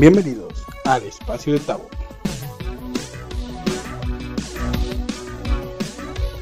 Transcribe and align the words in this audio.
Bienvenidos 0.00 0.64
al 0.86 1.02
espacio 1.02 1.52
de 1.52 1.60
Tabo. 1.60 1.86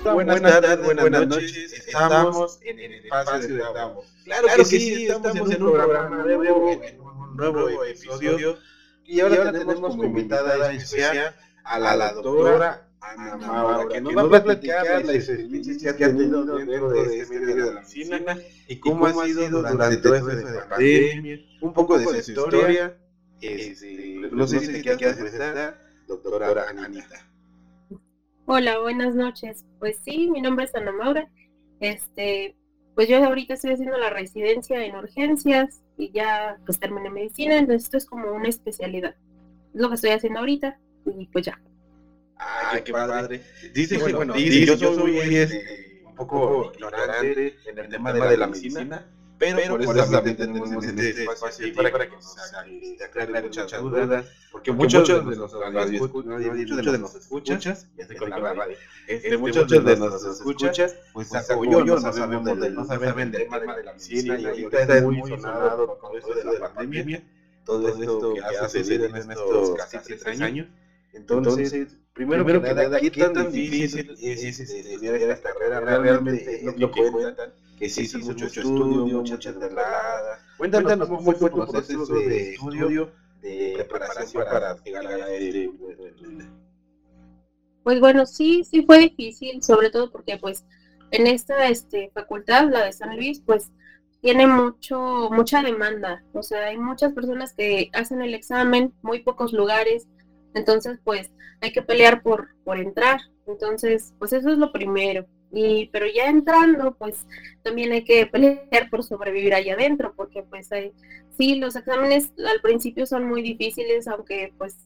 Buenas, 0.04 0.40
tardes, 0.40 0.84
buenas, 0.84 1.26
noches. 1.26 1.72
Estamos 1.72 2.60
en 2.62 2.78
el 2.78 2.94
espacio 3.04 3.56
de 3.56 3.58
Tabo. 3.58 4.04
Claro, 4.22 4.46
que 4.56 4.64
sí, 4.64 5.06
estamos, 5.08 5.50
en 5.50 5.60
un 5.60 5.72
programa 5.72 6.22
nuevo, 6.22 6.70
en 6.70 7.00
un 7.00 7.36
nuevo 7.36 7.84
episodio. 7.84 8.58
Y 9.04 9.18
ahora, 9.18 9.50
tenemos 9.50 9.80
como 9.80 10.04
invitada 10.04 10.70
especial 10.70 11.34
a 11.64 11.96
la, 11.96 12.12
doctora 12.12 12.88
Ana 13.00 13.38
Maura, 13.38 13.88
que 13.88 14.00
nos 14.00 14.14
va 14.14 14.38
a 14.38 14.44
platicar 14.44 15.04
la 15.04 15.14
experiencia 15.14 15.96
que 15.96 16.04
ha 16.04 16.08
tenido 16.16 16.44
dentro 16.44 16.90
de 16.90 17.22
este 17.22 17.40
medio 17.40 17.56
de 17.56 17.74
la 17.74 17.80
medicina 17.80 18.38
y 18.68 18.78
cómo 18.78 19.04
ha 19.04 19.26
sido 19.26 19.48
durante 19.50 19.96
todo 19.96 20.14
esto 20.14 20.28
de 20.28 20.44
la 20.44 20.68
pandemia, 20.68 21.40
un 21.60 21.72
poco 21.72 21.98
de 21.98 22.22
su 22.22 22.30
historia. 22.30 22.96
Este, 23.40 24.16
no 24.32 24.46
sé 24.46 24.60
si 24.60 24.72
te 24.72 24.96
quieres 24.96 25.16
presentar, 25.16 25.80
doctora 26.06 26.68
Anita. 26.68 27.30
Hola, 28.46 28.80
buenas 28.80 29.14
noches. 29.14 29.64
Pues 29.78 29.98
sí, 30.04 30.28
mi 30.28 30.40
nombre 30.40 30.64
es 30.64 30.74
Ana 30.74 30.90
Maura. 30.90 31.30
Este, 31.80 32.56
pues 32.94 33.08
yo 33.08 33.24
ahorita 33.24 33.54
estoy 33.54 33.72
haciendo 33.72 33.96
la 33.96 34.10
residencia 34.10 34.84
en 34.84 34.96
urgencias 34.96 35.82
y 35.96 36.10
ya 36.10 36.58
pues 36.66 36.80
terminé 36.80 37.10
medicina, 37.10 37.58
entonces 37.58 37.84
esto 37.84 37.98
es 37.98 38.06
como 38.06 38.32
una 38.32 38.48
especialidad. 38.48 39.14
Es 39.74 39.80
lo 39.80 39.88
que 39.88 39.94
estoy 39.94 40.10
haciendo 40.10 40.40
ahorita 40.40 40.78
y 41.06 41.26
pues 41.26 41.46
ya. 41.46 41.60
Ay, 42.36 42.82
qué 42.82 42.92
padre. 42.92 43.42
Dice, 43.72 43.98
bueno, 43.98 44.18
bueno 44.18 44.34
dice, 44.34 44.66
yo, 44.66 44.74
yo 44.74 44.94
soy 44.94 45.18
este, 45.18 46.02
un 46.04 46.14
poco 46.16 46.72
ignorante 46.74 47.56
en 47.66 47.78
el 47.78 47.88
tema 47.88 48.12
de 48.12 48.36
la 48.36 48.46
medicina 48.48 49.06
pero, 49.38 49.68
por, 49.68 49.82
eso 49.82 50.10
también 50.10 50.36
tenemos 50.36 50.84
este 50.84 51.22
espacio 51.22 51.74
para, 51.74 51.92
para 51.92 52.10
que 52.10 52.16
se 52.20 53.04
aclaren 53.04 53.44
muchas 53.44 53.80
dudas, 53.80 54.26
porque 54.50 54.72
muchos 54.72 55.08
de 55.08 55.36
los 55.36 55.52
muchos 55.52 55.54
de 56.26 57.08
escuchas, 57.18 57.86
muchos 59.38 59.68
de 59.68 59.96
los 59.96 60.24
escuchas, 60.24 60.96
pues 61.12 61.30
yo, 61.30 61.84
no 61.84 62.12
sabemos 62.12 62.60
de, 62.60 62.70
no 62.70 62.84
saben 62.84 63.30
del 63.30 63.42
tema 63.42 63.58
de 63.58 63.84
la 63.84 63.92
medicina 63.92 64.40
y 64.40 64.46
ahorita 64.46 64.96
es 64.96 65.02
muy 65.04 65.28
sonado 65.28 65.98
con 65.98 66.16
esto 66.16 66.34
de 66.34 66.58
la 66.58 66.74
pandemia, 66.74 67.22
todo 67.64 67.88
esto 67.88 68.34
que 68.34 68.40
ha 68.40 68.68
sucedido 68.68 69.04
en 69.06 69.16
estos 69.16 69.70
casi 69.76 69.98
tres 70.16 70.40
años, 70.40 70.66
entonces, 71.12 71.96
primero, 72.12 72.44
primero 72.44 72.62
que 72.62 72.74
nada, 72.74 73.00
¿qué 73.00 73.10
tan 73.10 73.52
difícil 73.52 74.16
es 74.20 74.60
estudiar 74.60 75.14
esta 75.14 75.52
carrera? 75.52 75.80
Realmente, 75.80 76.60
lo 76.76 76.90
que 76.90 77.10
cuentan 77.10 77.52
que 77.78 77.88
sí 77.88 78.02
hizo 78.02 78.18
mucho, 78.18 78.46
estudio, 78.46 79.06
mucha. 79.06 79.38
Cuéntanos 80.56 81.08
cómo 81.08 81.32
fue 81.32 81.50
tu 81.50 81.66
proceso 81.66 82.06
de 82.06 82.54
estudio, 82.54 83.12
de 83.40 83.86
preparación 83.88 84.44
para 84.44 84.76
llegar 84.82 85.06
a 85.06 85.32
este... 85.32 85.70
Pues 87.84 88.00
bueno, 88.00 88.26
sí, 88.26 88.64
sí 88.64 88.82
fue 88.82 88.98
difícil, 88.98 89.62
sobre 89.62 89.90
todo 89.90 90.10
porque 90.10 90.36
pues 90.36 90.64
en 91.10 91.26
esta 91.26 91.68
este, 91.68 92.10
facultad, 92.12 92.68
la 92.70 92.84
de 92.84 92.92
San 92.92 93.16
Luis, 93.16 93.40
pues 93.40 93.70
tiene 94.20 94.46
mucho, 94.46 95.30
mucha 95.30 95.62
demanda. 95.62 96.22
O 96.32 96.42
sea, 96.42 96.66
hay 96.66 96.76
muchas 96.76 97.12
personas 97.12 97.54
que 97.54 97.90
hacen 97.94 98.20
el 98.20 98.34
examen, 98.34 98.92
muy 99.02 99.20
pocos 99.20 99.52
lugares. 99.52 100.06
Entonces, 100.54 100.98
pues 101.04 101.30
hay 101.60 101.72
que 101.72 101.82
pelear 101.82 102.22
por, 102.22 102.48
por 102.64 102.78
entrar. 102.78 103.20
Entonces, 103.46 104.12
pues 104.18 104.32
eso 104.32 104.50
es 104.50 104.58
lo 104.58 104.72
primero. 104.72 105.26
Y, 105.50 105.88
pero 105.92 106.06
ya 106.06 106.26
entrando, 106.26 106.94
pues 106.94 107.26
también 107.62 107.92
hay 107.92 108.04
que 108.04 108.26
pelear 108.26 108.90
por 108.90 109.02
sobrevivir 109.02 109.54
allá 109.54 109.74
adentro, 109.74 110.12
porque 110.14 110.42
pues 110.42 110.70
hay, 110.72 110.92
sí, 111.36 111.56
los 111.56 111.74
exámenes 111.74 112.32
al 112.38 112.60
principio 112.60 113.06
son 113.06 113.24
muy 113.24 113.42
difíciles, 113.42 114.06
aunque 114.08 114.52
pues, 114.58 114.76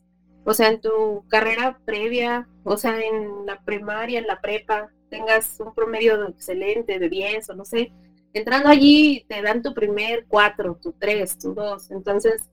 o 0.45 0.55
sea, 0.55 0.69
en 0.69 0.81
tu 0.81 1.25
carrera 1.28 1.78
previa, 1.84 2.49
o 2.65 2.77
sea, 2.77 3.00
en 3.00 3.47
la 3.47 3.61
primaria, 3.65 4.21
en 4.21 4.27
la 4.27 4.41
prepa, 4.41 4.91
tengas 5.11 5.59
un 5.61 5.75
promedio 5.75 6.28
excelente 6.28 6.99
de 6.99 7.09
10 7.09 7.50
o 7.50 7.55
no 7.55 7.65
sé, 7.65 7.93
entrando 8.33 8.69
allí 8.69 9.25
te 9.29 9.43
dan 9.43 9.62
tu 9.62 9.75
primer 9.75 10.27
4, 10.29 10.79
tu 10.81 10.93
3, 10.93 11.39
tu 11.39 11.55
2, 11.55 11.91
entonces, 11.91 12.49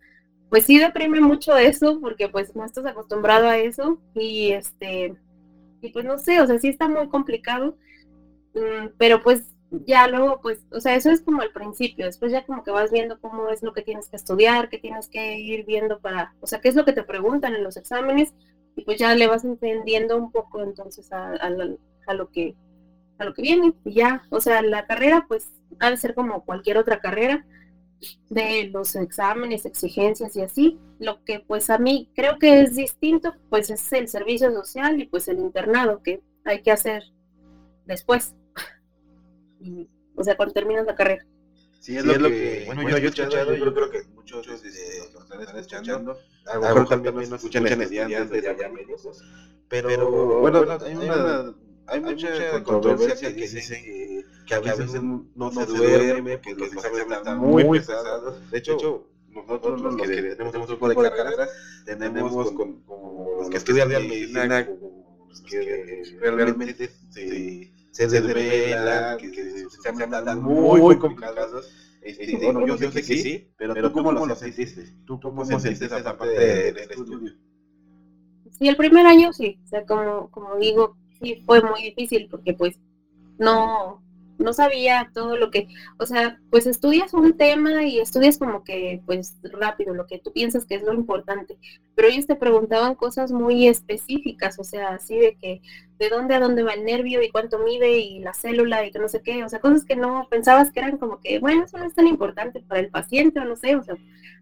pues 0.50 0.66
sí 0.66 0.80
deprime 0.80 1.22
mucho 1.22 1.56
eso, 1.56 2.00
porque 2.02 2.28
pues 2.28 2.56
no 2.56 2.66
estás 2.66 2.86
acostumbrado 2.88 3.48
a 3.48 3.60
eso 3.60 4.02
y 4.16 4.52
este, 4.52 5.16
y 5.82 5.90
pues 5.90 6.06
no 6.06 6.18
sé, 6.18 6.42
o 6.42 6.48
sea, 6.48 6.58
sí 6.60 6.70
está 6.70 6.90
muy 6.90 7.08
complicado 7.08 7.78
pero 8.98 9.22
pues 9.22 9.56
ya 9.72 10.08
luego, 10.08 10.40
pues, 10.42 10.66
o 10.72 10.80
sea, 10.80 10.96
eso 10.96 11.12
es 11.12 11.22
como 11.22 11.42
al 11.42 11.52
principio, 11.52 12.06
después 12.06 12.32
ya 12.32 12.46
como 12.46 12.64
que 12.64 12.72
vas 12.72 12.92
viendo 12.92 13.20
cómo 13.20 13.50
es 13.50 13.62
lo 13.62 13.74
que 13.74 13.84
tienes 13.84 14.10
que 14.10 14.16
estudiar, 14.16 14.70
qué 14.70 14.80
tienes 14.80 15.10
que 15.10 15.38
ir 15.38 15.66
viendo 15.66 16.00
para, 16.00 16.34
o 16.42 16.48
sea, 16.48 16.60
qué 16.60 16.70
es 16.70 16.76
lo 16.76 16.86
que 16.86 16.94
te 16.94 17.04
preguntan 17.04 17.54
en 17.56 17.64
los 17.64 17.78
exámenes, 17.78 18.34
y 18.76 18.84
pues 18.84 18.98
ya 18.98 19.14
le 19.14 19.28
vas 19.28 19.44
entendiendo 19.44 20.18
un 20.18 20.32
poco 20.32 20.64
entonces 20.64 21.12
a, 21.12 21.34
a, 21.34 21.50
lo 22.14 22.30
que 22.32 22.56
a 23.18 23.26
lo 23.26 23.34
que 23.34 23.42
viene, 23.42 23.74
y 23.86 23.94
ya, 23.94 24.24
o 24.32 24.42
sea, 24.42 24.62
la 24.62 24.88
carrera 24.88 25.26
pues 25.28 25.52
ha 25.80 25.92
de 25.92 25.98
ser 25.98 26.16
como 26.16 26.46
cualquier 26.46 26.78
otra 26.78 27.00
carrera, 27.00 27.46
de 28.30 28.70
los 28.72 28.96
exámenes, 28.96 29.66
exigencias 29.66 30.36
y 30.36 30.42
así, 30.42 30.80
lo 31.00 31.24
que 31.26 31.42
pues 31.42 31.70
a 31.70 31.78
mí 31.78 32.10
creo 32.16 32.40
que 32.40 32.62
es 32.62 32.76
distinto, 32.76 33.34
pues 33.50 33.70
es 33.70 33.92
el 33.92 34.08
servicio 34.08 34.52
social 34.52 35.02
y 35.02 35.06
pues 35.06 35.28
el 35.28 35.40
internado 35.40 36.02
que 36.02 36.22
hay 36.46 36.62
que 36.62 36.72
hacer 36.72 37.04
después 37.86 38.36
o 40.16 40.24
sea, 40.24 40.36
cuando 40.36 40.54
terminas 40.54 40.86
la 40.86 40.96
carrera. 40.96 41.26
Sí, 41.80 41.98
es, 41.98 42.04
lo, 42.04 42.28
que, 42.28 42.64
bueno, 42.66 42.84
yo, 42.84 42.98
yo 42.98 42.98
he 42.98 43.06
escuchado, 43.08 43.56
yo 43.56 43.74
creo 43.74 43.90
que 43.90 44.04
muchos 44.14 44.46
de 44.46 44.52
los 45.14 45.26
que 45.26 45.44
están 45.44 45.58
escuchando, 45.58 46.20
a 46.46 46.56
lo 46.56 46.62
mejor 46.62 46.90
también 46.90 47.30
no 47.30 47.36
escuchan 47.36 47.66
estudiantes 47.68 48.30
de 48.30 48.50
allá 48.50 48.70
médicos, 48.70 49.24
pero, 49.70 50.42
bueno, 50.42 50.66
hay, 50.86 50.96
una, 50.96 51.56
hay 51.88 52.02
mucha 52.02 52.64
controversia 52.64 53.34
que 53.34 53.48
dicen 53.48 53.84
que, 53.84 54.26
que 54.46 54.54
a 54.56 54.60
veces 54.60 55.02
no 55.02 55.52
se 55.52 55.66
duerme, 55.66 56.42
que 56.42 56.54
los 56.54 56.74
exámenes 56.74 57.18
están 57.18 57.38
muy 57.38 57.64
pesados, 57.80 58.52
de 58.52 58.58
hecho, 58.58 59.08
nosotros 59.30 59.82
los 59.82 59.96
que 59.96 60.08
tenemos 60.08 60.70
un 60.70 60.78
poco 60.78 60.90
de 60.90 61.12
carrera, 61.12 61.48
tenemos 61.86 62.52
con, 62.52 62.84
los 63.38 63.50
que 63.50 63.58
estudian 63.58 63.88
medicina, 63.88 64.68
que 65.50 66.18
realmente 66.20 66.90
se 68.08 68.22
desvela, 68.22 69.18
que, 69.18 69.32
que 69.32 69.70
se 69.70 69.92
llaman 69.92 70.42
muy, 70.42 70.82
muy 70.82 70.98
complicados. 70.98 71.70
Este, 72.02 72.38
bueno, 72.38 72.66
yo, 72.66 72.78
sé 72.78 72.92
que 72.92 73.02
sí, 73.02 73.52
pero, 73.58 73.74
pero 73.74 73.92
¿tú 73.92 74.04
cómo 74.04 74.26
lo 74.26 74.36
sentiste? 74.36 74.86
¿Tú 75.06 75.20
cómo 75.20 75.44
sentiste 75.44 75.86
esa 75.86 76.18
parte 76.18 76.34
del 76.34 76.78
estudio? 76.78 77.34
Sí, 78.58 78.68
el 78.68 78.78
primer 78.78 79.06
año 79.06 79.34
sí, 79.34 79.60
o 79.66 79.68
sea, 79.68 79.86
como, 79.86 80.32
como 80.32 80.56
digo, 80.58 80.98
sí 81.22 81.44
fue 81.46 81.62
muy 81.62 81.82
difícil 81.82 82.28
porque 82.30 82.54
pues 82.54 82.80
no, 83.38 84.02
no 84.38 84.54
sabía 84.54 85.12
todo 85.14 85.36
lo 85.36 85.52
que, 85.52 85.68
o 85.98 86.06
sea, 86.06 86.40
pues 86.50 86.68
estudias 86.68 87.14
un 87.14 87.38
tema 87.38 87.84
y 87.84 88.00
estudias 88.00 88.38
como 88.38 88.64
que, 88.64 89.02
pues 89.06 89.38
rápido, 89.44 89.94
lo 89.94 90.08
que 90.08 90.20
tú 90.20 90.32
piensas 90.32 90.66
que 90.66 90.76
es 90.76 90.84
lo 90.84 90.94
importante, 90.94 91.58
pero 91.96 92.08
ellos 92.08 92.28
te 92.28 92.36
preguntaban 92.36 92.96
cosas 92.96 93.32
muy 93.32 93.68
específicas, 93.68 94.58
o 94.58 94.64
sea, 94.64 94.90
así 94.90 95.18
de 95.18 95.38
que 95.38 95.62
de 96.00 96.10
dónde 96.10 96.34
a 96.34 96.40
dónde 96.40 96.64
va 96.64 96.74
el 96.74 96.86
nervio 96.86 97.22
y 97.22 97.30
cuánto 97.30 97.60
mide 97.60 98.00
y 98.00 98.20
la 98.20 98.34
célula 98.34 98.86
y 98.86 98.92
que 98.92 99.00
no 99.00 99.10
sé 99.10 99.22
qué, 99.22 99.44
o 99.44 99.50
sea, 99.50 99.60
cosas 99.60 99.84
que 99.84 99.98
no 99.98 100.28
pensabas 100.30 100.72
que 100.72 100.80
eran 100.80 100.98
como 100.98 101.20
que, 101.20 101.40
bueno, 101.40 101.66
eso 101.66 101.78
no 101.78 101.86
es 101.86 101.94
tan 101.94 102.08
importante 102.08 102.62
para 102.62 102.80
el 102.80 102.90
paciente 102.90 103.42
o 103.42 103.46
no 103.46 103.58
sé, 103.58 103.76
o 103.76 103.84
sea, 103.84 103.96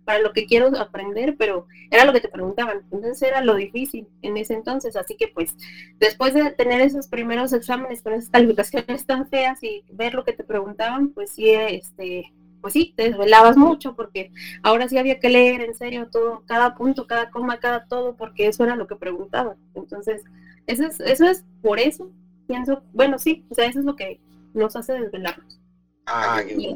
para 0.05 0.19
lo 0.19 0.33
que 0.33 0.45
quiero 0.45 0.67
aprender, 0.79 1.35
pero 1.35 1.67
era 1.89 2.05
lo 2.05 2.13
que 2.13 2.21
te 2.21 2.29
preguntaban, 2.29 2.83
entonces 2.91 3.21
era 3.23 3.41
lo 3.41 3.55
difícil 3.55 4.07
en 4.21 4.37
ese 4.37 4.53
entonces, 4.53 4.95
así 4.95 5.15
que 5.17 5.27
pues 5.29 5.57
después 5.99 6.35
de 6.35 6.51
tener 6.51 6.79
esos 6.81 7.07
primeros 7.07 7.51
exámenes 7.53 8.03
con 8.03 8.13
esas 8.13 8.29
calificaciones 8.29 9.05
tan 9.07 9.27
feas 9.27 9.61
y 9.63 9.83
ver 9.91 10.13
lo 10.13 10.23
que 10.23 10.33
te 10.33 10.43
preguntaban, 10.43 11.09
pues 11.09 11.31
sí, 11.31 11.49
este, 11.49 12.31
pues 12.61 12.73
sí, 12.73 12.93
te 12.95 13.03
desvelabas 13.09 13.57
mucho 13.57 13.95
porque 13.95 14.31
ahora 14.61 14.87
sí 14.87 14.97
había 14.99 15.19
que 15.19 15.29
leer 15.29 15.61
en 15.61 15.73
serio 15.73 16.07
todo, 16.11 16.43
cada 16.45 16.75
punto, 16.75 17.07
cada 17.07 17.31
coma, 17.31 17.59
cada 17.59 17.87
todo, 17.87 18.15
porque 18.15 18.47
eso 18.47 18.63
era 18.63 18.75
lo 18.75 18.85
que 18.85 18.95
preguntaban, 18.95 19.57
entonces 19.73 20.23
eso 20.67 20.85
es, 20.85 20.99
eso 20.99 21.25
es 21.25 21.45
por 21.61 21.79
eso, 21.79 22.11
pienso, 22.47 22.83
bueno, 22.93 23.17
sí, 23.17 23.45
o 23.49 23.55
sea, 23.55 23.65
eso 23.65 23.79
es 23.79 23.85
lo 23.85 23.95
que 23.95 24.19
nos 24.53 24.75
hace 24.75 24.93
desvelarnos. 24.93 25.59
Ah, 26.05 26.41
qué 26.45 26.75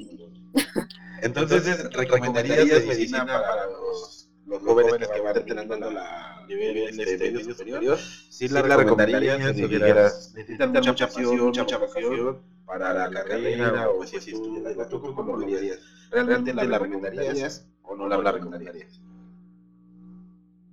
Entonces, 1.21 1.91
¿recomendarías 1.93 2.85
medicina 2.85 3.25
para 3.25 3.67
los, 3.67 4.29
los 4.45 4.61
jóvenes 4.61 5.07
que 5.07 5.21
van 5.21 5.33
terminando 5.33 5.91
la 5.91 6.45
nivel 6.47 6.95
de 6.95 7.03
este 7.03 7.31
medio 7.31 7.43
superior? 7.43 7.97
Sí, 7.97 8.47
la 8.47 8.61
recomendarías 8.61 9.55
si 9.55 9.67
quieras, 9.67 10.33
necesitan 10.35 10.71
mucha 10.71 11.07
pasión, 11.07 11.37
mucha 11.37 11.77
vocación 11.77 12.39
para 12.65 13.09
la 13.09 13.23
carrera 13.23 13.89
o 13.89 14.05
si 14.05 14.17
estudias. 14.17 14.89
¿Tú 14.89 15.01
cómo 15.01 15.37
lo 15.37 15.45
dirías? 15.45 15.79
¿Realmente 16.11 16.53
la 16.53 16.79
recomendarías 16.79 17.67
o 17.83 17.95
no 17.95 18.07
la 18.07 18.31
recomendarías? 18.31 18.99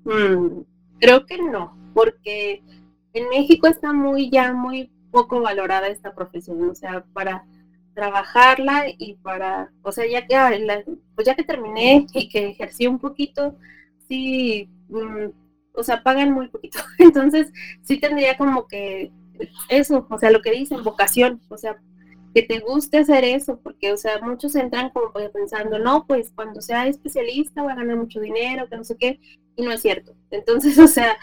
Mm, 0.05 0.63
creo 1.01 1.27
que 1.27 1.39
no, 1.39 1.77
porque 1.95 2.63
en 3.19 3.29
México 3.29 3.67
está 3.67 3.93
muy 3.93 4.31
ya 4.31 4.53
muy 4.53 4.91
poco 5.11 5.41
valorada 5.41 5.89
esta 5.89 6.15
profesión, 6.15 6.71
o 6.71 6.75
sea, 6.75 7.05
para 7.13 7.45
trabajarla 7.95 8.85
y 8.97 9.15
para, 9.15 9.73
o 9.83 9.91
sea, 9.91 10.07
ya 10.07 10.27
que, 10.27 10.37
pues 11.15 11.27
ya 11.27 11.35
que 11.35 11.43
terminé 11.43 12.07
y 12.13 12.29
que 12.29 12.51
ejercí 12.51 12.87
un 12.87 12.99
poquito, 12.99 13.57
sí, 14.09 14.69
mm, 14.89 15.27
o 15.75 15.83
sea, 15.83 16.03
pagan 16.03 16.33
muy 16.33 16.49
poquito. 16.49 16.79
Entonces, 16.99 17.53
sí 17.83 17.99
tendría 17.99 18.37
como 18.37 18.67
que 18.69 19.11
eso, 19.69 20.07
o 20.09 20.19
sea, 20.19 20.31
lo 20.31 20.43
que 20.43 20.53
dicen, 20.53 20.85
vocación, 20.85 21.41
o 21.49 21.57
sea, 21.57 21.79
que 22.39 22.55
te 22.55 22.61
guste 22.61 22.99
hacer 22.99 23.25
eso, 23.25 23.59
porque, 23.61 23.93
o 23.93 23.97
sea, 23.97 24.21
muchos 24.21 24.55
entran 24.55 24.91
como 24.91 25.13
pensando, 25.33 25.81
no, 25.81 26.07
pues 26.07 26.31
cuando 26.33 26.61
sea 26.61 26.87
especialista 26.87 27.63
voy 27.63 27.73
a 27.73 27.77
ganar 27.77 27.97
mucho 27.97 28.21
dinero, 28.21 28.69
que 28.69 28.77
no 28.77 28.85
sé 28.85 28.97
qué, 28.97 29.19
y 29.57 29.63
no 29.63 29.73
es 29.73 29.83
cierto. 29.83 30.15
Entonces, 30.31 30.79
o 30.79 30.87
sea, 30.87 31.19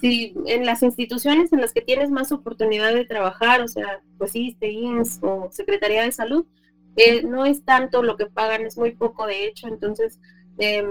si 0.00 0.32
en 0.46 0.64
las 0.64 0.84
instituciones 0.84 1.52
en 1.52 1.60
las 1.60 1.72
que 1.72 1.80
tienes 1.80 2.10
más 2.10 2.30
oportunidad 2.30 2.94
de 2.94 3.04
trabajar, 3.04 3.62
o 3.62 3.68
sea, 3.68 4.00
pues 4.16 4.30
sí, 4.30 4.56
INS 4.60 5.18
o 5.22 5.48
Secretaría 5.50 6.04
de 6.04 6.12
Salud, 6.12 6.46
eh, 6.94 7.22
no 7.24 7.46
es 7.46 7.64
tanto 7.64 8.04
lo 8.04 8.16
que 8.16 8.26
pagan, 8.26 8.64
es 8.64 8.78
muy 8.78 8.92
poco 8.92 9.26
de 9.26 9.46
hecho, 9.46 9.66
entonces, 9.66 10.20
eh, 10.58 10.84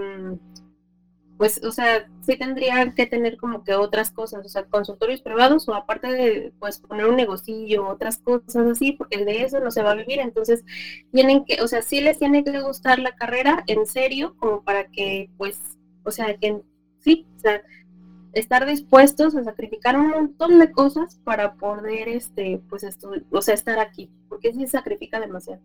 pues, 1.39 1.63
o 1.63 1.71
sea, 1.71 2.05
sí 2.19 2.37
tendrían 2.37 2.93
que 2.93 3.05
tener 3.05 3.37
como 3.37 3.63
que 3.63 3.73
otras 3.73 4.11
cosas, 4.11 4.45
o 4.45 4.49
sea, 4.49 4.65
consultorios 4.65 5.21
privados 5.21 5.69
o 5.69 5.73
aparte 5.73 6.11
de, 6.11 6.53
pues, 6.59 6.79
poner 6.79 7.05
un 7.05 7.15
negocillo, 7.15 7.87
otras 7.87 8.17
cosas 8.17 8.67
así, 8.67 8.91
porque 8.91 9.23
de 9.23 9.43
eso 9.43 9.61
no 9.61 9.71
se 9.71 9.81
va 9.81 9.91
a 9.91 9.95
vivir, 9.95 10.19
entonces, 10.19 10.65
tienen 11.13 11.45
que, 11.45 11.61
o 11.61 11.67
sea, 11.69 11.81
sí 11.81 12.01
les 12.01 12.19
tiene 12.19 12.43
que 12.43 12.59
gustar 12.59 12.99
la 12.99 13.15
carrera 13.15 13.63
en 13.67 13.85
serio, 13.85 14.35
como 14.37 14.65
para 14.65 14.89
que, 14.91 15.29
pues, 15.37 15.77
o 16.03 16.11
sea, 16.11 16.35
que 16.35 16.61
sí, 16.99 17.25
o 17.37 17.39
sea, 17.39 17.61
estar 18.33 18.65
dispuestos 18.65 19.33
a 19.33 19.45
sacrificar 19.45 19.97
un 19.97 20.09
montón 20.09 20.59
de 20.59 20.73
cosas 20.73 21.21
para 21.23 21.53
poder, 21.53 22.09
este, 22.09 22.61
pues, 22.67 22.85
o 23.31 23.41
sea, 23.41 23.53
estar 23.53 23.79
aquí, 23.79 24.11
porque 24.27 24.53
sí 24.53 24.67
sacrifica 24.67 25.21
demasiado. 25.21 25.61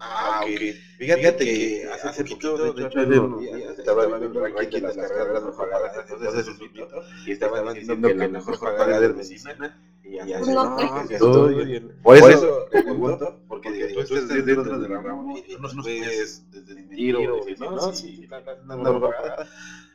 Ah, 0.00 0.42
ok. 0.44 0.60
Fíjate, 0.98 1.44
que 1.44 1.88
hace 1.92 2.24
poquito, 2.24 2.72
de 2.72 2.86
hecho, 2.86 2.98
hace 2.98 3.18
unos 3.18 3.40
días, 3.40 3.78
estaba 3.78 4.06
viendo 4.06 4.44
el 4.44 4.54
ranking 4.54 4.70
de 4.70 4.80
las 4.80 4.96
carreras 4.96 5.44
mejor 5.44 5.70
pagadas, 5.70 6.06
entonces 6.10 6.40
es 6.40 6.48
un 6.48 6.72
mito, 6.72 7.02
y 7.26 7.32
estaban 7.32 7.74
diciendo 7.74 8.08
que 8.08 8.14
la 8.14 8.28
mejor 8.28 8.60
pagada 8.60 9.06
es 9.06 9.14
medicina, 9.14 9.78
y 10.04 10.18
así, 10.18 10.52
no, 10.52 10.76
no, 10.76 11.92
Por 12.02 12.16
eso, 12.16 12.66
pregunto, 12.70 13.40
porque 13.48 13.92
tú 13.94 14.00
estás 14.00 14.28
dentro 14.28 14.78
de 14.78 14.88
la 14.88 15.00
rama, 15.00 15.32
y 15.36 15.54
no 15.54 15.58
nos 15.60 15.74
puedes 15.84 16.50
desmentir 16.50 17.16
o 17.16 17.36
decir, 17.36 17.60
no, 17.60 17.92
sí, 17.92 18.28
no, 18.64 18.76
no, 18.76 19.00
pagada, 19.00 19.48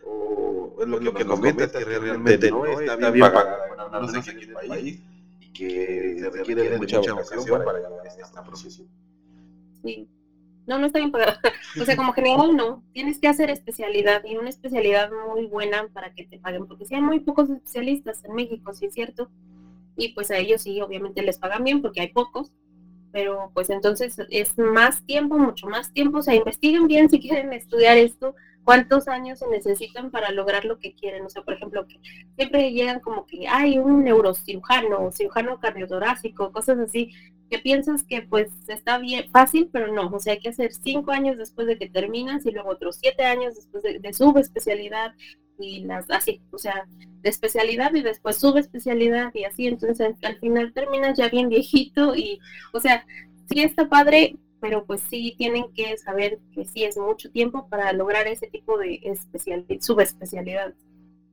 o 0.03 0.77
es 0.81 0.87
lo 0.87 1.13
que 1.13 1.25
comentas, 1.25 1.71
que 1.71 1.85
realmente 1.85 2.51
no 2.51 2.65
está 2.65 2.95
bien 2.95 3.19
pagada, 3.19 3.67
no 3.91 4.21
sé 4.21 4.47
país, 4.53 4.99
y 5.39 5.47
que 5.53 6.17
se 6.19 6.29
requiere 6.29 6.69
de 6.69 6.77
mucha 6.77 6.99
vocación 6.99 7.63
para 7.63 7.79
esta 8.05 8.43
profesión. 8.43 8.87
Sí. 9.83 10.07
No, 10.67 10.77
no 10.77 10.85
está 10.85 10.99
bien 10.99 11.11
pagada. 11.11 11.39
O 11.81 11.85
sea, 11.85 11.95
como 11.95 12.13
general 12.13 12.55
no. 12.55 12.83
Tienes 12.93 13.19
que 13.19 13.27
hacer 13.27 13.49
especialidad 13.49 14.23
y 14.25 14.37
una 14.37 14.49
especialidad 14.49 15.09
muy 15.27 15.45
buena 15.45 15.87
para 15.87 16.13
que 16.13 16.25
te 16.25 16.39
paguen, 16.39 16.67
porque 16.67 16.85
si 16.85 16.95
hay 16.95 17.01
muy 17.01 17.19
pocos 17.19 17.49
especialistas 17.49 18.23
en 18.25 18.33
México, 18.33 18.73
sí 18.73 18.87
es 18.87 18.93
cierto. 18.93 19.29
Y 19.95 20.13
pues 20.13 20.31
a 20.31 20.37
ellos 20.37 20.61
sí, 20.61 20.79
obviamente 20.81 21.21
les 21.21 21.37
pagan 21.37 21.63
bien 21.63 21.81
porque 21.81 22.01
hay 22.01 22.09
pocos. 22.09 22.51
Pero 23.11 23.51
pues 23.55 23.69
entonces 23.71 24.17
es 24.29 24.57
más 24.57 25.03
tiempo, 25.03 25.37
mucho 25.37 25.67
más 25.67 25.91
tiempo. 25.91 26.19
O 26.19 26.21
sea, 26.21 26.35
investiguen 26.35 26.87
bien 26.87 27.09
si 27.09 27.19
quieren 27.19 27.53
estudiar 27.53 27.97
esto, 27.97 28.35
cuántos 28.69 29.07
años 29.07 29.39
se 29.39 29.47
necesitan 29.47 30.11
para 30.11 30.29
lograr 30.29 30.63
lo 30.63 30.77
que 30.77 30.93
quieren. 30.93 31.25
O 31.25 31.29
sea, 31.31 31.41
por 31.41 31.55
ejemplo, 31.55 31.87
que 31.87 31.99
siempre 32.35 32.71
llegan 32.71 32.99
como 32.99 33.25
que 33.25 33.47
hay 33.47 33.79
un 33.79 34.03
neurocirujano, 34.03 35.11
cirujano 35.11 35.59
cardiotorácico, 35.59 36.51
cosas 36.51 36.77
así 36.77 37.09
que 37.49 37.57
piensas 37.57 38.03
que 38.03 38.21
pues 38.21 38.51
está 38.67 38.99
bien 38.99 39.27
fácil, 39.31 39.71
pero 39.73 39.91
no, 39.91 40.07
o 40.09 40.19
sea, 40.19 40.33
hay 40.33 40.39
que 40.39 40.49
hacer 40.49 40.71
cinco 40.71 41.09
años 41.09 41.35
después 41.39 41.65
de 41.65 41.79
que 41.79 41.89
terminas 41.89 42.45
y 42.45 42.51
luego 42.51 42.69
otros 42.69 42.97
siete 43.01 43.23
años 43.23 43.55
después 43.55 43.81
de, 43.81 43.97
de 43.97 44.13
subespecialidad 44.13 45.15
y 45.57 45.85
las 45.85 46.07
así, 46.11 46.39
o 46.51 46.59
sea, 46.59 46.87
de 47.23 47.29
especialidad 47.29 47.91
y 47.95 48.03
después 48.03 48.37
subespecialidad 48.37 49.33
y 49.33 49.45
así, 49.45 49.65
entonces 49.65 50.15
al 50.21 50.37
final 50.37 50.73
terminas 50.73 51.17
ya 51.17 51.27
bien 51.29 51.49
viejito 51.49 52.15
y, 52.15 52.39
o 52.71 52.79
sea, 52.79 53.03
sí 53.51 53.63
está 53.63 53.89
padre, 53.89 54.35
pero 54.61 54.85
pues 54.85 55.01
sí 55.01 55.35
tienen 55.37 55.71
que 55.73 55.97
saber 55.97 56.39
que 56.53 56.65
sí 56.65 56.83
es 56.83 56.97
mucho 56.97 57.31
tiempo 57.31 57.67
para 57.69 57.93
lograr 57.93 58.27
ese 58.27 58.47
tipo 58.47 58.77
de 58.77 58.99
especialidad, 59.03 59.81
subespecialidad. 59.81 60.73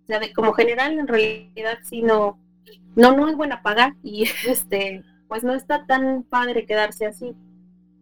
O 0.04 0.06
sea, 0.06 0.20
de 0.20 0.32
como 0.32 0.52
general 0.52 0.98
en 0.98 1.08
realidad 1.08 1.78
sí 1.82 2.02
no, 2.02 2.38
no, 2.94 3.16
no 3.16 3.28
es 3.28 3.36
buena 3.36 3.62
paga 3.62 3.96
y 4.02 4.24
este 4.46 5.04
pues 5.28 5.44
no 5.44 5.54
está 5.54 5.86
tan 5.86 6.22
padre 6.22 6.66
quedarse 6.66 7.06
así, 7.06 7.34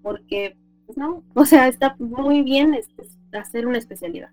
porque, 0.03 0.57
pues 0.87 0.99
no, 0.99 1.23
o 1.35 1.45
sea, 1.45 1.69
está 1.69 1.97
muy 1.99 2.43
bien 2.43 2.75
este, 2.75 3.05
hacer 3.33 3.67
una 3.67 3.79
especialidad. 3.79 4.31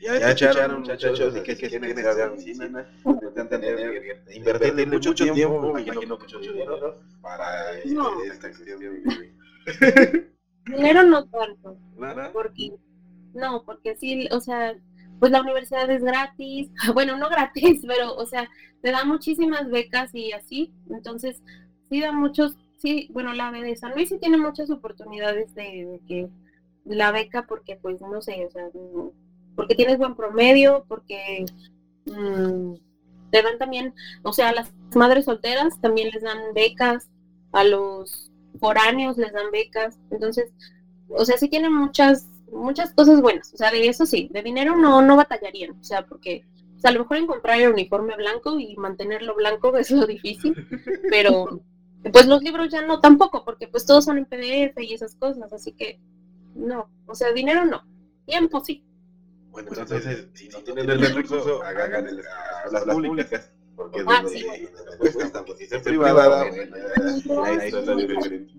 Ya, 0.00 0.18
ya 0.18 0.30
echaron, 0.30 0.80
muchachos, 0.80 1.34
de 1.34 1.42
que, 1.42 1.56
que 1.56 1.68
tienen 1.68 1.94
que 1.94 2.02
de 2.02 2.30
medicina, 2.30 2.88
tener, 3.48 4.24
invertirle 4.34 4.86
mucho 4.86 5.14
tiempo, 5.14 5.78
imagino 5.78 6.16
mucho 6.18 6.38
dinero, 6.38 7.00
para 7.20 7.78
este, 7.78 7.94
no. 7.94 8.22
esta 8.24 8.50
Dinero 10.66 11.02
no 11.04 11.28
tanto, 11.28 11.76
porque, 12.32 12.72
no, 13.34 13.64
porque 13.64 13.96
sí, 13.96 14.28
o 14.30 14.40
sea, 14.40 14.74
pues 15.18 15.32
la 15.32 15.40
universidad 15.40 15.90
es 15.90 16.02
gratis, 16.02 16.70
bueno, 16.94 17.16
no 17.16 17.28
gratis, 17.28 17.82
pero, 17.86 18.14
o 18.14 18.26
sea, 18.26 18.48
te 18.80 18.90
da 18.90 19.04
muchísimas 19.04 19.70
becas 19.70 20.14
y 20.14 20.32
así, 20.32 20.72
entonces, 20.90 21.42
sí 21.90 22.00
da 22.00 22.12
muchos, 22.12 22.56
sí, 22.78 23.08
bueno, 23.12 23.32
la 23.32 23.50
de 23.50 23.76
San 23.76 23.92
Luis 23.92 24.08
sí 24.08 24.18
tiene 24.18 24.36
muchas 24.36 24.70
oportunidades 24.70 25.54
de, 25.54 26.00
que 26.06 26.28
la 26.84 27.12
beca, 27.12 27.46
porque, 27.46 27.76
pues, 27.76 28.00
no 28.00 28.22
sé, 28.22 28.44
o 28.46 28.50
sea, 28.50 28.68
porque 29.54 29.74
tienes 29.74 29.98
buen 29.98 30.14
promedio, 30.14 30.84
porque 30.88 31.44
mm, 32.06 32.74
te 33.30 33.42
dan 33.42 33.58
también, 33.58 33.94
o 34.22 34.32
sea, 34.32 34.50
a 34.50 34.52
las 34.52 34.72
madres 34.94 35.24
solteras 35.24 35.80
también 35.80 36.10
les 36.12 36.22
dan 36.22 36.38
becas, 36.54 37.10
a 37.52 37.64
los 37.64 38.30
foráneos 38.60 39.16
les 39.16 39.32
dan 39.32 39.50
becas, 39.50 39.98
entonces, 40.10 40.52
o 41.08 41.24
sea, 41.24 41.36
sí 41.36 41.48
tienen 41.48 41.72
muchas 41.72 42.28
muchas 42.52 42.92
cosas 42.92 43.22
buenas, 43.22 43.52
o 43.54 43.56
sea, 43.56 43.70
de 43.70 43.88
eso 43.88 44.04
sí, 44.04 44.28
de 44.30 44.42
dinero 44.42 44.76
no, 44.76 45.00
no 45.00 45.16
batallarían, 45.16 45.72
o 45.72 45.84
sea, 45.84 46.06
porque 46.06 46.44
o 46.76 46.80
sea, 46.80 46.90
a 46.90 46.94
lo 46.94 47.00
mejor 47.00 47.16
en 47.16 47.26
comprar 47.26 47.60
el 47.60 47.72
uniforme 47.72 48.16
blanco 48.16 48.58
y 48.58 48.76
mantenerlo 48.76 49.34
blanco 49.34 49.76
es 49.78 49.90
lo 49.90 50.06
difícil, 50.06 50.54
pero 51.10 51.62
pues 52.12 52.26
los 52.26 52.42
libros 52.42 52.68
ya 52.70 52.82
no 52.82 53.00
tampoco, 53.00 53.44
porque 53.44 53.68
pues 53.68 53.86
todos 53.86 54.04
son 54.04 54.18
en 54.18 54.26
PDF 54.26 54.80
y 54.82 54.92
esas 54.92 55.14
cosas, 55.14 55.52
así 55.52 55.72
que 55.72 56.00
no, 56.54 56.90
o 57.06 57.14
sea, 57.14 57.32
dinero 57.32 57.64
no, 57.64 57.84
tiempo 58.26 58.62
sí. 58.64 58.84
Bueno, 59.52 59.68
entonces, 59.76 60.28
si 60.32 60.48
no 60.48 60.58
tienen 60.60 60.88
el 60.88 61.14
recurso, 61.14 61.62
hagan 61.62 62.06
las 62.72 62.84
públicas. 62.84 63.52
Porque 63.76 64.02
ah, 64.06 64.24
sí. 64.28 64.44
cuesta, 64.98 65.44
pues 65.44 65.58
si 65.58 65.64
es 65.64 65.82
privada, 65.82 66.44
la 66.44 67.66
historia 67.66 67.92
es 67.92 68.08
diferente. 68.08 68.54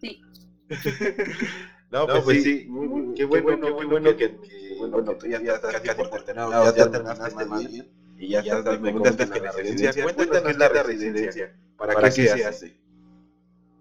Sí. 0.00 0.22
No, 1.90 2.06
pues, 2.06 2.22
pues 2.22 2.42
sí, 2.42 2.68
qué 3.16 3.24
bueno, 3.24 3.60
qué 3.62 3.70
bueno, 3.70 4.14
que, 4.14 4.38
bueno, 4.78 5.16
tú 5.16 5.26
ya, 5.26 5.38
estás 5.38 5.80
casi 5.80 5.88
por 5.96 6.22
terminado, 6.22 6.76
ya, 6.76 6.90
terminaste 6.90 7.46
más 7.46 7.66
bien, 7.66 7.88
y 8.18 8.28
ya, 8.28 8.40
estás, 8.40 8.78
me 8.78 8.92
preguntas 8.92 9.30
que 9.30 9.40
la 9.40 9.52
residencia, 9.52 10.02
cuéntanos 10.02 10.42
qué 10.42 10.50
es 10.50 10.58
la 10.58 10.68
residencia, 10.68 11.56
para, 11.78 11.94
qué, 12.02 12.10
se 12.10 12.44
hace. 12.44 12.78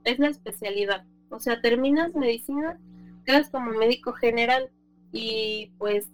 Es 0.06 0.20
la 0.20 0.30
especialidad, 0.30 1.06
o 1.30 1.40
sea, 1.42 1.60
terminas 1.60 2.16
medicina, 2.16 2.80
quedas 3.26 3.50
como 3.50 3.72
médico 3.72 4.14
general, 4.14 4.72
y 5.12 5.74
pues 5.78 6.08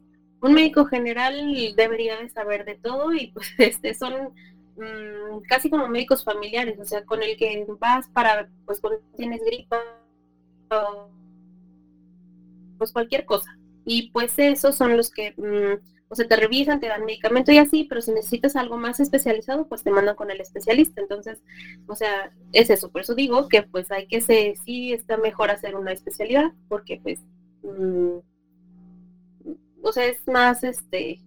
un 0.43 0.53
médico 0.53 0.85
general 0.85 1.73
debería 1.75 2.17
de 2.17 2.29
saber 2.29 2.65
de 2.65 2.75
todo, 2.75 3.13
y 3.13 3.27
pues 3.31 3.47
este 3.57 3.93
son 3.93 4.33
mmm, 4.75 5.41
casi 5.47 5.69
como 5.69 5.88
médicos 5.88 6.23
familiares, 6.23 6.79
o 6.79 6.85
sea, 6.85 7.03
con 7.05 7.23
el 7.23 7.38
que 7.38 7.65
vas 7.79 8.07
para, 8.09 8.50
pues 8.65 8.79
cuando 8.79 9.00
tienes 9.15 9.41
gripa, 9.43 9.79
o 10.69 11.09
pues 12.77 12.91
cualquier 12.91 13.25
cosa. 13.25 13.57
Y 13.85 14.12
pues 14.12 14.38
esos 14.38 14.75
son 14.75 14.97
los 14.97 15.12
que, 15.12 15.33
mm, 15.38 15.81
o 16.09 16.15
sea, 16.15 16.27
te 16.27 16.35
revisan, 16.35 16.79
te 16.79 16.88
dan 16.88 17.05
medicamento 17.05 17.51
y 17.51 17.57
así, 17.57 17.85
pero 17.85 18.01
si 18.01 18.12
necesitas 18.12 18.55
algo 18.55 18.77
más 18.77 19.00
especializado, 19.00 19.67
pues 19.67 19.83
te 19.83 19.91
mandan 19.91 20.15
con 20.15 20.29
el 20.31 20.41
especialista. 20.41 21.01
Entonces, 21.01 21.41
o 21.88 21.95
sea, 21.95 22.31
es 22.51 22.69
eso. 22.69 22.91
Por 22.91 23.01
eso 23.01 23.15
digo 23.15 23.47
que 23.50 23.63
pues 23.63 23.91
hay 23.91 24.07
que 24.07 24.21
ser, 24.21 24.57
sí 24.65 24.93
está 24.93 25.17
mejor 25.17 25.51
hacer 25.51 25.75
una 25.75 25.91
especialidad, 25.93 26.51
porque 26.67 27.00
pues, 27.01 27.19
mm, 27.63 28.19
o 29.83 29.91
sea, 29.91 30.05
es 30.05 30.25
más, 30.27 30.63
este, 30.63 31.21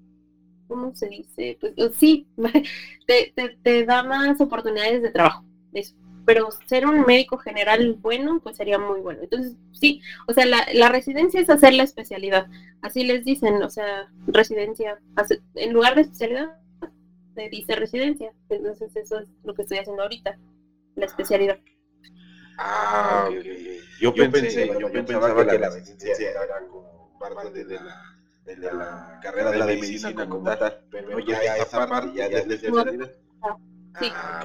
¿cómo 0.66 0.94
se 0.96 1.08
dice? 1.08 1.58
Pues 1.60 1.75
sí, 1.96 2.26
te, 3.06 3.32
te, 3.34 3.56
te 3.62 3.84
da 3.84 4.02
más 4.02 4.40
oportunidades 4.40 5.02
de 5.02 5.10
trabajo. 5.10 5.44
Eso 5.72 5.94
pero 6.26 6.48
ser 6.66 6.84
un 6.86 7.02
médico 7.06 7.38
general 7.38 7.94
bueno, 7.94 8.40
pues 8.42 8.56
sería 8.56 8.78
muy 8.78 9.00
bueno. 9.00 9.20
Entonces, 9.22 9.54
sí, 9.72 10.02
o 10.26 10.34
sea, 10.34 10.44
la, 10.44 10.88
residencia 10.88 11.40
es 11.40 11.48
hacer 11.48 11.72
la 11.72 11.84
especialidad. 11.84 12.48
Así 12.82 13.04
les 13.04 13.25
dicen, 13.25 13.62
o 13.62 13.70
sea, 13.70 14.10
residencia, 14.26 14.98
en 15.54 15.72
lugar 15.72 15.94
de 15.94 16.02
especialidad, 16.02 16.58
se 17.34 17.48
dice 17.48 17.76
residencia. 17.76 18.32
Entonces, 18.48 18.94
eso 18.96 19.20
es 19.20 19.28
lo 19.44 19.54
que 19.54 19.62
estoy 19.62 19.78
haciendo 19.78 20.02
ahorita, 20.02 20.36
la 20.96 21.06
especialidad. 21.06 21.60
Ah, 22.58 23.28
okay. 23.28 23.80
Yo, 24.00 24.12
pensé, 24.12 24.68
yo, 24.80 24.90
pensaba 24.90 25.46
que 25.46 25.58
la 25.58 25.70
residencia 25.70 26.30
era 26.30 26.66
como 26.68 27.16
parte 27.20 27.64
de 27.64 27.75
la 27.76 28.15
de 28.47 28.57
la 28.73 29.19
carrera 29.23 29.50
de 29.50 29.59
la 29.59 29.67
medicina 29.67 30.26
como 30.26 30.45
tal, 30.57 30.81
pero 30.91 31.19
ya 31.21 31.57
esa 31.57 31.87
parte 31.87 32.12
ya 32.17 32.29
desde 32.29 32.69
el 32.69 33.11
Sí. 33.99 34.12
Ah, 34.15 34.45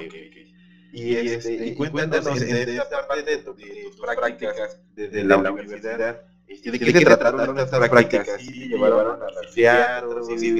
y, 0.93 1.15
este, 1.15 1.67
y 1.67 1.75
cuéntanos 1.75 2.41
en 2.41 2.69
esta 2.69 3.05
parte 3.07 3.37
de, 3.37 3.43
tus 3.43 3.99
prácticas 3.99 4.79
de, 4.95 5.23
la, 5.23 5.37
universidad, 5.37 6.21
¿de 6.47 6.79
qué, 6.79 7.01
trataron 7.01 7.59
estas 7.59 7.89
prácticas? 7.89 8.27
¿Sí 8.39 8.69
llevaron 8.69 9.21
a 9.21 9.27
sí, 10.37 10.55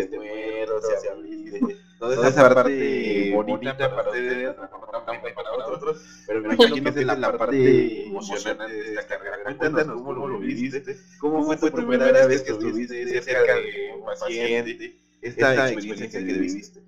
toda 2.02 2.28
esa 2.28 2.54
parte 2.54 3.32
bonita 3.32 3.78
para 3.78 4.10
ustedes, 4.10 4.56
para 4.56 5.68
otros, 5.68 6.02
pero 6.26 6.42
me 6.42 6.56
imagino 6.56 6.94
que 6.94 7.00
es 7.00 7.06
la 7.06 7.38
parte 7.38 8.08
emocionante 8.08 8.74
de 8.74 8.96
esta 8.96 9.20
carrera. 9.20 9.56
Cuéntanos 9.56 10.02
cómo 10.02 10.28
lo 10.28 10.40
viviste, 10.40 10.98
cómo 11.20 11.44
fue 11.44 11.58
tu 11.58 11.72
primera 11.72 12.26
vez 12.26 12.42
que 12.42 12.54
estuviste 12.54 13.22
cerca 13.22 13.56
de 13.56 13.94
un 13.96 14.06
paciente, 14.06 14.98
esta 15.22 15.70
experiencia 15.70 16.10
que 16.10 16.34
viviste 16.34 16.82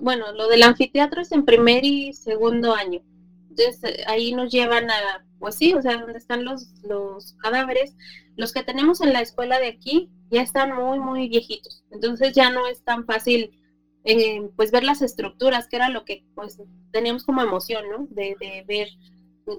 bueno, 0.00 0.32
lo 0.32 0.48
del 0.48 0.62
anfiteatro 0.62 1.22
es 1.22 1.32
en 1.32 1.44
primer 1.44 1.84
y 1.84 2.12
segundo 2.12 2.74
año. 2.74 3.00
Entonces 3.50 3.84
eh, 3.84 4.04
ahí 4.06 4.32
nos 4.32 4.50
llevan 4.50 4.90
a, 4.90 5.24
pues 5.38 5.54
sí, 5.54 5.74
o 5.74 5.82
sea, 5.82 5.98
donde 5.98 6.18
están 6.18 6.44
los, 6.44 6.68
los 6.82 7.34
cadáveres. 7.34 7.96
Los 8.36 8.52
que 8.52 8.62
tenemos 8.62 9.00
en 9.00 9.12
la 9.12 9.20
escuela 9.20 9.58
de 9.58 9.68
aquí 9.68 10.10
ya 10.30 10.42
están 10.42 10.74
muy, 10.74 10.98
muy 10.98 11.28
viejitos. 11.28 11.84
Entonces 11.90 12.32
ya 12.32 12.50
no 12.50 12.66
es 12.66 12.82
tan 12.82 13.06
fácil 13.06 13.50
eh, 14.06 14.48
pues 14.54 14.70
ver 14.70 14.84
las 14.84 15.02
estructuras, 15.02 15.66
que 15.66 15.76
era 15.76 15.88
lo 15.88 16.04
que 16.04 16.24
pues 16.34 16.58
teníamos 16.92 17.24
como 17.24 17.42
emoción, 17.42 17.84
¿no? 17.90 18.06
De, 18.10 18.36
de 18.38 18.64
ver 18.66 18.88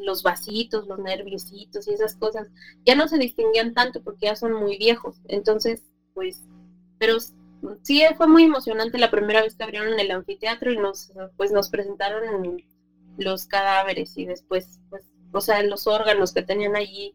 los 0.02 0.24
vasitos, 0.24 0.88
los 0.88 1.00
nerviositos 1.00 1.88
y 1.88 1.94
esas 1.94 2.16
cosas. 2.16 2.48
Ya 2.86 2.96
no 2.96 3.08
se 3.08 3.18
distinguían 3.18 3.74
tanto 3.74 4.02
porque 4.02 4.28
ya 4.28 4.36
son 4.38 4.54
muy 4.54 4.78
viejos. 4.78 5.18
Entonces, 5.28 5.84
pues, 6.14 6.42
pero 6.98 7.18
sí 7.82 8.02
fue 8.16 8.28
muy 8.28 8.44
emocionante 8.44 8.98
la 8.98 9.12
primera 9.12 9.42
vez 9.42 9.56
que 9.56 9.64
abrieron 9.64 10.00
el 10.00 10.12
anfiteatro 10.12 10.72
y 10.72 10.78
nos 10.78 11.12
pues 11.36 11.52
nos 11.52 11.70
presentaron 11.70 12.64
los 13.18 13.48
cadáveres 13.48 14.18
y 14.18 14.26
después 14.26 14.80
pues 14.90 15.04
o 15.32 15.42
sea 15.42 15.62
los 15.64 15.88
órganos 15.88 16.34
que 16.34 16.44
tenían 16.44 16.76
allí 16.76 17.14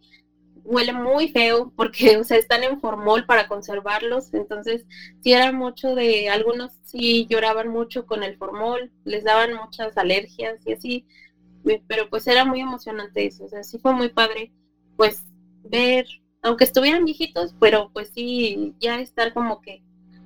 huele 0.64 0.92
muy 0.92 1.28
feo 1.28 1.73
porque 1.76 2.16
o 2.19 2.25
sea 2.25 2.38
están 2.38 2.64
en 2.64 2.81
formol 2.81 3.26
para 3.26 3.49
conservarlos 3.49 4.33
entonces 4.35 4.87
sí 5.23 5.33
era 5.33 5.52
mucho 5.52 5.95
de 5.95 6.28
algunos 6.28 6.73
sí 6.83 7.26
lloraban 7.28 7.69
mucho 7.69 8.07
con 8.07 8.23
el 8.23 8.37
formol 8.37 8.90
les 9.04 9.25
daban 9.25 9.54
muchas 9.54 9.97
alergias 9.97 10.61
y 10.66 10.73
así 10.73 11.07
pero 11.87 12.11
pues 12.11 12.26
era 12.26 12.45
muy 12.45 12.61
emocionante 12.61 13.26
eso 13.26 13.45
o 13.45 13.49
sea 13.49 13.62
sí 13.62 13.78
fue 13.78 13.92
muy 13.92 14.09
padre 14.09 14.52
pues 14.97 15.25
ver 15.64 16.07
aunque 16.42 16.64
estuvieran 16.64 17.04
viejitos 17.04 17.54
pero 17.61 17.90
pues 17.92 18.11
sí 18.14 18.75
ya 18.81 19.00
estar 19.00 19.33
como 19.33 19.61
que 19.61 19.83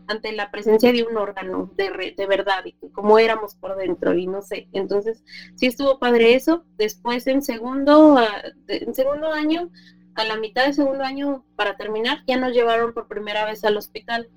ante 0.09 0.33
la 0.33 0.50
presencia 0.50 0.93
de 0.93 1.02
un 1.02 1.16
órgano 1.16 1.71
de, 1.76 2.14
de 2.16 2.26
verdad 2.26 2.64
y 2.64 2.75
cómo 2.90 3.19
éramos 3.19 3.55
por 3.57 3.76
dentro 3.76 4.14
y 4.14 4.26
no 4.26 4.43
sé. 4.43 4.69
Entonces, 4.73 5.23
sí 5.55 5.66
estuvo 5.66 5.99
padre 5.99 6.35
eso. 6.35 6.64
Después 6.76 7.26
en 7.26 7.43
segundo, 7.43 8.19
en 8.69 8.95
segundo 8.95 9.33
año, 9.33 9.71
a 10.17 10.25
la 10.25 10.37
mitad 10.37 10.67
de 10.67 10.73
segundo 10.73 11.05
año, 11.05 11.45
para 11.57 11.77
terminar, 11.77 12.25
ya 12.27 12.37
nos 12.37 12.53
llevaron 12.53 12.93
por 12.93 13.09
primera 13.09 13.45
vez 13.45 13.65
al 13.65 13.77
hospital. 13.77 14.29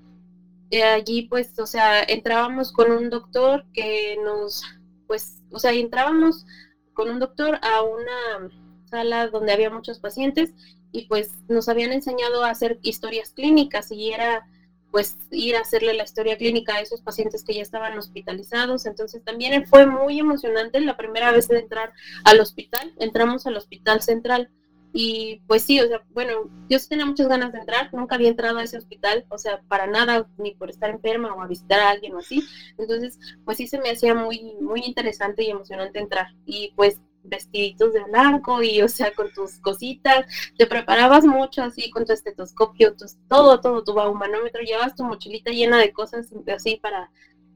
Y 0.70 0.82
allí, 0.82 1.24
pues, 1.24 1.58
o 1.58 1.66
sea, 1.66 2.04
entrábamos 2.04 2.72
con 2.72 2.92
un 2.92 3.10
doctor 3.10 3.66
que 3.74 4.18
nos, 4.24 4.64
pues, 5.08 5.42
o 5.52 5.60
sea, 5.60 5.72
entrábamos 5.72 6.46
con 6.94 7.10
un 7.10 7.20
doctor 7.20 7.60
a 7.62 7.82
una 7.82 8.52
sala 8.86 9.28
donde 9.28 9.54
había 9.54 9.70
muchos 9.70 10.00
pacientes 10.00 10.54
y 10.92 11.06
pues 11.08 11.32
nos 11.48 11.70
habían 11.70 11.94
enseñado 11.94 12.44
a 12.44 12.50
hacer 12.50 12.80
historias 12.82 13.32
clínicas 13.32 13.92
y 13.92 14.12
era 14.12 14.48
pues 14.92 15.18
ir 15.30 15.56
a 15.56 15.62
hacerle 15.62 15.94
la 15.94 16.04
historia 16.04 16.36
clínica 16.38 16.76
a 16.76 16.82
esos 16.82 17.02
pacientes 17.02 17.44
que 17.44 17.54
ya 17.54 17.62
estaban 17.62 17.96
hospitalizados. 17.98 18.88
Entonces 18.88 19.24
también 19.24 19.68
fue 19.68 19.86
muy 19.86 20.20
emocionante 20.20 20.80
la 20.82 20.98
primera 20.98 21.32
vez 21.32 21.48
de 21.48 21.60
entrar 21.60 21.94
al 22.26 22.40
hospital. 22.40 22.92
Entramos 22.98 23.46
al 23.46 23.56
hospital 23.56 24.02
central 24.02 24.50
y 24.92 25.42
pues 25.48 25.64
sí, 25.64 25.80
o 25.80 25.88
sea, 25.88 26.02
bueno, 26.10 26.50
yo 26.68 26.80
sí 26.80 26.90
tenía 26.90 27.06
muchas 27.06 27.28
ganas 27.28 27.52
de 27.52 27.60
entrar, 27.60 27.94
nunca 27.94 28.16
había 28.16 28.30
entrado 28.30 28.58
a 28.58 28.64
ese 28.64 28.78
hospital, 28.78 29.26
o 29.30 29.38
sea, 29.38 29.62
para 29.68 29.86
nada, 29.88 30.28
ni 30.38 30.56
por 30.56 30.70
estar 30.70 30.90
enferma 30.90 31.34
o 31.34 31.42
a 31.42 31.48
visitar 31.48 31.80
a 31.80 31.92
alguien 31.92 32.16
o 32.16 32.20
así. 32.20 32.44
Entonces, 32.78 33.20
pues 33.46 33.58
sí 33.58 33.68
se 33.68 33.80
me 33.80 33.92
hacía 33.92 34.16
muy, 34.16 34.56
muy 34.60 34.82
interesante 34.84 35.44
y 35.44 35.52
emocionante 35.52 36.00
entrar. 36.00 36.28
Y 36.46 36.74
pues 36.76 37.00
vestiditos 37.24 37.94
de 37.94 38.04
blanco 38.06 38.64
y, 38.64 38.82
o 38.82 38.88
sea, 38.88 39.14
con 39.14 39.32
tus 39.32 39.60
cositas, 39.60 40.26
te 40.58 40.66
preparabas 40.66 41.26
mucho 41.26 41.62
así 41.62 41.92
con 41.92 42.06
tu 42.06 42.14
estetoscopio, 42.14 42.96
todo, 43.28 43.60
todo, 43.60 43.84
tu 43.84 43.94
baumanómetro, 43.94 44.62
llevas 44.62 44.96
tu 44.96 45.04
mochilita 45.04 45.52
llena 45.52 45.78
de 45.78 45.94
cosas 45.94 46.34
así 46.54 46.78
para, 46.78 47.12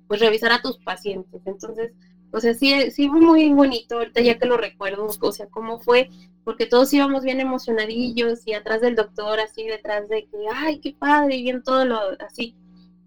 pues, 0.08 0.20
revisar 0.20 0.52
a 0.52 0.62
tus 0.62 0.78
pacientes. 0.80 1.42
Entonces, 1.46 1.94
o 2.34 2.40
sea, 2.40 2.56
sí, 2.56 2.90
sí 2.92 3.08
fue 3.10 3.22
muy 3.22 3.54
bonito 3.54 3.96
ahorita 3.96 4.22
ya 4.22 4.40
que 4.40 4.48
lo 4.48 4.58
recuerdo, 4.58 5.08
o 5.22 5.32
sea, 5.32 5.46
cómo 5.48 5.80
fue, 5.80 6.10
porque 6.44 6.66
todos 6.66 6.92
íbamos 6.92 7.24
bien 7.24 7.40
emocionadillos 7.40 8.48
y 8.48 8.54
atrás 8.54 8.82
del 8.82 8.96
doctor, 8.96 9.40
así 9.40 9.66
detrás 9.66 10.10
de 10.10 10.26
que, 10.26 10.38
ay, 10.52 10.80
qué 10.80 10.96
padre, 10.98 11.36
y 11.38 11.44
bien 11.44 11.62
todo 11.62 11.86
lo 11.86 12.00
así. 12.20 12.56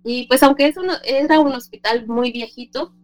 Y 0.04 0.28
pues 0.28 0.45
aunque 0.45 0.68
eso 0.68 0.80
era 1.04 1.40
un 1.40 1.52
hospital 1.52 2.06
muy 2.06 2.30
viejito, 2.30 2.95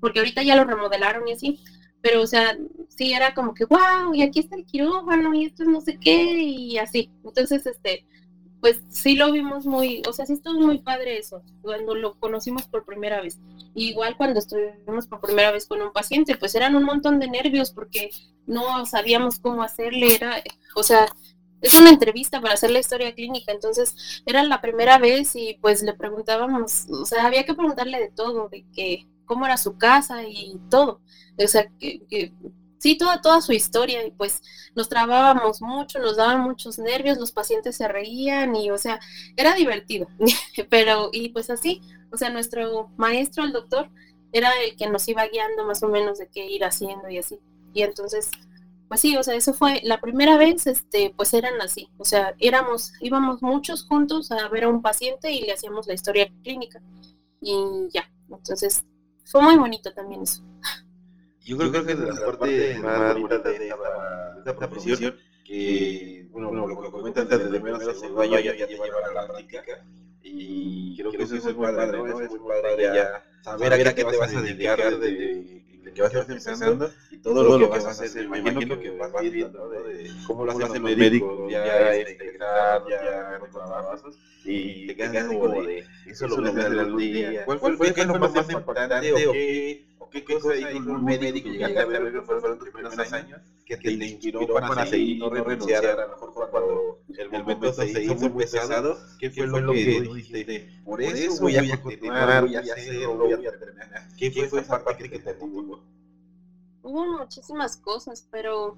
porque 0.00 0.20
ahorita 0.20 0.44
ya 0.44 0.54
lo 0.54 0.62
remodelaron 0.62 1.26
y 1.26 1.32
así, 1.32 1.60
pero 2.00 2.22
o 2.22 2.26
sea, 2.28 2.56
sí 2.88 3.12
era 3.12 3.34
como 3.34 3.52
que, 3.52 3.64
wow, 3.64 4.14
y 4.14 4.22
aquí 4.22 4.38
está 4.38 4.54
el 4.54 4.64
quirófano 4.64 5.34
y 5.34 5.46
esto 5.46 5.64
es 5.64 5.68
no 5.68 5.80
sé 5.80 5.98
qué 5.98 6.40
y 6.40 6.78
así. 6.78 7.10
Entonces, 7.24 7.66
este, 7.66 8.06
pues 8.60 8.80
sí 8.90 9.14
lo 9.16 9.30
vimos 9.32 9.66
muy, 9.66 10.02
o 10.08 10.12
sea, 10.12 10.26
sí 10.26 10.34
estuvo 10.34 10.60
muy 10.60 10.78
padre 10.78 11.18
eso, 11.18 11.42
cuando 11.62 11.94
lo 11.94 12.18
conocimos 12.18 12.66
por 12.66 12.84
primera 12.84 13.20
vez. 13.20 13.38
igual 13.74 14.16
cuando 14.16 14.40
estuvimos 14.40 15.06
por 15.06 15.20
primera 15.20 15.52
vez 15.52 15.66
con 15.66 15.80
un 15.82 15.92
paciente, 15.92 16.36
pues 16.36 16.54
eran 16.54 16.74
un 16.74 16.84
montón 16.84 17.18
de 17.20 17.28
nervios 17.28 17.70
porque 17.70 18.10
no 18.46 18.84
sabíamos 18.86 19.38
cómo 19.38 19.62
hacerle, 19.62 20.14
era, 20.14 20.42
o 20.74 20.82
sea, 20.82 21.06
es 21.60 21.78
una 21.78 21.90
entrevista 21.90 22.40
para 22.40 22.54
hacer 22.54 22.70
la 22.70 22.80
historia 22.80 23.14
clínica, 23.14 23.52
entonces 23.52 24.22
era 24.26 24.42
la 24.42 24.60
primera 24.60 24.98
vez 24.98 25.34
y 25.36 25.58
pues 25.60 25.82
le 25.82 25.94
preguntábamos, 25.94 26.86
o 26.90 27.04
sea, 27.04 27.26
había 27.26 27.44
que 27.44 27.54
preguntarle 27.54 27.98
de 27.98 28.10
todo, 28.10 28.48
de 28.48 28.64
que 28.74 29.06
cómo 29.28 29.46
era 29.46 29.56
su 29.56 29.76
casa 29.78 30.24
y 30.24 30.58
todo. 30.70 31.00
O 31.38 31.46
sea, 31.46 31.68
que, 31.78 32.32
sí, 32.78 32.96
toda, 32.96 33.20
toda 33.20 33.40
su 33.40 33.52
historia 33.52 34.06
y 34.06 34.10
pues 34.10 34.42
nos 34.74 34.88
trabábamos 34.88 35.60
mucho, 35.60 35.98
nos 35.98 36.16
daban 36.16 36.40
muchos 36.40 36.78
nervios, 36.78 37.18
los 37.18 37.32
pacientes 37.32 37.76
se 37.76 37.88
reían 37.88 38.56
y, 38.56 38.70
o 38.70 38.78
sea, 38.78 39.00
era 39.36 39.54
divertido. 39.54 40.08
Pero, 40.70 41.10
y 41.12 41.30
pues 41.30 41.50
así, 41.50 41.82
o 42.10 42.16
sea, 42.16 42.30
nuestro 42.30 42.90
maestro, 42.96 43.44
el 43.44 43.52
doctor, 43.52 43.90
era 44.32 44.50
el 44.62 44.76
que 44.76 44.88
nos 44.88 45.08
iba 45.08 45.26
guiando 45.26 45.64
más 45.64 45.82
o 45.82 45.88
menos 45.88 46.18
de 46.18 46.28
qué 46.28 46.46
ir 46.46 46.64
haciendo 46.64 47.08
y 47.08 47.18
así. 47.18 47.38
Y 47.72 47.82
entonces, 47.82 48.30
pues 48.88 49.00
sí, 49.00 49.16
o 49.16 49.22
sea, 49.22 49.34
eso 49.34 49.52
fue 49.54 49.80
la 49.84 50.00
primera 50.00 50.36
vez, 50.36 50.66
este, 50.66 51.12
pues 51.16 51.34
eran 51.34 51.60
así, 51.60 51.90
o 51.98 52.04
sea, 52.04 52.34
éramos, 52.38 52.92
íbamos 53.00 53.42
muchos 53.42 53.84
juntos 53.86 54.30
a 54.30 54.48
ver 54.48 54.64
a 54.64 54.68
un 54.68 54.82
paciente 54.82 55.30
y 55.30 55.42
le 55.42 55.52
hacíamos 55.52 55.86
la 55.86 55.94
historia 55.94 56.32
clínica 56.42 56.80
y 57.40 57.88
ya, 57.92 58.10
entonces 58.30 58.84
fue 59.24 59.42
muy 59.42 59.56
bonito 59.56 59.92
también 59.92 60.22
eso. 60.22 60.42
Yo 61.48 61.56
creo, 61.56 61.82
que, 61.82 61.94
de 61.94 62.12
la 62.12 62.26
parte 62.26 62.78
más 62.82 63.14
bonita 63.14 63.38
de 63.38 63.68
esta, 63.68 64.54
profesión, 64.54 65.14
que, 65.46 66.26
bueno, 66.30 66.52
lo, 66.52 66.82
lo 66.82 66.90
comentas 66.90 67.22
antes 67.22 67.50
de 67.50 67.58
menos 67.58 67.88
hace 67.88 68.06
un 68.06 68.20
año 68.20 68.38
ya, 68.38 68.54
ya 68.54 68.66
te 68.66 68.74
llevar 68.74 69.04
a 69.04 69.12
la 69.12 69.26
práctica, 69.26 69.62
y 70.22 70.94
creo 70.98 71.10
que 71.10 71.22
eso 71.22 71.36
es 71.36 71.44
muy 71.44 71.54
padre, 71.54 72.02
¿no? 72.02 72.20
Es 72.20 72.28
muy 72.28 72.38
padre 72.38 72.82
ya 72.82 73.22
saber 73.42 73.72
a 73.72 73.94
qué 73.94 74.04
te 74.04 74.16
vas 74.16 74.34
a 74.34 74.42
dedicar 74.42 74.98
de 74.98 75.62
que 75.94 76.02
vas 76.02 76.14
a 76.14 76.20
estar 76.20 76.36
empezando 76.36 76.90
y 77.10 77.16
todo, 77.18 77.56
lo 77.58 77.70
que 77.70 77.78
vas 77.78 77.86
a 77.86 78.02
hacer, 78.02 78.28
me 78.28 78.38
imagino 78.38 78.78
que 78.78 78.90
vas 78.90 79.10
viendo 79.22 79.68
de 79.70 80.10
cómo 80.26 80.44
lo 80.44 80.52
hacen 80.52 80.82
los 80.82 80.96
médicos, 80.96 81.50
ya 81.50 81.96
integrar, 81.96 82.82
ya 82.88 83.38
trabajos 83.50 84.18
y 84.44 84.86
te 84.86 84.96
quedas 84.96 85.26
como 85.28 85.62
de 85.62 85.84
eso 86.06 86.26
lo 86.26 86.42
ves 86.42 86.56
al 86.56 86.96
día. 86.96 87.44
¿Cuál 87.44 87.76
fue 87.76 87.92
lo 88.04 88.18
más 88.18 88.50
importante 88.50 89.12
o 89.12 89.32
qué 89.32 89.87
o 90.08 90.10
qué 90.10 90.24
cosa 90.24 90.52
dijo 90.52 90.78
un 90.78 91.04
médico 91.04 91.48
que 91.48 91.52
llegaste 91.52 91.78
a 91.78 91.86
ver 91.86 92.12
que 92.12 92.22
fueron 92.22 92.50
los 92.50 92.58
primeros 92.58 92.98
años 92.98 93.40
que 93.64 93.76
te 93.76 93.92
inspiró 93.92 94.46
para 94.54 94.86
seguir 94.86 95.16
y 95.16 95.18
no 95.18 95.30
renunciar 95.30 95.84
a 95.84 96.06
lo 96.06 96.08
mejor 96.08 96.50
cuando 96.50 97.00
el 97.16 97.30
momento 97.30 97.72
se 97.72 98.02
hizo 98.02 98.14
muy 98.14 98.30
pesado? 98.30 98.98
¿Qué 99.18 99.30
fue 99.30 99.46
lo 99.46 99.72
que 99.72 100.00
dijiste? 100.00 100.80
Por 100.84 101.02
eso 101.02 101.42
voy 101.42 101.56
a 101.56 101.80
continuar, 101.80 102.46
voy 102.46 102.56
a 102.56 102.60
hacerlo, 102.60 103.16
voy 103.16 103.46
a 103.46 103.58
terminar. 103.58 104.08
¿Qué 104.16 104.30
fue 104.48 104.60
esa 104.60 104.82
parte 104.82 105.10
que 105.10 105.18
te 105.18 105.34
motivó? 105.34 105.82
hubo 106.88 107.18
muchísimas 107.18 107.76
cosas, 107.76 108.26
pero 108.30 108.76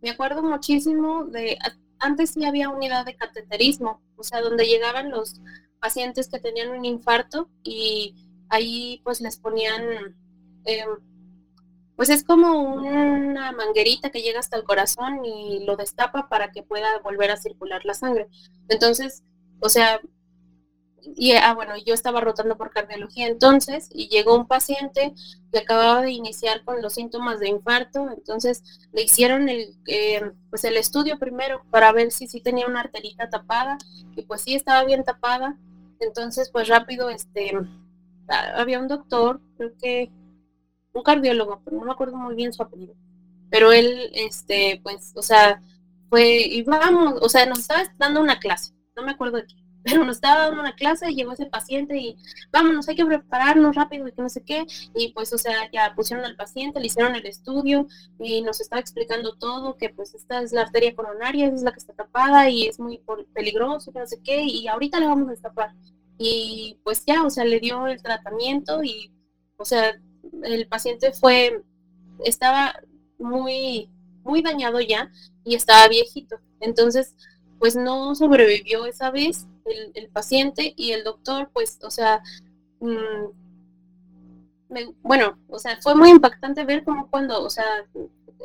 me 0.00 0.10
acuerdo 0.10 0.42
muchísimo 0.42 1.24
de, 1.24 1.58
antes 1.98 2.30
sí 2.30 2.44
había 2.44 2.68
unidad 2.68 3.06
de 3.06 3.16
cateterismo, 3.16 4.00
o 4.16 4.24
sea, 4.24 4.40
donde 4.40 4.66
llegaban 4.66 5.10
los 5.10 5.40
pacientes 5.80 6.28
que 6.28 6.40
tenían 6.40 6.70
un 6.70 6.84
infarto 6.84 7.48
y 7.62 8.14
ahí 8.48 9.00
pues 9.04 9.20
les 9.20 9.36
ponían, 9.36 10.16
em, 10.64 10.88
pues 11.96 12.10
es 12.10 12.24
como 12.24 12.58
una 12.62 13.52
manguerita 13.52 14.10
que 14.10 14.22
llega 14.22 14.40
hasta 14.40 14.56
el 14.56 14.64
corazón 14.64 15.24
y 15.24 15.64
lo 15.64 15.76
destapa 15.76 16.28
para 16.28 16.50
que 16.50 16.62
pueda 16.62 16.98
volver 17.00 17.30
a 17.30 17.36
circular 17.36 17.84
la 17.84 17.94
sangre. 17.94 18.28
Entonces, 18.68 19.22
o 19.60 19.68
sea, 19.68 20.00
y 21.16 21.32
ah, 21.32 21.54
bueno, 21.54 21.74
yo 21.84 21.94
estaba 21.94 22.20
rotando 22.20 22.56
por 22.56 22.70
cardiología 22.70 23.26
entonces 23.26 23.88
y 23.92 24.08
llegó 24.08 24.36
un 24.36 24.46
paciente 24.46 25.14
que 25.52 25.58
acababa 25.58 26.02
de 26.02 26.12
iniciar 26.12 26.64
con 26.64 26.80
los 26.80 26.94
síntomas 26.94 27.40
de 27.40 27.48
infarto, 27.48 28.08
entonces 28.10 28.62
le 28.92 29.02
hicieron 29.02 29.48
el, 29.48 29.76
eh, 29.86 30.32
pues 30.50 30.64
el 30.64 30.76
estudio 30.76 31.18
primero 31.18 31.62
para 31.70 31.92
ver 31.92 32.12
si 32.12 32.28
sí 32.28 32.40
tenía 32.40 32.66
una 32.66 32.80
arterita 32.80 33.30
tapada 33.30 33.78
y 34.16 34.22
pues 34.22 34.42
sí 34.42 34.54
estaba 34.54 34.84
bien 34.84 35.04
tapada, 35.04 35.58
entonces 36.00 36.50
pues 36.50 36.68
rápido 36.68 37.10
este 37.10 37.52
ah, 38.28 38.52
había 38.56 38.78
un 38.78 38.88
doctor, 38.88 39.40
creo 39.56 39.72
que 39.80 40.10
un 40.92 41.02
cardiólogo, 41.02 41.62
pero 41.64 41.78
no 41.78 41.86
me 41.86 41.92
acuerdo 41.92 42.16
muy 42.16 42.34
bien 42.34 42.52
su 42.52 42.62
apellido, 42.62 42.94
pero 43.50 43.72
él 43.72 44.10
este 44.14 44.80
pues 44.82 45.12
o 45.16 45.22
sea 45.22 45.62
fue 46.08 46.40
y 46.40 46.62
vamos, 46.62 47.14
o 47.20 47.28
sea 47.28 47.46
nos 47.46 47.60
estaba 47.60 47.82
dando 47.98 48.20
una 48.20 48.38
clase, 48.38 48.74
no 48.96 49.02
me 49.02 49.12
acuerdo 49.12 49.38
de 49.38 49.46
qué 49.46 49.62
pero 49.84 50.04
nos 50.04 50.16
estaba 50.16 50.42
dando 50.42 50.60
una 50.60 50.74
clase 50.74 51.10
y 51.10 51.14
llegó 51.14 51.32
ese 51.32 51.46
paciente 51.46 51.96
y 51.98 52.16
vámonos, 52.52 52.88
hay 52.88 52.94
que 52.94 53.04
prepararnos 53.04 53.74
rápido 53.74 54.06
y 54.06 54.12
que 54.12 54.22
no 54.22 54.28
sé 54.28 54.42
qué. 54.44 54.64
Y 54.94 55.12
pues, 55.12 55.32
o 55.32 55.38
sea, 55.38 55.70
ya 55.72 55.94
pusieron 55.94 56.24
al 56.24 56.36
paciente, 56.36 56.78
le 56.80 56.86
hicieron 56.86 57.16
el 57.16 57.26
estudio 57.26 57.86
y 58.18 58.42
nos 58.42 58.60
estaba 58.60 58.80
explicando 58.80 59.36
todo, 59.36 59.76
que 59.76 59.90
pues 59.90 60.14
esta 60.14 60.40
es 60.42 60.52
la 60.52 60.62
arteria 60.62 60.94
coronaria, 60.94 61.48
es 61.48 61.62
la 61.62 61.72
que 61.72 61.80
está 61.80 61.94
tapada 61.94 62.48
y 62.48 62.66
es 62.66 62.78
muy 62.78 63.00
peligroso, 63.34 63.92
que 63.92 63.98
no 63.98 64.06
sé 64.06 64.20
qué, 64.22 64.42
y 64.42 64.68
ahorita 64.68 65.00
le 65.00 65.06
vamos 65.06 65.28
a 65.28 65.32
destapar. 65.32 65.74
Y 66.18 66.78
pues 66.84 67.04
ya, 67.04 67.24
o 67.24 67.30
sea, 67.30 67.44
le 67.44 67.58
dio 67.58 67.86
el 67.88 68.00
tratamiento 68.02 68.84
y, 68.84 69.12
o 69.56 69.64
sea, 69.64 69.92
el 70.42 70.66
paciente 70.68 71.12
fue, 71.12 71.62
estaba 72.24 72.74
muy, 73.18 73.88
muy 74.24 74.42
dañado 74.42 74.80
ya 74.80 75.10
y 75.44 75.54
estaba 75.54 75.88
viejito. 75.88 76.38
Entonces, 76.60 77.14
pues 77.58 77.76
no 77.76 78.14
sobrevivió 78.14 78.86
esa 78.86 79.10
vez 79.10 79.46
el, 79.94 80.08
paciente 80.08 80.74
y 80.76 80.92
el 80.92 81.04
doctor, 81.04 81.50
pues, 81.52 81.78
o 81.82 81.90
sea, 81.90 82.22
mm, 82.80 83.26
bueno, 85.02 85.38
o 85.48 85.58
sea, 85.58 85.78
fue 85.80 85.94
muy 85.94 86.10
impactante 86.10 86.64
ver 86.64 86.84
cómo 86.84 87.08
cuando, 87.10 87.42
o 87.42 87.50
sea, 87.50 87.64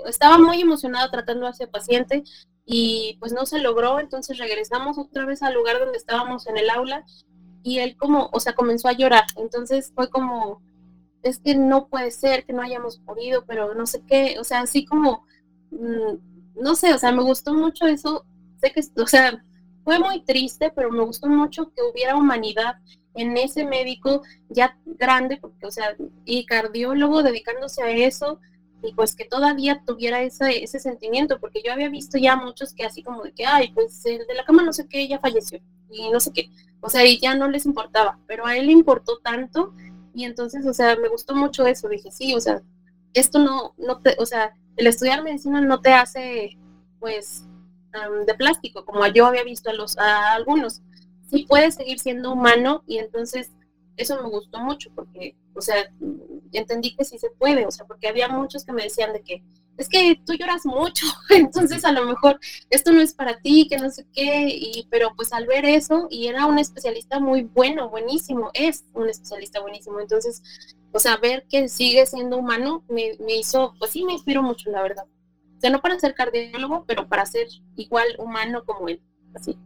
estaba 0.06 0.38
muy 0.38 0.62
emocionado 0.62 1.10
tratando 1.10 1.48
a 1.48 1.52
ese 1.52 1.68
paciente 1.68 2.24
y 2.66 3.18
pues 3.20 3.32
no 3.32 3.46
se 3.46 3.60
logró, 3.60 4.00
entonces 4.00 4.38
regresamos 4.38 4.98
otra 4.98 5.26
vez 5.26 5.42
al 5.42 5.54
lugar 5.54 5.80
donde 5.80 5.98
estábamos 5.98 6.48
en 6.48 6.58
el 6.58 6.70
aula 6.70 7.06
y 7.64 7.80
él 7.80 7.98
como, 7.98 8.30
o 8.32 8.40
sea, 8.40 8.54
comenzó 8.54 8.88
a 8.88 8.94
llorar, 8.94 9.24
entonces 9.38 9.92
fue 9.96 10.10
como, 10.10 10.62
es 11.28 11.40
que 11.40 11.56
no 11.56 11.88
puede 11.88 12.12
ser 12.12 12.46
que 12.46 12.54
no 12.54 12.62
hayamos 12.62 13.00
podido, 13.00 13.46
pero 13.46 13.74
no 13.74 13.86
sé 13.86 14.02
qué, 14.08 14.38
o 14.40 14.44
sea, 14.44 14.62
así 14.62 14.86
como, 14.86 15.26
mm, 15.72 16.62
no 16.62 16.76
sé, 16.76 16.94
o 16.94 16.98
sea, 16.98 17.12
me 17.12 17.24
gustó 17.24 17.54
mucho 17.54 17.86
eso, 17.88 18.26
sé 18.62 18.72
que, 18.72 18.82
o 19.02 19.08
sea, 19.08 19.44
fue 19.84 20.00
muy 20.00 20.24
triste, 20.24 20.72
pero 20.76 20.92
me 20.92 21.04
gustó 21.04 21.28
mucho 21.28 21.72
que 21.74 21.82
hubiera 21.82 22.16
humanidad 22.16 22.76
en 23.16 23.36
ese 23.38 23.66
médico 23.66 24.22
ya 24.50 24.78
grande, 24.86 25.38
porque, 25.38 25.66
o 25.66 25.72
sea, 25.72 25.96
y 26.26 26.46
cardiólogo 26.46 27.24
dedicándose 27.24 27.82
a 27.82 27.92
eso, 27.92 28.40
y 28.84 28.94
pues 28.94 29.16
que 29.16 29.26
todavía 29.26 29.82
tuviera 29.86 30.22
ese, 30.22 30.64
ese 30.64 30.80
sentimiento, 30.80 31.40
porque 31.40 31.62
yo 31.66 31.74
había 31.74 31.90
visto 31.90 32.18
ya 32.18 32.36
muchos 32.36 32.74
que 32.74 32.86
así 32.86 33.02
como 33.02 33.24
de 33.24 33.32
que, 33.34 33.46
ay, 33.46 33.72
pues 33.74 34.06
el 34.06 34.28
de 34.28 34.36
la 34.36 34.46
cama 34.46 34.62
no 34.64 34.74
sé 34.74 34.88
qué, 34.88 35.08
ya 35.08 35.20
falleció, 35.20 35.60
y 35.90 36.10
no 36.12 36.20
sé 36.20 36.32
qué, 36.34 36.50
o 36.82 36.90
sea, 36.90 37.06
y 37.06 37.20
ya 37.20 37.36
no 37.36 37.48
les 37.48 37.66
importaba, 37.66 38.20
pero 38.28 38.46
a 38.46 38.56
él 38.56 38.68
le 38.68 38.74
importó 38.74 39.20
tanto, 39.20 39.74
y 40.18 40.26
entonces, 40.26 40.66
o 40.66 40.74
sea, 40.74 40.96
me 40.96 41.10
gustó 41.10 41.36
mucho 41.36 41.68
eso, 41.68 41.88
dije, 41.88 42.12
sí, 42.12 42.34
o 42.34 42.42
sea, 42.42 42.64
esto 43.14 43.38
no, 43.38 43.76
no 43.78 44.02
te, 44.02 44.16
o 44.18 44.26
sea, 44.26 44.52
el 44.76 44.88
estudiar 44.88 45.24
medicina 45.24 45.62
no 45.62 45.80
te 45.80 45.94
hace, 45.94 46.58
pues, 47.00 47.46
de 48.26 48.34
plástico, 48.34 48.84
como 48.84 49.06
yo 49.06 49.28
había 49.28 49.44
visto 49.44 49.70
a, 49.70 49.74
los, 49.74 49.96
a 50.00 50.34
algunos. 50.34 50.82
Sí 51.30 51.46
puede 51.48 51.72
seguir 51.72 52.00
siendo 52.00 52.32
humano 52.32 52.84
y 52.88 52.98
entonces 52.98 53.52
eso 53.96 54.20
me 54.20 54.28
gustó 54.28 54.58
mucho 54.58 54.90
porque, 54.96 55.36
o 55.54 55.62
sea, 55.62 55.76
entendí 56.52 56.96
que 56.96 57.06
sí 57.06 57.20
se 57.20 57.30
puede, 57.30 57.68
o 57.68 57.72
sea, 57.72 57.86
porque 57.86 58.08
había 58.08 58.28
muchos 58.28 58.66
que 58.66 58.74
me 58.74 58.84
decían 58.84 59.14
de 59.14 59.22
que 59.22 59.44
es 59.78 59.90
que 59.90 60.20
tú 60.26 60.34
lloras 60.34 60.66
mucho, 60.66 61.06
entonces 61.30 61.86
a 61.86 61.92
lo 61.92 62.06
mejor 62.06 62.40
esto 62.70 62.92
no 62.92 63.02
es 63.02 63.14
para 63.14 63.40
ti, 63.40 63.68
que 63.70 63.78
no 63.78 63.90
sé 63.90 64.06
qué, 64.14 64.48
y, 64.50 64.88
pero 64.90 65.14
pues 65.16 65.34
al 65.34 65.46
ver 65.46 65.66
eso, 65.66 66.08
y 66.10 66.28
era 66.28 66.46
un 66.46 66.60
especialista 66.60 67.20
muy 67.20 67.44
bueno, 67.44 67.90
buenísimo, 67.90 68.52
es 68.54 68.86
un 68.94 69.10
especialista 69.10 69.62
buenísimo, 69.62 70.00
entonces, 70.00 70.42
o 70.92 71.00
sea, 71.00 71.18
ver 71.18 71.46
que 71.50 71.70
sigue 71.70 72.06
siendo 72.06 72.38
humano 72.38 72.84
me, 72.90 73.18
me 73.20 73.36
hizo, 73.36 73.76
pues 73.80 73.92
sí, 73.92 74.04
me 74.04 74.14
inspiró 74.14 74.42
mucho, 74.42 74.70
la 74.72 74.82
verdad. 74.82 75.06
O 75.58 75.60
sea, 75.60 75.70
no 75.72 75.82
para 75.82 76.00
ser 76.00 76.14
cardiólogo, 76.14 76.86
pero 76.86 77.08
para 77.08 77.26
ser 77.26 77.48
igual 77.76 78.06
humano 78.20 78.64
como 78.64 78.88
él. 78.90 79.02
Así. 79.34 79.58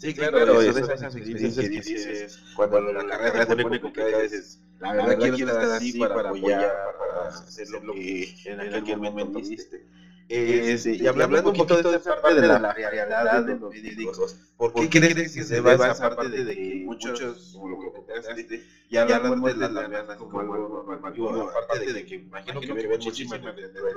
Sí, 0.00 0.14
claro, 0.14 0.38
eso, 0.62 0.78
esas, 0.78 0.88
esas 0.88 1.14
experiencias 1.14 1.68
que 1.68 1.68
dices, 1.68 2.38
cuando 2.56 2.80
la 2.92 3.06
carrera 3.06 3.44
te 3.46 3.56
pone 3.56 3.80
complicada, 3.80 4.22
dices, 4.22 4.58
la 4.78 4.92
verdad 4.92 5.18
quiero 5.18 5.36
estar 5.36 5.70
así 5.72 5.98
para 5.98 6.30
apoyar, 6.30 6.96
para 6.98 7.28
hacer 7.28 7.68
lo 7.68 7.92
que 7.92 8.34
en 8.46 8.60
aquel 8.74 8.96
momento 8.98 9.38
hiciste. 9.38 9.84
Este, 10.32 10.94
y 10.94 11.06
hablando 11.08 11.38
un 11.38 11.44
poquito 11.44 11.82
de 11.82 11.96
esa 11.96 12.20
parte 12.22 12.40
de 12.40 12.46
la 12.46 12.72
realidad 12.72 13.44
de 13.44 13.56
los 13.56 13.72
médicos, 13.74 14.36
¿por 14.56 14.72
qué 14.72 14.88
crees 14.88 15.34
que 15.34 15.42
se 15.42 15.60
va 15.60 15.74
esa 15.74 16.08
parte 16.08 16.44
de 16.44 16.54
que 16.54 16.82
muchos, 16.84 17.50
como 17.52 17.68
lo 17.68 17.80
que 17.80 17.90
comentaste, 17.90 18.62
ya 18.90 19.02
hablan 19.02 19.42
de 19.42 19.54
las 19.54 19.90
ganas 19.90 20.16
como 20.16 20.40
algo 20.40 21.50
aparte 21.50 21.92
de 21.92 22.06
que 22.06 22.14
imagino 22.14 22.60
que 22.60 22.72
ven 22.72 23.00
muchísimas 23.00 23.40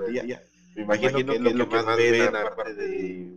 día, 0.09 0.43
me 0.75 0.83
imagino, 0.83 1.25
que, 1.25 1.35
es 1.35 1.55
lo 1.55 1.69
que 1.69 1.75
más 1.83 1.97
ven, 1.97 2.35
aparte 2.35 2.73
de 2.73 3.33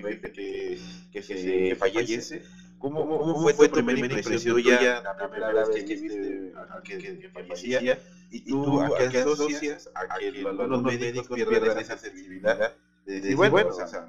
me 0.00 0.20
que, 0.20 0.78
que, 1.12 1.22
se 1.22 1.74
fallece. 1.76 2.42
¿Cómo, 2.78 3.06
cómo 3.08 3.48
fue, 3.48 3.68
tu 3.68 3.84
primera 3.84 4.14
impresión 4.18 4.54
tuya 4.54 5.02
la 5.02 5.28
primera 5.28 5.64
vez 5.64 5.84
que 5.84 5.96
viste 5.96 6.52
a 6.56 6.80
que, 6.82 7.30
fallecía? 7.32 7.98
¿Y 8.30 8.40
tú 8.42 8.80
a 8.80 8.96
qué 9.08 9.18
asocias 9.18 9.90
a 9.94 10.18
que 10.18 10.30
los 10.30 10.82
médicos 10.82 11.26
pierdan 11.26 11.78
esa 11.78 11.98
sensibilidad? 11.98 12.72
De 13.04 13.20
decir, 13.20 13.36
bueno, 13.36 13.70
o 13.70 13.72
sea, 13.72 14.06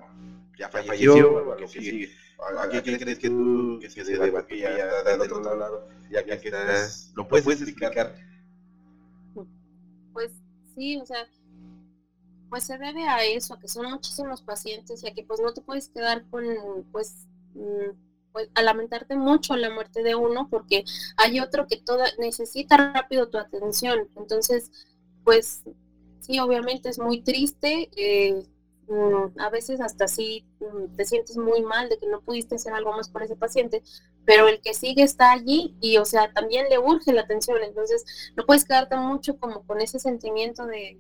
ya 0.57 0.69
falleció, 0.69 1.55
que 1.57 1.67
sigue. 1.67 2.11
¿A 2.59 2.69
qué 2.69 2.81
crees 2.97 3.19
que 3.19 3.29
tú, 3.29 3.79
que 3.81 3.89
se 3.89 4.03
deba 4.03 4.45
que 4.45 4.59
ya 4.59 4.69
está 4.77 5.17
del 5.17 5.31
otro 5.31 5.55
lado, 5.55 5.87
ya 6.09 6.23
que 6.23 6.33
estás, 6.33 7.11
lo 7.15 7.27
puedes 7.27 7.61
explicar? 7.61 8.15
Pues 10.13 10.31
sí, 10.75 10.97
o 10.97 11.05
sea, 11.05 11.27
pues 12.49 12.65
se 12.65 12.77
debe 12.77 13.07
a 13.07 13.23
eso, 13.23 13.53
a 13.53 13.59
que 13.59 13.67
son 13.67 13.89
muchísimos 13.89 14.41
pacientes 14.41 15.03
y 15.03 15.07
a 15.07 15.13
que 15.13 15.23
pues 15.23 15.39
no 15.39 15.53
te 15.53 15.62
puedes 15.62 15.89
quedar 15.89 16.25
con, 16.29 16.43
pues, 16.91 17.27
mm, 17.53 17.91
pues 18.31 18.49
a 18.55 18.62
lamentarte 18.62 19.15
mucho 19.15 19.55
la 19.55 19.69
muerte 19.69 20.03
de 20.03 20.15
uno 20.15 20.47
porque 20.49 20.83
hay 21.17 21.39
otro 21.39 21.67
que 21.67 21.77
toda, 21.77 22.05
necesita 22.19 22.91
rápido 22.93 23.29
tu 23.29 23.38
atención. 23.38 24.07
Entonces, 24.15 24.71
pues 25.23 25.63
sí, 26.19 26.39
obviamente 26.39 26.89
es 26.89 26.99
muy 26.99 27.21
triste. 27.21 27.89
Eh, 27.95 28.43
a 29.38 29.49
veces 29.49 29.82
hasta 29.82 30.08
sí 30.08 30.45
mm, 30.60 30.95
te 30.95 31.06
sientes 31.06 31.38
muy 31.38 31.62
mal 31.62 31.89
de 31.89 31.97
que 31.97 32.08
no 32.08 32.21
pudiste 32.21 32.56
hacer 32.56 32.73
algo 32.73 32.91
más 32.91 33.10
por 33.10 33.21
ese 33.21 33.36
paciente, 33.36 33.84
pero 34.25 34.47
el 34.47 34.62
que 34.62 34.73
sigue 34.73 35.04
está 35.04 35.32
allí 35.32 35.75
y, 35.80 35.97
o 35.97 36.06
sea, 36.06 36.32
también 36.34 36.67
le 36.69 36.80
urge 36.80 37.13
la 37.13 37.21
atención, 37.21 37.58
entonces 37.63 38.32
no 38.36 38.45
puedes 38.45 38.65
quedarte 38.65 38.95
mucho 38.95 39.38
como 39.38 39.63
con 39.63 39.82
ese 39.82 39.99
sentimiento 39.99 40.65
de, 40.65 40.97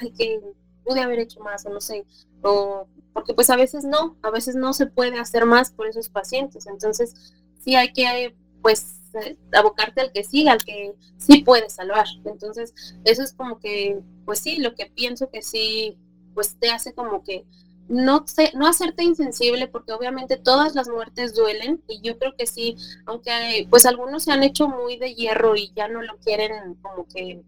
ay, 0.00 0.12
que 0.12 0.40
pude 0.84 1.00
haber 1.00 1.18
hecho 1.18 1.40
más 1.40 1.66
o 1.66 1.70
no 1.70 1.80
sé, 1.80 2.04
o 2.42 2.86
porque 3.12 3.34
pues 3.34 3.50
a 3.50 3.56
veces 3.56 3.84
no, 3.84 4.16
a 4.22 4.30
veces 4.30 4.54
no 4.54 4.72
se 4.72 4.86
puede 4.86 5.18
hacer 5.18 5.44
más 5.44 5.72
por 5.72 5.86
esos 5.86 6.08
pacientes, 6.08 6.66
entonces 6.66 7.34
sí 7.58 7.74
hay 7.74 7.92
que 7.92 8.34
pues 8.62 9.00
eh, 9.14 9.36
abocarte 9.52 10.00
al 10.00 10.12
que 10.12 10.24
siga, 10.24 10.52
al 10.52 10.64
que 10.64 10.94
sí 11.18 11.42
puede 11.42 11.68
salvar, 11.68 12.06
entonces 12.24 12.72
eso 13.04 13.22
es 13.22 13.32
como 13.32 13.58
que, 13.58 14.00
pues 14.24 14.38
sí, 14.38 14.58
lo 14.58 14.74
que 14.74 14.86
pienso 14.86 15.30
que 15.30 15.42
sí, 15.42 15.98
pues 16.34 16.56
te 16.58 16.70
hace 16.70 16.94
como 16.94 17.22
que 17.22 17.44
no, 17.88 18.24
sé, 18.26 18.52
no 18.54 18.66
hacerte 18.66 19.02
insensible 19.04 19.68
porque 19.68 19.92
obviamente 19.92 20.36
todas 20.36 20.74
las 20.74 20.88
muertes 20.88 21.34
duelen 21.34 21.82
y 21.88 22.00
yo 22.00 22.18
creo 22.18 22.34
que 22.36 22.46
sí, 22.46 22.76
aunque 23.06 23.66
pues 23.70 23.86
algunos 23.86 24.24
se 24.24 24.32
han 24.32 24.42
hecho 24.42 24.68
muy 24.68 24.96
de 24.96 25.14
hierro 25.14 25.56
y 25.56 25.72
ya 25.74 25.88
no 25.88 26.02
lo 26.02 26.16
quieren 26.18 26.74
como 26.80 27.06
que 27.06 27.42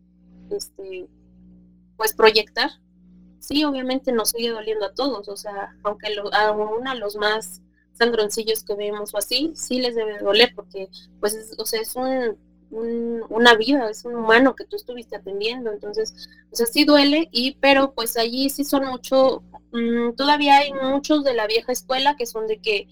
este 0.50 1.08
pues 1.96 2.12
proyectar, 2.12 2.70
sí, 3.38 3.64
obviamente 3.64 4.12
nos 4.12 4.30
sigue 4.30 4.50
doliendo 4.50 4.86
a 4.86 4.94
todos, 4.94 5.28
o 5.28 5.36
sea, 5.36 5.76
aunque 5.82 6.08
aún 6.32 6.88
a 6.88 6.94
los 6.94 7.16
más 7.16 7.62
sangroncillos 7.92 8.64
que 8.64 8.74
vemos 8.74 9.14
o 9.14 9.18
así, 9.18 9.52
sí 9.54 9.80
les 9.80 9.94
debe 9.94 10.18
doler 10.18 10.52
porque 10.54 10.88
pues 11.20 11.34
es, 11.34 11.54
o 11.58 11.64
sea, 11.64 11.80
es 11.80 11.94
un 11.94 12.36
una 12.70 13.54
vida, 13.54 13.88
es 13.90 14.04
un 14.04 14.14
humano 14.16 14.54
que 14.54 14.64
tú 14.64 14.76
estuviste 14.76 15.16
atendiendo, 15.16 15.72
entonces, 15.72 16.28
o 16.50 16.56
sea, 16.56 16.66
sí 16.66 16.84
duele, 16.84 17.28
y 17.30 17.56
pero 17.60 17.92
pues 17.92 18.16
allí 18.16 18.50
sí 18.50 18.64
son 18.64 18.86
mucho, 18.86 19.42
mm, 19.72 20.14
todavía 20.16 20.58
hay 20.58 20.72
muchos 20.72 21.24
de 21.24 21.34
la 21.34 21.46
vieja 21.46 21.72
escuela 21.72 22.16
que 22.16 22.26
son 22.26 22.46
de 22.46 22.58
que, 22.58 22.88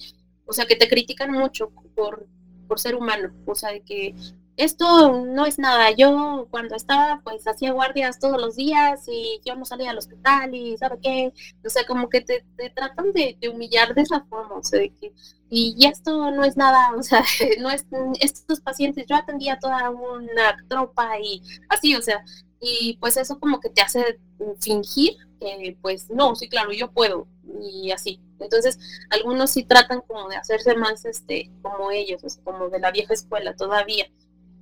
o 0.46 0.52
sea, 0.52 0.66
que 0.66 0.76
te 0.76 0.88
critican 0.88 1.32
mucho 1.32 1.70
por, 1.94 2.26
por 2.68 2.78
ser 2.78 2.94
humano, 2.94 3.32
o 3.46 3.54
sea, 3.54 3.70
de 3.70 3.80
que 3.80 4.14
esto 4.56 5.24
no 5.24 5.46
es 5.46 5.58
nada. 5.58 5.90
Yo 5.92 6.46
cuando 6.50 6.76
estaba, 6.76 7.20
pues 7.24 7.46
hacía 7.46 7.72
guardias 7.72 8.18
todos 8.18 8.40
los 8.40 8.56
días 8.56 9.04
y 9.08 9.40
yo 9.44 9.54
no 9.56 9.64
salía 9.64 9.90
al 9.90 9.98
hospital 9.98 10.54
y 10.54 10.76
¿sabe 10.76 10.98
qué? 11.02 11.32
O 11.64 11.70
sea, 11.70 11.86
como 11.86 12.08
que 12.08 12.20
te, 12.20 12.44
tratan 12.74 13.12
de, 13.12 13.38
humillar 13.52 13.94
de 13.94 14.02
esa 14.02 14.20
forma, 14.24 14.56
o 14.56 14.62
sea, 14.62 14.80
de 14.80 14.90
que, 15.00 15.12
y 15.50 15.86
esto 15.86 16.30
no 16.30 16.44
es 16.44 16.56
nada, 16.56 16.94
o 16.96 17.02
sea, 17.02 17.22
no 17.60 17.70
es, 17.70 17.86
estos 18.20 18.60
pacientes, 18.60 19.06
yo 19.08 19.16
atendía 19.16 19.58
toda 19.58 19.90
una 19.90 20.56
tropa 20.68 21.18
y 21.20 21.42
así, 21.68 21.94
o 21.96 22.02
sea, 22.02 22.24
y 22.60 22.96
pues 23.00 23.16
eso 23.16 23.38
como 23.40 23.60
que 23.60 23.70
te 23.70 23.82
hace 23.82 24.20
fingir 24.60 25.16
que, 25.40 25.76
pues, 25.82 26.08
no, 26.10 26.36
sí, 26.36 26.48
claro, 26.48 26.72
yo 26.72 26.90
puedo, 26.92 27.26
y 27.60 27.90
así. 27.90 28.20
Entonces, 28.38 28.78
algunos 29.10 29.50
sí 29.50 29.64
tratan 29.64 30.00
como 30.02 30.28
de 30.28 30.36
hacerse 30.36 30.74
más, 30.76 31.04
este, 31.04 31.50
como 31.62 31.90
ellos, 31.90 32.38
como 32.44 32.68
de 32.68 32.80
la 32.80 32.90
vieja 32.92 33.14
escuela 33.14 33.54
todavía 33.54 34.06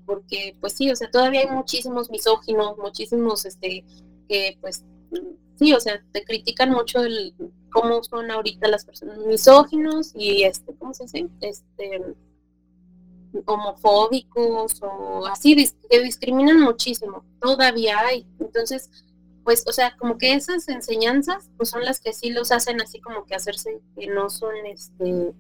porque 0.07 0.57
pues 0.61 0.75
sí, 0.75 0.91
o 0.91 0.97
sea, 0.97 1.11
todavía 1.11 1.41
hay 1.41 1.51
muchísimos 1.51 2.11
misóginos, 2.11 2.77
muchísimos, 2.79 3.45
este, 3.45 3.85
que 4.29 4.59
pues 4.61 4.85
sí, 5.57 5.73
o 5.73 5.81
sea, 5.81 6.03
te 6.13 6.25
critican 6.25 6.71
mucho 6.71 7.03
el 7.05 7.35
cómo 7.71 8.03
son 8.03 8.31
ahorita 8.31 8.69
las 8.69 8.85
personas 8.85 9.19
misóginos 9.19 10.13
y 10.15 10.45
este, 10.45 10.75
¿cómo 10.75 10.95
se 10.95 11.05
dice? 11.05 11.29
Este 11.41 12.03
homofóbicos 13.47 14.81
o 14.83 15.27
así, 15.27 15.55
que 15.89 16.01
discriminan 16.01 16.61
muchísimo, 16.61 17.25
todavía 17.41 18.01
hay. 18.01 18.27
Entonces, 18.41 18.91
pues, 19.45 19.65
o 19.67 19.73
sea, 19.73 19.97
como 19.97 20.19
que 20.19 20.35
esas 20.35 20.69
enseñanzas, 20.69 21.51
pues 21.57 21.71
son 21.71 21.85
las 21.85 22.01
que 22.01 22.13
sí 22.13 22.31
los 22.31 22.53
hacen 22.53 22.81
así 22.81 23.01
como 23.01 23.25
que 23.25 23.35
hacerse 23.35 23.81
que 23.97 24.07
no 24.09 24.31
son, 24.31 24.55
este, 24.67 25.33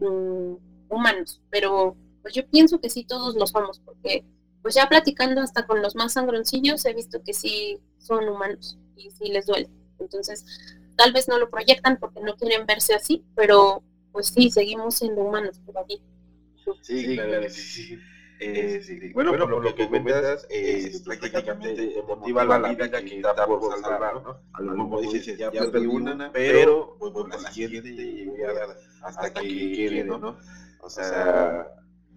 mm, 0.00 0.56
humanos, 0.88 1.40
pero 1.50 1.96
pues 2.22 2.34
yo 2.34 2.46
pienso 2.48 2.80
que 2.80 2.90
sí 2.90 3.04
todos 3.04 3.34
los 3.36 3.50
somos, 3.50 3.80
porque 3.80 4.24
pues 4.62 4.74
ya 4.74 4.88
platicando 4.88 5.40
hasta 5.40 5.66
con 5.66 5.82
los 5.82 5.94
más 5.94 6.12
sangroncillos 6.12 6.84
he 6.84 6.92
visto 6.92 7.22
que 7.22 7.32
sí 7.32 7.78
son 7.98 8.28
humanos 8.28 8.78
y 8.96 9.10
sí 9.10 9.28
les 9.28 9.46
duele. 9.46 9.68
Entonces, 9.98 10.44
tal 10.96 11.12
vez 11.12 11.28
no 11.28 11.38
lo 11.38 11.50
proyectan 11.50 11.98
porque 11.98 12.20
no 12.20 12.36
quieren 12.36 12.66
verse 12.66 12.94
así, 12.94 13.24
pero 13.34 13.82
pues 14.12 14.28
sí, 14.28 14.50
seguimos 14.50 14.96
siendo 14.96 15.22
humanos 15.22 15.60
todavía. 15.64 15.98
Sí, 16.82 17.16
claro, 17.16 17.48
sí, 17.48 17.60
sí. 17.60 17.98
Eh, 18.42 18.80
sí, 18.82 19.12
Bueno, 19.12 19.32
bueno, 19.32 19.46
por 19.46 19.62
lo 19.62 19.74
que 19.74 19.86
comentas, 19.86 20.46
es 20.48 21.02
prácticamente 21.02 22.02
motiva 22.08 22.42
la 22.44 22.70
vida 22.70 23.02
que 23.02 23.20
da 23.20 23.46
por 23.46 23.78
salvar, 23.80 24.14
¿no? 24.22 24.40
A 24.54 24.62
lo 24.62 24.74
mejor 24.76 25.02
dices, 25.02 25.36
ya 25.36 25.50
perdí 25.50 25.86
una, 25.86 26.32
pero 26.32 26.96
pues, 26.98 27.12
por 27.12 27.28
la 27.28 27.38
siguiente 27.50 27.90
y 27.90 28.30
hasta 29.02 29.30
que 29.34 29.42
quede, 29.42 30.04
¿no? 30.04 30.38
O 30.80 30.88
sea, 30.88 31.68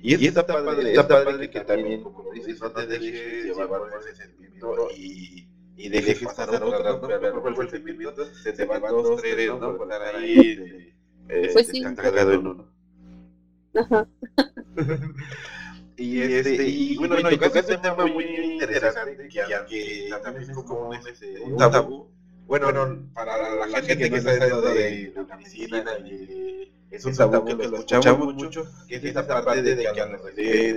y, 0.03 0.23
y 0.23 0.27
está, 0.27 0.45
padre, 0.45 0.91
está 0.91 1.07
padre 1.07 1.49
que 1.49 1.61
también, 1.61 2.03
como 2.03 2.31
dices, 2.33 2.59
no 2.61 2.71
te 2.71 2.85
dejes 2.85 3.45
llevar 3.45 3.67
por 3.69 3.89
ese 4.01 4.15
sentimiento 4.15 4.89
y, 4.95 5.47
y 5.77 5.89
dejes 5.89 6.19
pasar 6.19 6.49
otra. 6.61 6.99
Pero 6.99 7.41
por 7.41 7.63
el 7.63 7.69
sentimiento 7.69 8.25
se 8.33 8.53
te 8.53 8.65
van 8.65 8.81
dos, 8.81 9.21
tres, 9.21 9.47
¿no? 9.47 9.77
Por 9.77 9.91
estar 9.91 10.15
ahí 10.15 10.93
eh, 11.29 11.49
pues 11.53 11.67
sí. 11.67 11.81
cargado 11.95 12.33
en 12.33 12.47
uno. 12.47 12.73
Ajá. 13.75 14.07
Y, 15.95 16.21
este, 16.21 16.67
y 16.67 16.97
bueno, 16.97 17.17
y 17.19 17.37
tocaste 17.37 17.75
un 17.75 17.81
tema 17.81 18.05
muy 18.05 18.25
interesante, 18.25 19.27
que 19.29 19.41
aunque 19.41 20.09
también 20.23 20.49
es 20.49 20.57
como 20.57 20.89
un, 20.89 20.95
este, 20.95 21.39
un 21.39 21.55
tabú, 21.55 22.09
bueno, 22.59 23.09
para 23.15 23.65
la 23.65 23.81
gente 23.81 24.11
que 24.11 24.17
está 24.17 24.33
dentro 24.33 24.61
de 24.61 25.11
la 25.15 25.37
medicina 25.37 25.83
y 26.05 26.71
es 26.91 27.03
un 27.03 27.15
tabú 27.15 27.45
que 27.45 27.55
lo 27.55 27.77
escuchamos 27.77 28.35
mucho, 28.35 28.67
que 28.87 28.97
es 28.97 29.03
esa 29.03 29.25
parte 29.25 29.63
de 29.63 29.75
que 29.75 29.87
a 29.99 30.05
los, 30.05 30.21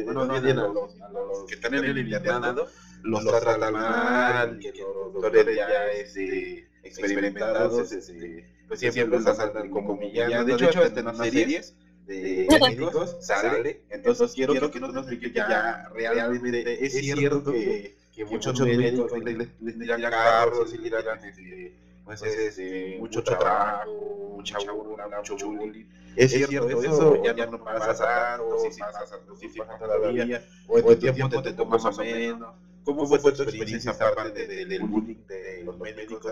bueno, 0.05 0.25
no, 0.25 0.35
a 0.37 0.71
los, 0.71 1.45
que 1.47 1.55
están 1.55 1.75
en 1.75 1.85
el 1.85 1.99
internado 1.99 2.67
los 3.03 3.27
tratan 3.27 3.75
mal, 3.75 4.59
que 4.59 4.73
los 4.73 5.12
doctores 5.12 5.55
ya 5.55 5.93
este, 5.93 6.67
experimentados, 6.83 7.93
este, 7.93 8.47
pues 8.69 8.81
siempre 8.81 9.07
los 9.19 9.27
asaltan 9.27 9.69
como 9.69 9.93
humillando. 9.93 10.45
De 10.45 10.55
hecho, 10.55 10.81
hasta 10.81 11.01
en 11.01 11.05
las 11.05 11.19
series 11.19 11.77
de 12.07 12.49
médicos 12.71 13.19
sale, 13.21 13.83
entonces 13.91 14.33
quiero 14.33 14.71
que 14.71 14.81
no 14.81 14.93
nos 14.93 15.09
explique 15.09 15.31
ya 15.37 15.91
realmente 15.93 16.87
es 16.87 16.95
cierto 16.95 17.53
que, 17.53 17.95
que 18.17 18.25
muchos 18.25 18.61
médicos 18.61 19.13
les 19.61 19.79
tiran 19.79 20.01
carros 20.01 20.73
y 20.73 20.79
tiran 20.79 21.21
es 21.23 22.59
eh, 22.59 22.97
mucho 22.99 23.23
trabajo, 23.23 23.91
mucha 24.37 24.59
burla, 24.59 25.09
mucho 25.09 25.37
bullying. 25.37 25.85
Es, 26.15 26.31
cierto, 26.31 26.81
eso 26.81 27.23
ya, 27.23 27.35
ya 27.35 27.47
no 27.47 27.63
pasa 27.63 27.95
tanto, 27.95 28.59
si 28.71 28.81
pasa, 28.81 29.05
si 29.39 29.49
pasa 29.59 29.79
todavía, 29.79 30.43
o 30.67 30.79
en 30.79 30.87
tu 30.87 31.13
tiempo 31.13 31.43
te 31.43 31.53
tomas 31.53 31.85
más 31.85 31.99
o 31.99 32.03
menos. 32.03 32.55
¿Cómo 32.85 33.05
fue 33.05 33.19
tu 33.19 33.43
experiencia 33.43 33.91
esa 33.91 34.15
parte 34.15 34.47
del 34.47 34.83
bullying 34.85 35.27
de 35.27 35.65
los 35.65 35.77
médicos 35.79 36.25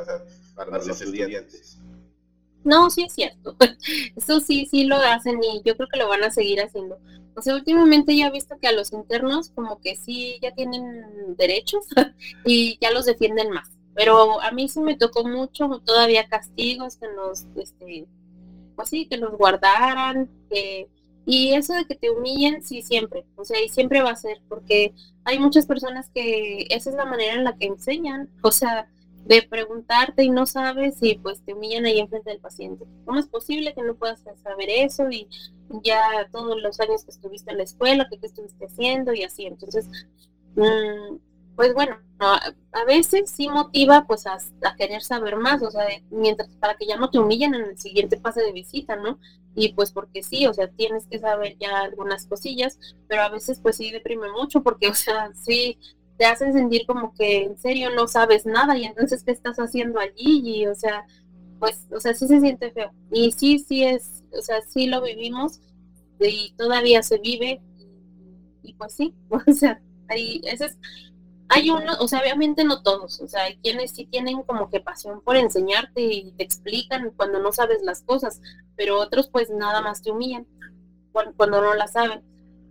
para 0.55 0.71
los 0.71 0.89
estudiantes? 0.89 1.79
No, 2.65 2.91
sí 2.91 3.05
es 3.05 3.13
cierto. 3.13 3.57
Eso 4.17 4.41
sí, 4.41 4.67
sí 4.67 4.85
lo 4.85 4.97
hacen 4.97 5.41
y 5.43 5.63
yo 5.65 5.77
creo 5.77 5.89
que 5.89 5.99
lo 5.99 6.09
van 6.09 6.25
a 6.25 6.31
seguir 6.31 6.61
haciendo. 6.61 6.99
O 7.37 7.43
sea, 7.43 7.55
últimamente 7.55 8.17
ya 8.17 8.29
he 8.29 8.31
visto 8.31 8.59
que 8.59 8.69
a 8.69 8.73
los 8.73 8.93
internos 8.93 9.51
como 9.51 9.81
que 9.81 9.97
sí 9.97 10.39
ya 10.41 10.53
tienen 10.53 11.37
derechos 11.37 11.85
y 12.45 12.79
ya 12.81 12.91
los 12.91 13.07
defienden 13.07 13.51
más. 13.51 13.71
Pero 13.95 14.41
a 14.41 14.51
mí 14.51 14.69
sí 14.69 14.81
me 14.81 14.97
tocó 14.97 15.25
mucho 15.25 15.81
todavía 15.85 16.27
castigos 16.29 16.97
que 16.97 17.07
nos, 17.15 17.47
este, 17.57 18.07
pues 18.75 18.89
sí, 18.89 19.07
que 19.07 19.19
nos 19.19 19.37
guardaran, 19.37 20.29
que, 20.51 20.89
y 21.27 21.53
eso 21.55 21.75
de 21.75 21.87
que 21.87 21.95
te 21.95 22.11
humillen, 22.11 22.63
sí, 22.63 22.83
siempre, 22.83 23.25
o 23.37 23.45
sea, 23.45 23.63
y 23.63 23.69
siempre 23.69 24.03
va 24.03 24.11
a 24.11 24.17
ser, 24.17 24.41
porque 24.49 24.95
hay 25.25 25.39
muchas 25.39 25.67
personas 25.67 26.11
que 26.11 26.67
esa 26.71 26.91
es 26.91 26.97
la 26.97 27.05
manera 27.05 27.35
en 27.35 27.45
la 27.45 27.57
que 27.57 27.67
enseñan, 27.67 28.29
o 28.43 28.51
sea, 28.51 28.89
de 29.25 29.43
preguntarte 29.43 30.23
y 30.23 30.31
no 30.31 30.47
sabes 30.47 30.99
y 31.01 31.17
pues 31.17 31.43
te 31.43 31.55
humillan 31.55 31.87
ahí 31.87 31.99
enfrente 31.99 32.31
del 32.31 32.41
paciente. 32.41 32.85
¿Cómo 33.05 33.19
es 33.19 33.27
posible 33.27 33.75
que 33.75 33.83
no 33.83 33.95
puedas 33.95 34.23
saber 34.43 34.69
eso 34.69 35.11
y 35.11 35.29
ya 35.83 36.29
todos 36.31 36.61
los 36.61 36.79
años 36.81 37.05
que 37.05 37.11
estuviste 37.11 37.51
en 37.51 37.59
la 37.59 37.65
escuela, 37.65 38.07
que 38.11 38.19
qué 38.19 38.27
estuviste 38.27 38.67
haciendo 38.67 39.15
y 39.15 39.23
así? 39.25 39.47
Entonces, 39.47 39.89
mmm, 40.57 41.17
pues 41.57 41.73
bueno, 41.73 41.99
a 42.19 42.85
veces 42.87 43.31
sí 43.31 43.49
motiva 43.49 44.07
pues 44.07 44.27
a, 44.27 44.39
querer 44.77 45.03
saber 45.03 45.37
más, 45.37 45.63
o 45.63 45.71
sea, 45.71 45.87
mientras 46.11 46.49
para 46.57 46.75
que 46.75 46.87
ya 46.87 46.97
no 46.97 47.11
te 47.11 47.19
humillen 47.19 47.55
en 47.55 47.65
el 47.65 47.79
siguiente 47.79 48.17
pase 48.19 48.43
de 48.43 48.53
visita, 48.53 48.97
¿no? 48.97 49.19
Y 49.55 49.73
pues 49.73 49.93
porque 49.93 50.23
sí, 50.23 50.47
o 50.47 50.53
sea, 50.55 50.69
tienes 50.69 51.07
que 51.07 51.19
saber 51.19 51.57
ya 51.59 51.79
algunas 51.81 52.27
cosillas, 52.27 52.79
pero 53.09 53.23
a 53.23 53.29
veces 53.29 53.61
pues 53.61 53.77
sí 53.77 53.91
deprime 53.91 54.31
mucho 54.33 54.63
porque, 54.63 54.89
o 54.89 54.95
sea, 54.95 55.33
sí 55.35 55.79
te 56.17 56.27
hacen 56.27 56.53
sentir 56.53 56.87
como 56.87 57.15
que 57.15 57.45
en 57.45 57.59
serio 57.59 57.91
no 57.91 58.07
sabes 58.07 58.47
nada 58.47 58.77
y 58.77 58.85
entonces 58.85 59.25
qué 59.25 59.33
estás 59.33 59.59
haciendo 59.59 59.99
allí 59.99 60.43
y, 60.45 60.67
o 60.67 60.75
sea, 60.75 61.07
pues, 61.59 61.87
o 61.91 62.01
sea, 62.01 62.15
sí 62.15 62.27
se 62.29 62.41
siente 62.41 62.71
feo. 62.71 62.93
Y 63.11 63.33
sí, 63.33 63.59
sí 63.59 63.85
es, 63.85 64.23
o 64.37 64.43
sea, 64.43 64.63
sí 64.63 64.87
lo 64.87 65.03
vivimos 65.03 65.61
y 66.21 66.55
todavía 66.57 67.03
se 67.03 67.19
vive 67.19 67.61
y 68.63 68.75
pues 68.75 68.95
sí, 68.95 69.15
o 69.29 69.53
sea, 69.53 69.81
ahí, 70.09 70.41
ese 70.45 70.67
es 70.67 70.79
hay 71.49 71.71
uno, 71.71 71.93
o 72.01 72.09
sea, 72.09 72.21
obviamente 72.21 72.65
no 72.65 72.83
todos, 72.83 73.21
o 73.21 73.29
sea, 73.29 73.45
hay 73.45 73.57
quienes 73.59 73.93
sí 73.93 74.07
tienen 74.07 74.43
como 74.43 74.71
que 74.71 74.81
pasión 74.81 75.21
por 75.21 75.37
enseñarte 75.37 76.01
y 76.03 76.33
te 76.33 76.43
explican 76.43 77.13
cuando 77.17 77.39
no 77.39 77.53
sabes 77.53 77.83
las 77.83 78.03
cosas, 78.03 78.41
pero 78.77 78.99
otros 78.99 79.29
pues 79.29 79.51
nada 79.51 79.81
más 79.83 80.03
te 80.03 80.11
humillan 80.11 80.47
cuando, 81.13 81.61
no 81.61 81.75
las 81.75 81.93
saben 81.93 82.23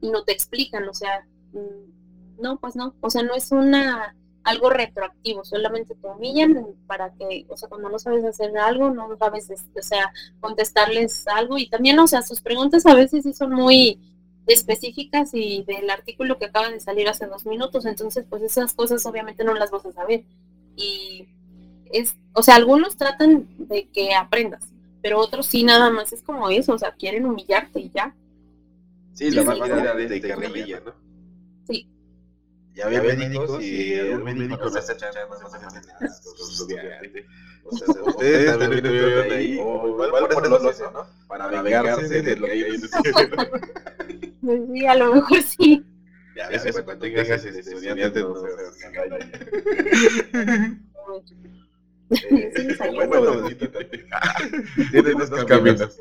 y 0.02 0.10
no 0.10 0.24
te 0.24 0.34
explican, 0.34 0.88
o 0.90 0.94
sea, 0.94 1.26
mm, 1.54 2.03
no, 2.40 2.58
pues 2.58 2.76
no, 2.76 2.96
o 3.02 3.10
sea, 3.10 3.24
no 3.24 3.34
es 3.36 3.52
una 3.52 4.16
algo 4.44 4.70
retroactivo, 4.70 5.46
solamente 5.46 5.96
te 5.96 6.08
humillan 6.08 6.66
para 6.86 7.14
que, 7.14 7.46
o 7.48 7.56
sea, 7.56 7.70
cuando 7.70 7.90
no 7.90 7.98
sabes 7.98 8.26
hacer 8.26 8.58
algo, 8.58 8.90
no 8.90 9.16
sabes, 9.18 9.50
o 9.50 9.82
sea, 9.82 10.12
contestarles 10.42 11.26
algo 11.28 11.58
y 11.58 11.70
también, 11.70 11.98
o 12.00 12.08
sea, 12.08 12.22
sus 12.22 12.42
preguntas 12.42 12.86
a 12.86 12.94
veces 12.94 13.24
sí 13.24 13.34
son 13.34 13.54
muy 13.54 14.00
específicas 14.46 15.34
y 15.34 15.64
del 15.64 15.90
artículo 15.90 16.38
que 16.38 16.46
acaba 16.46 16.70
de 16.70 16.82
salir 16.82 17.08
hace 17.08 17.26
dos 17.28 17.46
minutos, 17.46 17.86
entonces 17.86 18.26
pues 18.30 18.42
esas 18.42 18.74
cosas 18.74 19.06
obviamente 19.06 19.46
no 19.46 19.54
las 19.54 19.72
vas 19.72 19.86
a 19.86 19.94
saber. 19.94 20.26
Y 20.76 21.30
es, 21.92 22.16
o 22.34 22.44
sea, 22.44 22.56
algunos 22.56 22.98
tratan 22.98 23.48
de 23.58 23.88
que 23.88 24.14
aprendas, 24.14 24.68
pero 25.02 25.20
otros 25.20 25.46
sí 25.46 25.64
nada 25.64 25.90
más 25.90 26.12
es 26.12 26.22
como 26.22 26.50
eso, 26.50 26.74
o 26.74 26.78
sea, 26.78 26.92
quieren 26.92 27.26
humillarte 27.26 27.80
y 27.80 27.92
ya. 27.92 28.14
Sí, 29.14 29.32
la 29.32 29.44
manera 29.44 29.94
de, 29.96 30.08
de 30.08 30.22
carrilla, 30.22 30.82
¿no? 30.86 30.94
Sí. 31.66 31.88
Ya 32.74 32.86
había 32.88 33.04
médicos 33.04 33.64
y 33.64 34.00
un 34.00 34.24
médico 34.24 34.70
se 34.70 34.80
está 34.80 34.94
echando 34.94 35.30
más 35.30 35.44
o 37.66 37.78
sea, 37.78 38.02
ustedes 38.06 38.58
también 38.60 38.86
estuvieron 38.86 39.32
ahí, 39.32 39.58
o 39.62 39.88
igual 39.88 40.28
por 40.30 40.70
eso, 40.70 40.92
¿no? 40.92 41.06
Para 41.28 41.62
vengarse 41.62 42.22
de 42.22 42.36
lo 42.36 42.46
que 42.48 42.54
ellos 42.54 42.84
hicieron. 42.84 43.32
Sí, 44.74 44.86
a 44.86 44.96
lo 44.96 45.14
mejor 45.14 45.42
sí. 45.42 45.86
Ya, 46.36 46.50
ves, 46.50 46.64
pues, 46.64 46.82
cuando 46.82 47.06
tengas 47.06 47.30
ese 47.30 47.58
estudiante, 47.58 48.20
no 48.20 48.36
se 48.36 48.50
Bueno, 52.94 53.50
dos 55.30 55.46
caminos. 55.46 55.98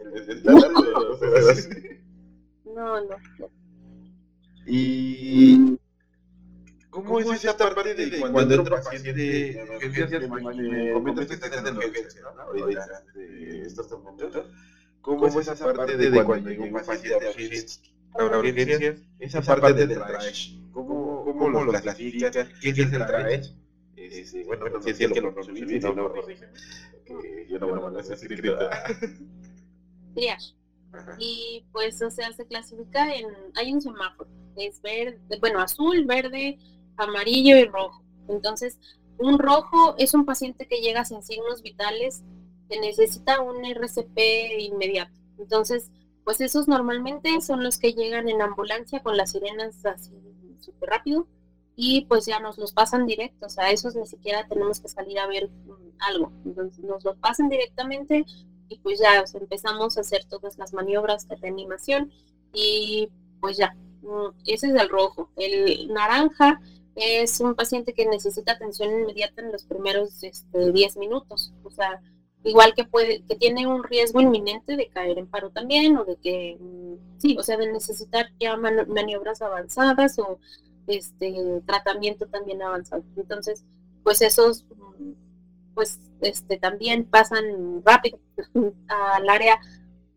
No, 2.65 3.01
no. 3.01 3.17
Y 4.67 5.79
¿Cómo, 6.93 7.19
es 7.21 7.27
esa 7.43 7.57
parte 7.57 7.95
de, 7.95 8.21
cuando, 8.21 8.41
entra 8.41 8.61
un 8.61 8.69
paciente 8.69 9.15
de 9.15 9.67
urgencias, 9.83 10.29
comentas 10.93 11.27
que 11.27 11.33
está 11.33 11.47
en 11.47 11.77
urgencias, 11.79 12.23
¿no? 12.23 12.29
Ahorita, 12.43 13.03
estos 13.67 13.91
momentos. 13.93 14.45
¿Cómo 15.01 15.27
es 15.27 15.35
esa 15.37 15.57
parte 15.57 15.97
de 15.97 16.23
cuando 16.23 16.51
llega 16.51 16.65
un 16.65 16.75
paciente 16.75 17.09
de 17.09 17.17
urgencias? 17.29 17.81
Esa 19.19 19.41
parte 19.41 19.87
del 19.87 19.95
trash. 19.95 20.59
¿Cómo, 20.73 21.25
cómo 21.25 21.49
lo 21.49 21.73
clasificas? 21.73 22.37
¿Qué 22.61 22.69
es 22.69 22.79
el 22.79 22.91
trash? 22.91 23.53
Este, 23.97 24.45
bueno, 24.45 24.61
bueno, 24.61 24.83
si 24.83 24.91
es 24.91 24.99
que 24.99 25.09
lo 25.21 25.33
no 25.33 25.41
lo 25.41 25.47
Yo 27.49 27.59
no 27.59 27.69
voy 27.69 27.79
a 27.79 27.81
mandar. 27.81 28.05
Triage. 30.15 30.55
Y 31.19 31.65
pues, 31.73 32.03
o 32.03 32.11
sea, 32.11 32.31
se 32.35 32.47
clasifica 32.47 33.15
en. 33.15 33.29
Hay 33.55 33.73
un 33.73 33.81
semáforo. 33.81 34.29
Es 34.57 34.83
verde, 34.83 35.19
bueno, 35.41 35.59
azul, 35.61 36.05
verde, 36.05 36.59
amarillo 36.97 37.57
y 37.57 37.65
rojo. 37.65 38.03
Entonces, 38.29 38.79
un 39.19 39.39
rojo 39.39 39.95
es 39.99 40.15
un 40.15 40.25
paciente 40.25 40.67
que 40.67 40.81
llega 40.81 41.05
sin 41.05 41.23
signos 41.23 41.63
vitales, 41.63 42.23
que 42.69 42.81
necesita 42.81 43.41
un 43.41 43.65
RCP 43.65 44.19
inmediato. 44.59 45.13
Entonces, 45.39 45.91
pues 46.25 46.41
esos 46.41 46.69
normalmente 46.69 47.41
son 47.41 47.63
los 47.63 47.79
que 47.79 47.93
llegan 47.93 48.29
en 48.29 48.43
ambulancia 48.43 49.03
con 49.03 49.17
las 49.17 49.33
sirenas 49.33 49.85
así 49.85 50.13
súper 50.61 50.91
rápido 50.91 51.27
y 51.75 52.05
pues 52.05 52.27
ya 52.27 52.39
nos 52.39 52.59
los 52.59 52.73
pasan 52.73 53.07
directos, 53.07 53.59
a 53.59 53.71
esos 53.71 53.97
ni 53.97 54.07
siquiera 54.07 54.47
tenemos 54.47 54.81
que 54.81 54.89
salir 54.89 55.19
a 55.19 55.27
ver 55.27 55.49
mm, 55.49 55.97
algo, 55.99 56.31
entonces 56.45 56.85
nos 56.85 57.03
los 57.03 57.17
pasan 57.17 57.49
directamente 57.49 58.25
y 58.69 58.79
pues 58.79 59.01
ya 59.01 59.25
empezamos 59.35 59.97
a 59.97 60.03
hacer 60.03 60.25
todas 60.27 60.59
las 60.59 60.73
maniobras 60.73 61.27
de 61.29 61.37
animación 61.49 62.13
y 62.53 63.09
pues 63.41 63.57
ya, 63.57 63.75
mm, 64.03 64.35
ese 64.47 64.69
es 64.69 64.75
el 64.75 64.89
rojo. 64.89 65.31
El 65.37 65.93
naranja 65.93 66.61
es 66.95 67.41
un 67.41 67.55
paciente 67.55 67.95
que 67.95 68.07
necesita 68.07 68.53
atención 68.53 68.91
inmediata 68.91 69.43
en 69.43 69.53
los 69.53 69.65
primeros 69.65 70.23
este, 70.23 70.73
10 70.73 70.97
minutos. 70.99 71.53
O 71.65 71.71
sea, 71.71 72.01
igual 72.45 72.75
que 72.75 72.85
puede, 72.85 73.23
que 73.25 73.37
tiene 73.37 73.67
un 73.67 73.85
riesgo 73.85 74.21
inminente 74.21 74.77
de 74.77 74.89
caer 74.89 75.19
en 75.19 75.27
paro 75.27 75.51
también, 75.51 75.97
o 75.97 76.05
de 76.05 76.17
que, 76.17 76.57
mm, 76.61 77.19
sí, 77.19 77.37
o 77.39 77.43
sea, 77.43 77.57
de 77.57 77.73
necesitar 77.73 78.27
ya 78.41 78.57
maniobras 78.57 79.43
avanzadas 79.43 80.19
o 80.19 80.39
este 80.87 81.63
tratamiento 81.67 82.27
también 82.27 82.63
avanzado. 82.63 83.05
Entonces, 83.17 83.65
pues 84.03 84.21
esos 84.23 84.65
mm, 84.99 85.13
pues 85.75 86.01
este 86.21 86.59
también 86.59 87.05
pasan 87.05 87.83
rápido 87.85 88.19
al 88.89 89.29
área, 89.29 89.59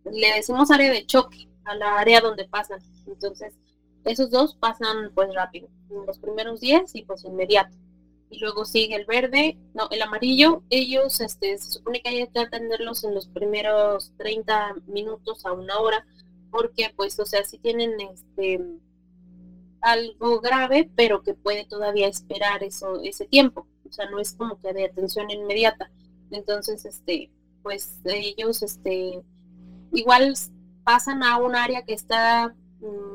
le 0.06 0.34
decimos 0.36 0.72
área 0.72 0.92
de 0.92 1.06
choque, 1.06 1.48
a 1.66 1.76
la 1.76 2.00
área 2.00 2.22
donde 2.22 2.46
pasan. 2.46 2.80
Entonces, 3.08 3.54
esos 4.04 4.30
dos 4.30 4.56
pasan 4.56 5.12
pues 5.14 5.34
rápido, 5.34 5.68
los 5.90 6.20
primeros 6.20 6.60
10 6.62 6.96
y 6.96 7.04
pues 7.04 7.24
inmediato. 7.26 7.76
Y 8.30 8.40
luego 8.40 8.66
sigue 8.66 8.96
el 8.96 9.06
verde, 9.06 9.58
no, 9.74 9.88
el 9.92 10.02
amarillo, 10.02 10.64
ellos 10.70 11.22
este, 11.22 11.58
se 11.58 11.72
supone 11.72 12.02
que 12.02 12.10
hay 12.10 12.28
que 12.28 12.40
atenderlos 12.40 13.04
en 13.04 13.14
los 13.14 13.28
primeros 13.28 14.12
30 14.18 14.76
minutos 14.88 15.46
a 15.46 15.54
una 15.54 15.80
hora, 15.80 16.06
porque 16.50 16.92
pues, 16.96 17.20
o 17.20 17.26
sea, 17.26 17.44
si 17.44 17.60
tienen 17.60 18.00
este 18.02 18.60
algo 19.86 20.42
grave, 20.42 20.90
pero 20.96 21.22
que 21.22 21.36
puede 21.36 21.66
todavía 21.66 22.08
esperar 22.08 22.64
eso, 22.64 23.02
ese 23.04 23.26
tiempo. 23.26 23.68
O 23.88 23.94
sea, 23.94 24.10
no 24.10 24.20
es 24.20 24.34
como 24.34 24.60
que 24.60 24.74
de 24.74 24.86
atención 24.86 25.30
inmediata. 25.30 25.92
Entonces, 26.32 26.86
este, 26.86 27.32
pues 27.62 28.00
ellos, 28.04 28.64
este, 28.64 29.22
igual 29.94 30.34
pasan 30.84 31.22
a 31.22 31.38
un 31.38 31.56
área 31.56 31.84
que 31.84 31.94
está 31.94 32.56
mm, 32.80 33.15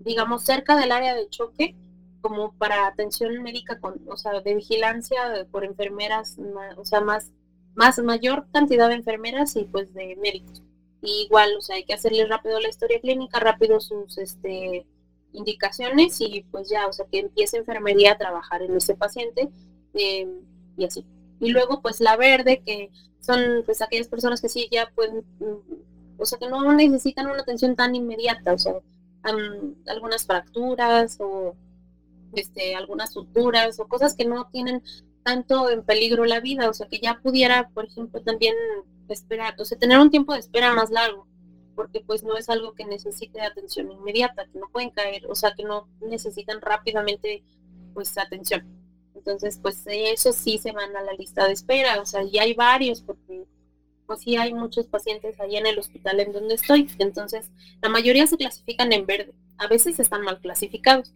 digamos, 0.00 0.44
cerca 0.44 0.76
del 0.76 0.92
área 0.92 1.14
de 1.14 1.28
choque, 1.28 1.74
como 2.20 2.52
para 2.52 2.86
atención 2.86 3.42
médica, 3.42 3.78
con, 3.80 4.00
o 4.08 4.16
sea, 4.16 4.40
de 4.40 4.54
vigilancia 4.54 5.46
por 5.50 5.64
enfermeras, 5.64 6.36
o 6.76 6.84
sea, 6.84 7.00
más, 7.00 7.30
más 7.74 7.98
mayor 8.00 8.46
cantidad 8.52 8.88
de 8.88 8.94
enfermeras 8.94 9.56
y 9.56 9.64
pues 9.64 9.94
de 9.94 10.16
médicos. 10.16 10.62
igual, 11.02 11.54
o 11.56 11.60
sea, 11.60 11.76
hay 11.76 11.84
que 11.84 11.94
hacerle 11.94 12.26
rápido 12.26 12.60
la 12.60 12.68
historia 12.68 13.00
clínica, 13.00 13.38
rápido 13.38 13.80
sus 13.80 14.18
este, 14.18 14.84
indicaciones 15.32 16.20
y 16.20 16.44
pues 16.50 16.68
ya, 16.68 16.86
o 16.86 16.92
sea, 16.92 17.06
que 17.10 17.20
empiece 17.20 17.56
enfermería 17.56 18.12
a 18.12 18.18
trabajar 18.18 18.62
en 18.62 18.76
ese 18.76 18.94
paciente 18.94 19.48
em, 19.94 20.40
y 20.76 20.84
así. 20.84 21.04
Y 21.40 21.50
luego, 21.50 21.80
pues 21.82 22.00
la 22.00 22.16
verde, 22.16 22.62
que 22.64 22.90
son 23.20 23.62
pues 23.64 23.82
aquellas 23.82 24.08
personas 24.08 24.40
que 24.40 24.48
sí 24.48 24.68
ya 24.70 24.90
pueden, 24.94 25.24
mm, 25.38 26.18
o 26.18 26.26
sea, 26.26 26.38
que 26.38 26.48
no 26.48 26.72
necesitan 26.72 27.26
una 27.26 27.42
atención 27.42 27.76
tan 27.76 27.94
inmediata, 27.94 28.54
o 28.54 28.58
sea, 28.58 28.74
algunas 29.86 30.26
fracturas 30.26 31.18
o 31.20 31.56
este, 32.34 32.74
algunas 32.74 33.12
suturas 33.12 33.80
o 33.80 33.88
cosas 33.88 34.14
que 34.14 34.24
no 34.24 34.48
tienen 34.50 34.82
tanto 35.22 35.70
en 35.70 35.82
peligro 35.82 36.24
la 36.24 36.40
vida, 36.40 36.68
o 36.68 36.74
sea, 36.74 36.88
que 36.88 37.00
ya 37.00 37.20
pudiera, 37.22 37.68
por 37.70 37.86
ejemplo, 37.86 38.22
también 38.22 38.54
esperar, 39.08 39.54
o 39.58 39.64
sea, 39.64 39.78
tener 39.78 39.98
un 39.98 40.10
tiempo 40.10 40.32
de 40.32 40.40
espera 40.40 40.74
más 40.74 40.90
largo, 40.90 41.26
porque 41.74 42.00
pues 42.00 42.22
no 42.22 42.36
es 42.36 42.48
algo 42.48 42.72
que 42.74 42.84
necesite 42.84 43.40
atención 43.40 43.90
inmediata, 43.90 44.46
que 44.52 44.58
no 44.58 44.68
pueden 44.70 44.90
caer, 44.90 45.26
o 45.28 45.34
sea, 45.34 45.52
que 45.54 45.64
no 45.64 45.88
necesitan 46.00 46.60
rápidamente 46.60 47.42
pues 47.94 48.16
atención. 48.18 48.66
Entonces, 49.14 49.58
pues 49.60 49.82
eso 49.86 50.32
sí 50.32 50.58
se 50.58 50.72
van 50.72 50.96
a 50.96 51.02
la 51.02 51.12
lista 51.12 51.46
de 51.46 51.52
espera, 51.52 52.00
o 52.00 52.06
sea, 52.06 52.22
ya 52.22 52.42
hay 52.42 52.54
varios, 52.54 53.02
porque 53.02 53.44
pues 54.08 54.22
sí 54.22 54.36
hay 54.36 54.54
muchos 54.54 54.86
pacientes 54.86 55.38
ahí 55.38 55.56
en 55.56 55.66
el 55.66 55.78
hospital 55.78 56.18
en 56.18 56.32
donde 56.32 56.54
estoy. 56.54 56.90
Entonces, 56.98 57.50
la 57.82 57.90
mayoría 57.90 58.26
se 58.26 58.38
clasifican 58.38 58.90
en 58.92 59.04
verde. 59.04 59.34
A 59.58 59.68
veces 59.68 60.00
están 60.00 60.22
mal 60.22 60.40
clasificados. 60.40 61.12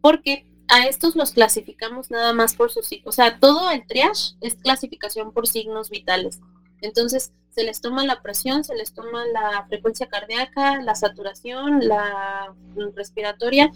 Porque 0.00 0.46
a 0.68 0.86
estos 0.86 1.16
los 1.16 1.32
clasificamos 1.32 2.12
nada 2.12 2.32
más 2.32 2.54
por 2.54 2.70
sus 2.70 2.86
signos. 2.86 3.08
O 3.08 3.12
sea, 3.12 3.40
todo 3.40 3.70
el 3.72 3.84
triage 3.88 4.36
es 4.40 4.54
clasificación 4.54 5.32
por 5.32 5.48
signos 5.48 5.90
vitales. 5.90 6.40
Entonces, 6.80 7.32
se 7.50 7.64
les 7.64 7.80
toma 7.80 8.06
la 8.06 8.22
presión, 8.22 8.62
se 8.62 8.76
les 8.76 8.94
toma 8.94 9.26
la 9.26 9.66
frecuencia 9.68 10.06
cardíaca, 10.06 10.80
la 10.80 10.94
saturación, 10.94 11.86
la 11.86 12.54
respiratoria 12.94 13.70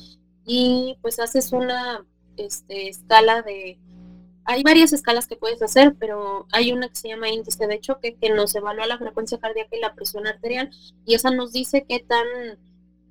y 0.46 0.96
pues 1.02 1.18
haces 1.18 1.52
una 1.52 2.06
este, 2.37 2.88
escala 2.88 3.42
de 3.42 3.78
hay 4.46 4.62
varias 4.62 4.92
escalas 4.92 5.26
que 5.26 5.37
puedes 5.37 5.61
hacer, 5.62 5.96
pero 5.98 6.46
hay 6.52 6.72
una 6.72 6.88
que 6.88 6.96
se 6.96 7.09
llama 7.09 7.28
índice 7.28 7.66
de 7.66 7.80
choque 7.80 8.16
que 8.20 8.30
nos 8.30 8.54
evalúa 8.54 8.87
la 8.87 8.98
frecuencia 8.98 9.38
cardíaca 9.38 9.76
y 9.76 9.80
la 9.80 9.94
presión 9.94 10.26
arterial 10.26 10.70
y 11.04 11.14
esa 11.14 11.30
nos 11.30 11.52
dice 11.52 11.85
qué 11.88 12.00
tan 12.00 12.26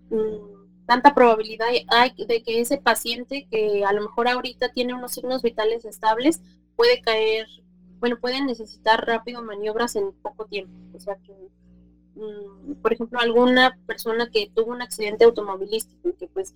mm, 0.09 0.85
tanta 0.85 1.13
probabilidad 1.13 1.67
hay 1.89 2.13
de 2.27 2.43
que 2.43 2.61
ese 2.61 2.77
paciente 2.77 3.47
que 3.49 3.83
a 3.85 3.93
lo 3.93 4.01
mejor 4.01 4.27
ahorita 4.27 4.71
tiene 4.71 4.93
unos 4.93 5.13
signos 5.13 5.41
vitales 5.41 5.83
estables 5.85 6.41
puede 6.75 7.01
caer, 7.01 7.47
bueno, 7.99 8.17
puede 8.19 8.41
necesitar 8.43 9.05
rápido 9.05 9.41
maniobras 9.41 9.95
en 9.95 10.11
poco 10.13 10.45
tiempo. 10.45 10.73
O 10.95 10.99
sea 10.99 11.15
que, 11.17 11.33
mm, 12.15 12.75
por 12.81 12.93
ejemplo, 12.93 13.19
alguna 13.19 13.77
persona 13.87 14.29
que 14.29 14.51
tuvo 14.53 14.71
un 14.71 14.81
accidente 14.81 15.25
automovilístico 15.25 16.15
que 16.17 16.27
pues 16.27 16.53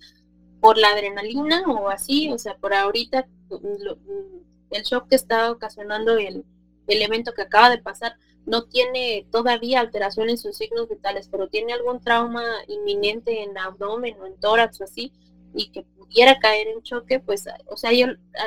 por 0.60 0.78
la 0.78 0.88
adrenalina 0.88 1.62
o 1.66 1.88
así, 1.88 2.30
o 2.30 2.38
sea, 2.38 2.56
por 2.56 2.74
ahorita 2.74 3.26
mm, 3.50 4.40
el 4.70 4.82
shock 4.82 5.08
que 5.08 5.16
está 5.16 5.50
ocasionando 5.50 6.16
el, 6.16 6.44
evento 6.86 7.32
que 7.32 7.42
acaba 7.42 7.70
de 7.70 7.78
pasar 7.78 8.16
no 8.46 8.64
tiene 8.64 9.24
todavía 9.30 9.78
alteraciones 9.78 10.32
en 10.32 10.38
sus 10.38 10.56
signos 10.56 10.88
vitales, 10.88 11.28
pero 11.30 11.48
tiene 11.48 11.72
algún 11.72 12.00
trauma 12.00 12.42
inminente 12.66 13.42
en 13.44 13.56
abdomen 13.56 14.16
o 14.20 14.26
en 14.26 14.38
tórax 14.40 14.80
o 14.80 14.84
así, 14.84 15.12
y 15.54 15.70
que 15.70 15.82
pudiera 15.82 16.38
caer 16.40 16.68
en 16.68 16.82
choque, 16.82 17.20
pues, 17.20 17.44
o 17.66 17.76
sea, 17.76 17.92
yo, 17.92 18.06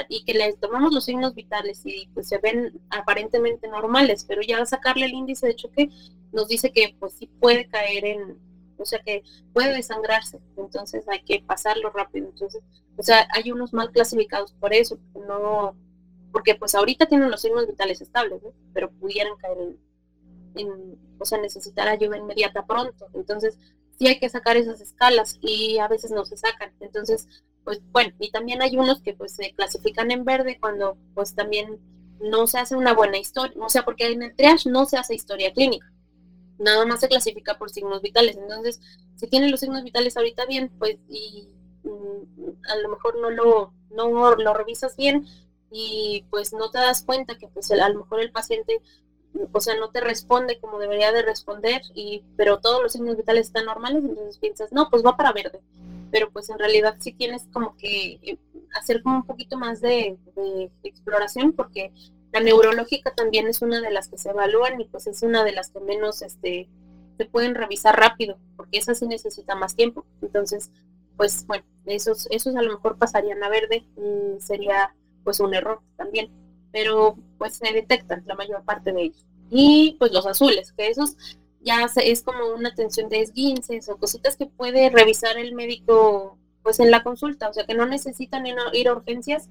y 0.10 0.26
que 0.26 0.34
le 0.34 0.54
tomamos 0.54 0.94
los 0.94 1.06
signos 1.06 1.34
vitales 1.36 1.82
y 1.86 2.10
pues 2.14 2.28
se 2.28 2.38
ven 2.38 2.82
aparentemente 2.90 3.68
normales, 3.68 4.26
pero 4.28 4.42
ya 4.42 4.66
sacarle 4.66 5.06
el 5.06 5.14
índice 5.14 5.48
de 5.48 5.56
choque 5.56 5.90
nos 6.32 6.48
dice 6.48 6.72
que 6.72 6.96
pues 7.00 7.14
sí 7.14 7.30
puede 7.40 7.68
caer 7.68 8.06
en, 8.06 8.38
o 8.78 8.86
sea, 8.86 9.00
que 9.00 9.24
puede 9.54 9.74
desangrarse, 9.74 10.40
entonces 10.58 11.08
hay 11.08 11.22
que 11.24 11.42
pasarlo 11.46 11.90
rápido, 11.92 12.28
entonces, 12.28 12.62
o 12.98 13.04
sea, 13.04 13.28
hay 13.32 13.52
unos 13.52 13.74
mal 13.74 13.92
clasificados 13.92 14.54
por 14.54 14.74
eso, 14.74 15.00
no 15.28 15.76
porque 16.34 16.56
pues 16.56 16.74
ahorita 16.74 17.06
tienen 17.06 17.32
los 17.32 17.42
signos 17.42 17.68
vitales 17.68 18.02
estables, 18.02 18.42
pero 18.74 18.92
pudieran 18.92 19.38
caer 19.38 19.78
en, 20.56 21.00
o 21.20 21.26
sea, 21.26 21.40
necesitar 21.40 21.88
ayuda 21.88 22.18
inmediata 22.18 22.66
pronto. 22.66 23.08
Entonces, 23.14 23.60
sí 24.00 24.08
hay 24.08 24.20
que 24.20 24.30
sacar 24.30 24.58
esas 24.58 24.82
escalas 24.82 25.38
y 25.42 25.78
a 25.78 25.88
veces 25.88 26.10
no 26.10 26.26
se 26.26 26.36
sacan. 26.36 26.74
Entonces, 26.80 27.28
pues 27.64 27.82
bueno, 27.92 28.14
y 28.20 28.32
también 28.32 28.64
hay 28.64 28.76
unos 28.76 29.02
que 29.02 29.14
pues 29.14 29.36
se 29.36 29.54
clasifican 29.54 30.10
en 30.10 30.26
verde 30.26 30.58
cuando 30.60 30.98
pues 31.14 31.36
también 31.36 31.80
no 32.20 32.48
se 32.48 32.58
hace 32.58 32.76
una 32.76 32.94
buena 32.94 33.20
historia, 33.20 33.54
o 33.64 33.70
sea, 33.70 33.86
porque 33.86 34.08
en 34.08 34.24
el 34.24 34.36
triage 34.36 34.70
no 34.70 34.86
se 34.86 34.98
hace 34.98 35.14
historia 35.14 35.54
clínica, 35.54 35.92
nada 36.58 36.86
más 36.86 37.00
se 37.00 37.10
clasifica 37.10 37.60
por 37.60 37.70
signos 37.70 38.02
vitales. 38.02 38.38
Entonces, 38.38 38.82
si 39.16 39.28
tienen 39.28 39.52
los 39.52 39.60
signos 39.60 39.84
vitales 39.84 40.18
ahorita 40.18 40.48
bien, 40.48 40.72
pues 40.80 40.98
y 41.10 41.48
mm, 41.84 42.70
a 42.72 42.76
lo 42.78 42.90
mejor 42.90 43.20
no 43.20 43.30
lo, 43.30 43.74
no 43.92 44.36
lo 44.36 44.54
revisas 44.56 44.98
bien, 44.98 45.28
y 45.74 46.26
pues 46.30 46.54
no 46.54 46.70
te 46.70 46.78
das 46.78 47.04
cuenta 47.04 47.38
que 47.38 47.48
pues 47.48 47.72
a 47.72 47.90
lo 47.90 48.00
mejor 48.00 48.22
el 48.22 48.32
paciente 48.32 48.82
o 49.52 49.60
sea, 49.60 49.76
no 49.76 49.90
te 49.90 50.02
responde 50.02 50.60
como 50.60 50.80
debería 50.80 51.12
de 51.12 51.22
responder, 51.22 51.82
y, 51.94 52.24
pero 52.38 52.60
todos 52.60 52.82
los 52.82 52.92
signos 52.92 53.18
vitales 53.18 53.48
están 53.48 53.66
normales, 53.66 54.04
entonces 54.04 54.38
piensas, 54.38 54.72
no, 54.72 54.90
pues 54.90 55.04
va 55.06 55.18
para 55.18 55.34
verde. 55.34 55.60
pero 56.12 56.30
pues 56.32 56.50
en 56.50 56.60
realidad 56.60 56.98
sí 57.00 57.12
tienes 57.14 57.48
como 57.52 57.76
que 57.76 58.20
eh, 58.22 58.38
hacer 58.76 59.02
como 59.02 59.18
un 59.18 59.26
poquito 59.26 59.58
más 59.58 59.82
de, 59.82 60.18
exploración 60.84 61.54
porque 61.54 61.92
la 62.32 62.40
neurológica 62.40 63.14
también 63.16 63.48
es 63.48 63.62
una 63.62 63.82
de 63.82 63.92
las 63.92 64.10
que 64.10 64.18
se 64.18 64.30
evalúan 64.30 64.80
y 64.80 64.86
pues 64.86 65.08
es 65.08 65.24
una 65.24 65.44
de 65.44 65.54
las 65.54 65.70
que 65.70 65.80
menos 65.80 66.22
este 66.22 66.70
se 67.18 67.26
pueden 67.26 67.56
revisar 67.56 68.00
rápido 68.00 68.38
porque 68.56 68.80
esa 68.80 68.96
sí 68.96 69.08
necesita 69.08 69.56
más 69.56 69.76
tiempo 69.76 70.06
entonces 70.22 70.72
pues 71.18 71.46
bueno 71.46 71.64
esos 71.86 72.28
esos 72.32 72.56
a 72.56 72.62
lo 72.62 72.74
mejor 72.74 72.98
pasarían 72.98 73.44
a 73.44 73.50
verde 73.50 73.86
y 73.98 74.42
sería 74.42 74.96
pues 75.24 75.40
un 75.40 75.54
error 75.54 75.82
también 75.98 76.30
pero 76.72 77.18
pues 77.38 77.56
se 77.56 77.72
detectan 77.72 78.24
la 78.26 78.36
mayor 78.36 78.64
parte 78.64 78.92
de 78.94 79.04
ellos 79.04 79.26
y 79.50 79.96
pues 80.00 80.12
los 80.12 80.26
azules 80.26 80.74
que 80.74 80.88
esos 80.88 81.16
ya 81.62 81.88
es 81.96 82.24
como 82.24 82.54
una 82.54 82.70
atención 82.70 83.10
de 83.10 83.22
esguinces 83.22 83.88
o 83.90 83.98
cositas 83.98 84.36
que 84.36 84.48
puede 84.48 84.90
revisar 84.90 85.38
el 85.38 85.56
médico 85.56 86.38
pues 86.64 86.80
en 86.80 86.90
la 86.90 87.04
consulta, 87.04 87.50
o 87.50 87.54
sea 87.54 87.66
que 87.66 87.76
no 87.76 87.86
necesitan 87.86 88.46
ir 88.48 88.88
a 88.88 88.94
urgencias, 88.94 89.50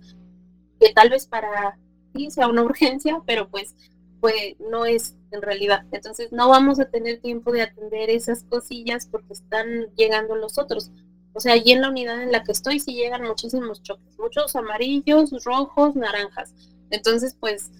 que 0.80 0.92
tal 0.92 1.10
vez 1.10 1.26
para 1.26 1.78
sí 2.14 2.30
sea 2.30 2.48
una 2.48 2.62
urgencia, 2.64 3.22
pero 3.26 3.48
pues, 3.48 3.76
pues 4.20 4.56
no 4.58 4.86
es 4.86 5.14
en 5.30 5.42
realidad. 5.42 5.84
Entonces 5.92 6.32
no 6.32 6.48
vamos 6.48 6.80
a 6.80 6.86
tener 6.86 7.20
tiempo 7.20 7.52
de 7.52 7.62
atender 7.62 8.10
esas 8.10 8.44
cosillas 8.44 9.06
porque 9.06 9.34
están 9.34 9.86
llegando 9.94 10.34
los 10.36 10.58
otros. 10.58 10.90
O 11.34 11.40
sea, 11.40 11.54
allí 11.54 11.72
en 11.72 11.80
la 11.80 11.88
unidad 11.88 12.22
en 12.22 12.32
la 12.32 12.42
que 12.42 12.52
estoy 12.52 12.80
sí 12.80 12.94
llegan 12.94 13.22
muchísimos 13.22 13.82
choques, 13.82 14.18
muchos 14.18 14.54
amarillos, 14.54 15.30
rojos, 15.44 15.94
naranjas. 15.94 16.54
Entonces, 16.90 17.36
pues 17.38 17.70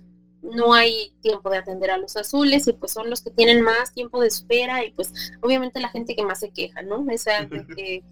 no 0.43 0.75
hay 0.75 1.13
tiempo 1.21 1.51
de 1.51 1.59
atender 1.59 1.91
a 1.91 1.99
los 1.99 2.17
azules 2.17 2.67
y 2.67 2.73
pues 2.73 2.93
son 2.93 3.09
los 3.09 3.23
que 3.23 3.31
tienen 3.31 3.63
más 3.63 3.95
tiempo 3.95 4.21
de 4.21 4.29
espera 4.29 4.85
y 4.85 4.91
pues 4.91 5.13
obviamente 5.41 5.81
la 5.81 5.89
gente 5.89 6.17
que 6.17 6.25
más 6.25 6.41
se 6.41 6.51
queja, 6.51 6.83
¿no? 6.83 7.09
Esa 7.11 7.49
que, 7.49 8.03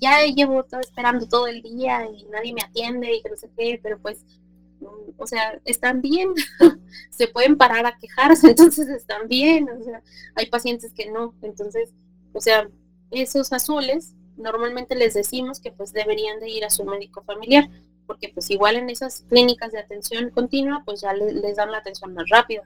ya 0.00 0.24
llevo 0.24 0.64
todo 0.64 0.80
esperando 0.80 1.28
todo 1.28 1.46
el 1.46 1.60
día 1.60 2.08
y 2.10 2.24
nadie 2.32 2.54
me 2.54 2.62
atiende 2.62 3.14
y 3.14 3.20
que 3.20 3.28
no 3.28 3.36
sé 3.36 3.50
qué, 3.54 3.78
pero 3.82 3.98
pues, 3.98 4.24
mm, 4.80 5.10
o 5.18 5.26
sea, 5.26 5.60
están 5.66 6.00
bien, 6.00 6.30
se 7.10 7.28
pueden 7.28 7.58
parar 7.58 7.84
a 7.84 7.98
quejarse, 7.98 8.48
entonces 8.50 8.88
están 8.88 9.28
bien, 9.28 9.68
o 9.68 9.84
sea, 9.84 10.02
hay 10.36 10.46
pacientes 10.46 10.94
que 10.94 11.10
no, 11.10 11.34
entonces, 11.42 11.90
o 12.32 12.40
sea, 12.40 12.66
esos 13.10 13.52
azules 13.52 14.14
normalmente 14.36 14.94
les 14.94 15.14
decimos 15.14 15.60
que 15.60 15.72
pues 15.72 15.92
deberían 15.92 16.40
de 16.40 16.50
ir 16.50 16.64
a 16.64 16.70
su 16.70 16.84
médico 16.84 17.22
familiar, 17.22 17.68
porque 18.06 18.30
pues 18.32 18.50
igual 18.50 18.76
en 18.76 18.90
esas 18.90 19.24
clínicas 19.28 19.72
de 19.72 19.78
atención 19.78 20.30
continua, 20.30 20.82
pues 20.84 21.00
ya 21.00 21.12
les, 21.12 21.56
dan 21.56 21.70
la 21.70 21.78
atención 21.78 22.14
más 22.14 22.28
rápida 22.28 22.62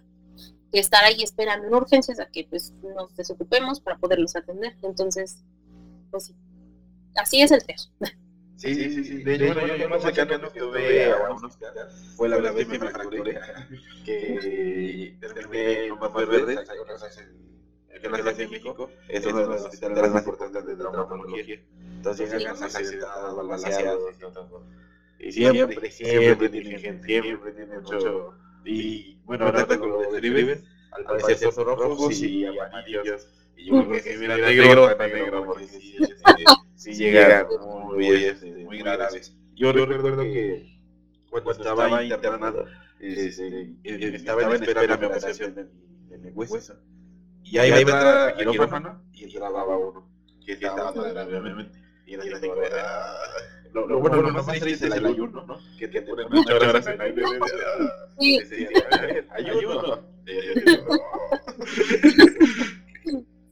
que 0.73 0.81
estar 0.81 1.03
ahí 1.05 1.23
esperando 1.23 1.67
en 1.67 1.75
urgencias 1.75 2.21
a 2.21 2.27
que 2.27 2.47
pues 2.49 2.73
nos 2.83 3.15
desocupemos 3.17 3.81
para 3.81 3.97
poderlos 3.97 4.37
atender. 4.37 4.77
Entonces, 4.83 5.43
pues 6.11 6.27
sí, 6.27 6.35
así 7.15 7.41
es 7.41 7.51
el 7.53 7.65
test. 7.65 7.91
Sí, 8.57 8.75
sí, 8.75 8.93
sí, 8.93 9.05
sí. 9.05 9.23
De 9.23 9.37
hecho, 9.37 9.67
yo, 9.67 9.77
yo 9.77 9.89
más 9.89 10.03
cercano 10.03 10.51
que 10.51 10.59
tuve 10.59 11.13
a 11.13 11.31
unos 11.31 11.57
fue 12.17 12.29
la 12.29 12.39
vez 12.39 12.67
que 12.67 12.79
me 12.79 12.91
fracturé, 12.91 13.41
que 14.05 15.17
terminé 15.21 15.87
en 15.87 15.99
Papel 15.99 16.27
Verde, 16.27 16.59
aquí 17.99 18.07
en 18.07 18.13
la 18.13 18.19
Ciudad 18.19 18.37
de 18.37 18.49
México, 18.49 18.91
es 19.09 19.27
uno 19.27 19.39
de 19.39 19.47
los 19.47 19.63
hospitales 19.63 20.11
más 20.11 20.27
importantes 20.27 20.67
de 20.67 20.77
traumatología. 20.77 21.61
Entonces 21.97 22.33
llegan 22.33 22.63
accidentados, 22.63 23.37
balanceados 23.37 24.15
y 25.21 25.33
siempre, 25.33 25.91
siempre 25.91 26.49
tiene 26.49 26.79
gente, 26.79 27.07
siempre 27.23 27.67
mucho. 27.67 28.35
Y 28.65 29.19
bueno, 29.25 29.47
ahora 29.47 29.67
con 29.67 29.91
lo 29.91 30.13
describes, 30.13 30.63
al 30.93 31.05
parecer 31.05 31.53
son 31.53 31.65
rojos 31.67 32.21
y 32.23 32.47
amarillos. 32.47 33.29
Y 33.57 33.67
yo 33.67 33.89
creo 33.89 33.91
que 33.91 34.13
si 34.13 34.19
mira 34.19 34.37
negro, 34.37 34.97
negro, 34.97 35.47
porque 35.47 35.67
sí 36.77 36.93
llega 36.93 37.49
muy, 37.61 38.65
muy 38.65 38.79
graves. 38.79 39.37
Yo 39.57 39.73
recuerdo 39.73 40.23
que 40.23 40.79
cuando 41.31 41.51
estaba 41.51 42.05
internado, 42.05 42.67
estaba 43.01 44.43
en 44.43 44.63
espera 44.63 44.87
de 44.87 44.99
mi 44.99 45.05
operación 45.07 45.55
de 45.55 46.19
mi 46.19 46.31
hueso. 46.31 46.75
Y 47.51 47.59
ahí 47.59 47.81
iba 47.81 48.29
a 48.29 48.35
quirófano 48.35 49.03
y 49.13 49.25
entraba 49.25 49.77
uno, 49.77 50.09
que 50.45 50.53
estaba 50.53 50.91
obviamente. 50.91 51.79
Y 52.07 52.15
era 52.15 52.25
lo, 53.73 53.87
lo, 53.87 54.01
bueno, 54.01 54.23
lo 54.23 54.33
más 54.33 54.47
triste 54.47 54.87
es 54.87 54.95
el 54.95 55.05
ayuno, 55.05 55.45
¿no? 55.45 55.59
Que 55.79 55.89
te 55.89 56.01
ponen 56.03 56.27
muchas 56.31 56.63
horas 56.63 56.87
en 56.87 57.01
ayuno. 57.01 57.45
Sí. 58.19 58.41
Ayuno. 59.37 60.01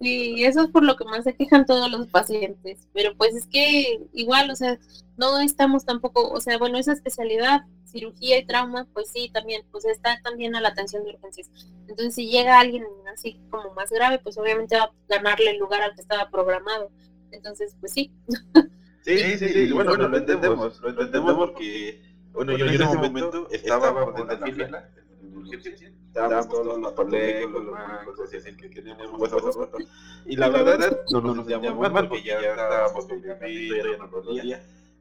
Sí, 0.01 0.45
eso 0.45 0.63
es 0.63 0.69
por 0.69 0.85
lo 0.85 0.97
que 0.97 1.05
más 1.05 1.25
se 1.25 1.35
quejan 1.35 1.65
todos 1.65 1.91
los 1.91 2.07
pacientes. 2.09 2.87
Pero 2.93 3.17
pues 3.17 3.35
es 3.35 3.47
que 3.47 4.01
igual, 4.13 4.51
o 4.51 4.57
sea, 4.57 4.79
no 5.17 5.41
estamos 5.41 5.85
tampoco, 5.85 6.29
o 6.31 6.41
sea, 6.41 6.59
bueno, 6.59 6.79
esa 6.79 6.93
especialidad, 6.93 7.63
cirugía 7.85 8.39
y 8.39 8.45
trauma, 8.45 8.87
pues 8.93 9.11
sí, 9.11 9.31
también, 9.33 9.63
pues 9.71 9.87
está 9.87 10.21
también 10.23 10.55
a 10.55 10.61
la 10.61 10.69
atención 10.69 11.05
de 11.05 11.11
urgencias. 11.11 11.51
Entonces, 11.89 12.15
si 12.15 12.29
llega 12.29 12.61
alguien 12.61 12.85
así 13.13 13.41
como 13.51 13.73
más 13.73 13.91
grave, 13.91 14.19
pues 14.19 14.37
obviamente 14.37 14.77
va 14.77 14.85
a 14.85 14.93
ganarle 15.09 15.53
el 15.53 15.59
lugar 15.59 15.83
al 15.83 15.95
que 15.95 16.03
estaba 16.03 16.31
programado. 16.31 16.91
Entonces, 17.31 17.75
pues 17.81 17.93
sí. 17.93 18.13
Sí, 19.03 19.19
sí, 19.19 19.39
sí, 19.39 19.49
sí. 19.53 19.73
Bueno, 19.73 19.91
bueno, 19.91 20.09
lo 20.09 20.17
entendemos, 20.17 20.81
lo 20.81 20.91
entendemos 20.91 21.35
porque, 21.35 22.03
bueno, 22.33 22.57
yo, 22.57 22.67
en 22.67 22.75
ese 22.75 22.97
momento 22.97 23.49
estaba 23.51 23.89
en 23.89 24.27
la 24.27 24.47
fila, 24.47 24.91
todos 26.49 26.79
los 26.79 26.93
los 28.17 28.31
que 28.57 28.83
y 30.27 30.37
la 30.37 30.49
verdad 30.49 31.01
no 31.11 31.21
nos 31.21 31.47
llamamos 31.47 31.93
mal, 31.93 32.09
porque 32.09 32.25
ya 32.25 32.41
estábamos 32.41 33.07
con 33.07 33.21
mi 33.21 33.29
ya 33.69 33.97
no 33.99 34.09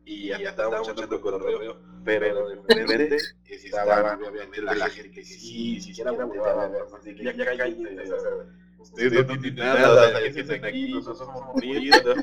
y 0.06 0.28
ya 0.28 0.38
estábamos 0.38 0.88
echando 0.90 1.20
correo, 1.20 1.78
pero 2.04 2.50
de 2.50 2.86
frente 2.86 3.18
estaba 3.48 4.14
obviamente 4.16 4.62
la 4.62 4.90
gente 4.90 5.12
que 5.12 5.24
sí, 5.24 5.82
siquiera 5.82 6.12
ver, 6.12 6.28
ya, 7.24 7.34
ustedes 8.78 9.28
no 9.28 9.40
tienen 9.40 9.56
nada, 9.56 10.22
ya 10.22 10.32
que 10.60 10.68
aquí, 10.68 10.94
nosotros 10.94 11.18
somos 11.18 11.56
muriendo, 11.56 12.16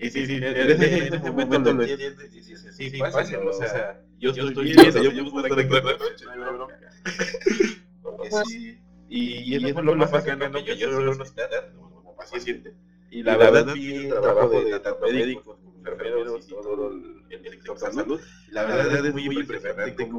y 0.00 0.10
sí, 0.10 0.26
sí, 0.26 0.36
en 0.36 0.44
ese 0.44 1.30
momento 1.30 1.72
lo 1.72 1.82
entiendes 1.82 2.32
y 2.32 2.40
dices, 2.40 2.76
sí, 2.76 2.90
sí, 2.90 2.98
fácil, 2.98 3.38
o 3.38 3.52
sea, 3.52 4.00
yo 4.18 4.30
estoy 4.30 4.72
bien, 4.74 4.92
yo 4.92 5.30
puedo 5.30 5.46
estar 5.46 5.58
aquí 5.58 5.82
noche. 5.82 6.87
Sí, 8.46 8.78
y 9.08 9.54
eso 9.54 9.74
fue 9.74 9.82
lo 9.82 9.94
más 9.94 10.10
bacano 10.10 10.52
que 10.64 10.76
yo 10.76 10.90
soy 10.90 11.04
un 11.04 11.20
hospital 11.20 11.72
como 11.74 12.16
paciente. 12.16 12.74
Y 13.10 13.22
la 13.22 13.36
verdad 13.36 13.72
vi 13.74 14.06
el 14.06 14.08
trabajo 14.08 14.60
de 14.60 14.80
tanto 14.80 15.06
médicos 15.06 15.56
como 15.56 15.74
enfermeros 15.78 16.46
y 16.46 16.50
todo 16.50 16.90
el 16.90 17.24
sector 17.50 17.78
de 17.78 17.92
salud. 17.92 18.20
La 18.50 18.64
verdad 18.64 19.06
es 19.06 19.14
muy 19.14 19.24
impresionante. 19.24 20.10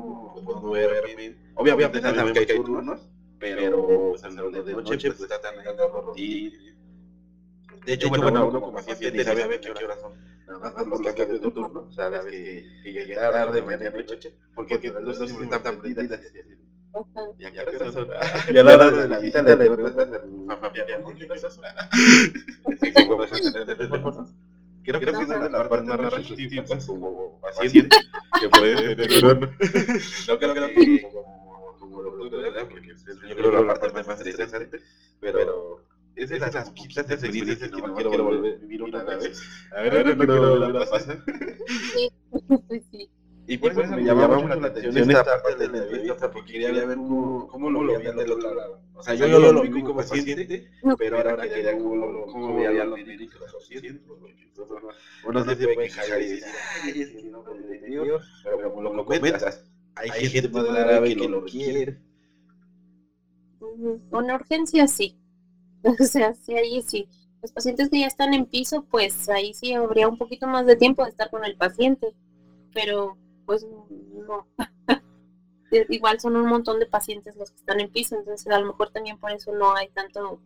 Obviamente 1.56 2.02
sabemos 2.02 2.32
que 2.32 2.40
hay 2.40 2.64
turnos, 2.64 3.10
pero 3.38 4.16
de 4.64 4.74
noche 4.74 5.12
pues 5.12 5.32
están 5.32 5.92
por 5.92 6.14
ti 6.14 6.52
de 7.86 7.94
hecho, 7.94 8.10
bueno, 8.10 8.48
uno 8.48 8.62
como 8.62 8.74
paciente 8.74 9.24
sabe 9.24 9.48
ver 9.48 9.60
qué 9.62 9.72
horas 9.72 10.00
son. 10.00 10.14
Nada 10.48 10.60
más 10.60 10.88
los 10.88 11.02
que 11.02 11.26
de 11.26 11.40
tu 11.40 11.52
turno, 11.52 11.92
sabes 11.92 12.22
que, 12.26 12.66
que 12.84 13.06
llegar 13.06 13.32
tarde, 13.32 13.62
mañana, 13.62 13.98
noche, 13.98 14.36
porque 14.56 14.90
dos 14.90 15.22
están 15.22 15.64
tan 15.64 15.82
ya, 17.38 17.50
ya 18.54 18.64
la 18.64 18.76
hora 18.76 18.92
de 18.92 19.08
la 19.08 19.20
de 19.20 19.56
la 19.56 20.58
familia. 20.58 20.86
Creo 24.84 25.00
que 25.00 25.10
es 25.10 25.16
una 25.18 25.40
de 25.40 25.50
las 25.50 25.68
partes 25.68 25.88
más 25.88 26.14
restrictivas 26.14 26.86
como 26.86 27.40
paciente 27.42 27.96
que 28.40 28.50
puede 28.50 28.96
tener 28.96 29.26
uno. 29.26 29.50
No 30.28 30.40
creo 30.40 30.54
que 30.54 31.02
como 31.02 31.64
doctor, 31.74 32.68
porque 32.70 32.96
yo 33.30 33.36
creo 33.36 33.52
que 33.52 33.66
la 33.66 33.74
parte 33.76 34.04
más 34.04 34.20
interesante, 34.20 34.82
pero 35.20 35.86
es 36.16 36.30
de 36.30 36.38
esas 36.38 36.70
poquitas 36.70 37.10
experiencias 37.10 37.70
que 37.70 37.82
no 37.82 37.94
quiero 37.94 38.24
volver 38.24 38.56
a 38.56 38.58
vivir 38.58 38.84
una 38.84 39.04
vez. 39.04 39.42
A 39.76 39.82
ver, 39.82 40.18
no 40.18 40.26
quiero 40.26 40.60
volver 40.60 40.82
a 40.82 40.90
pasar. 40.90 41.24
Sí. 41.94 43.10
Y 43.50 43.58
por 43.58 43.72
eso 43.72 43.82
me 43.82 44.04
llamaba 44.04 44.38
mucho 44.38 44.60
la 44.60 44.68
atención 44.68 45.10
esta 45.10 45.42
parte 45.42 45.68
de 45.68 45.70
la 45.70 45.84
entrevista, 45.84 46.30
porque 46.30 46.54
quería 46.54 46.72
ver 46.72 46.98
cómo 46.98 47.72
lo 47.72 47.98
veían 47.98 48.16
del 48.16 48.32
otro 48.32 48.54
lado. 48.54 48.80
O 48.94 49.02
sea, 49.02 49.16
yo, 49.16 49.26
yo 49.26 49.40
lo 49.40 49.64
vi 49.64 49.82
como 49.82 49.96
paciente, 49.96 50.70
pero 51.00 51.18
ahora 51.18 51.36
quería 51.42 51.72
ver 51.72 51.80
cómo 51.80 52.56
veían 52.56 52.92
los 52.92 53.00
médicos 53.00 53.52
pacientes. 53.52 54.02
Uno 55.26 55.44
se 55.44 55.56
puede 55.56 55.74
y 55.74 55.78
decir, 55.78 56.44
ay, 56.84 57.02
es 57.02 57.10
que 57.10 57.24
no 57.24 57.44
me 57.44 57.80
pero 58.44 58.74
como 58.74 58.94
lo 58.94 59.06
comentas, 59.06 59.66
hay 59.96 60.30
gente 60.30 60.50
más 60.50 60.66
grave 60.66 61.16
que 61.16 61.28
lo 61.28 61.44
quiere. 61.44 61.98
Una 64.12 64.36
urgencia 64.36 64.88
sí, 64.88 65.20
O 66.00 66.04
sea, 66.04 66.36
sí, 66.36 66.54
ahí 66.54 66.84
sí. 66.84 67.08
Los 67.42 67.52
pacientes 67.52 67.90
que 67.90 68.02
ya 68.02 68.08
están 68.08 68.36
en 68.36 68.46
piso, 68.46 68.86
pues 68.92 69.28
ahí 69.30 69.56
sí 69.56 69.74
habría 69.74 70.08
un 70.08 70.18
poquito 70.20 70.46
más 70.46 70.68
de 70.68 70.76
tiempo 70.76 71.04
de 71.04 71.10
estar 71.10 71.30
con 71.32 71.46
el 71.46 71.56
paciente, 71.56 72.14
pero 72.74 73.18
pues 73.50 73.66
no. 73.66 74.46
Igual 75.90 76.20
son 76.20 76.36
un 76.36 76.46
montón 76.46 76.80
de 76.80 76.86
pacientes 76.86 77.36
los 77.36 77.50
que 77.50 77.58
están 77.58 77.80
en 77.80 77.92
piso, 77.92 78.16
entonces 78.16 78.46
a 78.48 78.60
lo 78.60 78.68
mejor 78.68 78.92
también 78.92 79.18
por 79.18 79.32
eso 79.32 79.52
no 79.54 79.76
hay 79.76 79.88
tanto, 79.90 80.40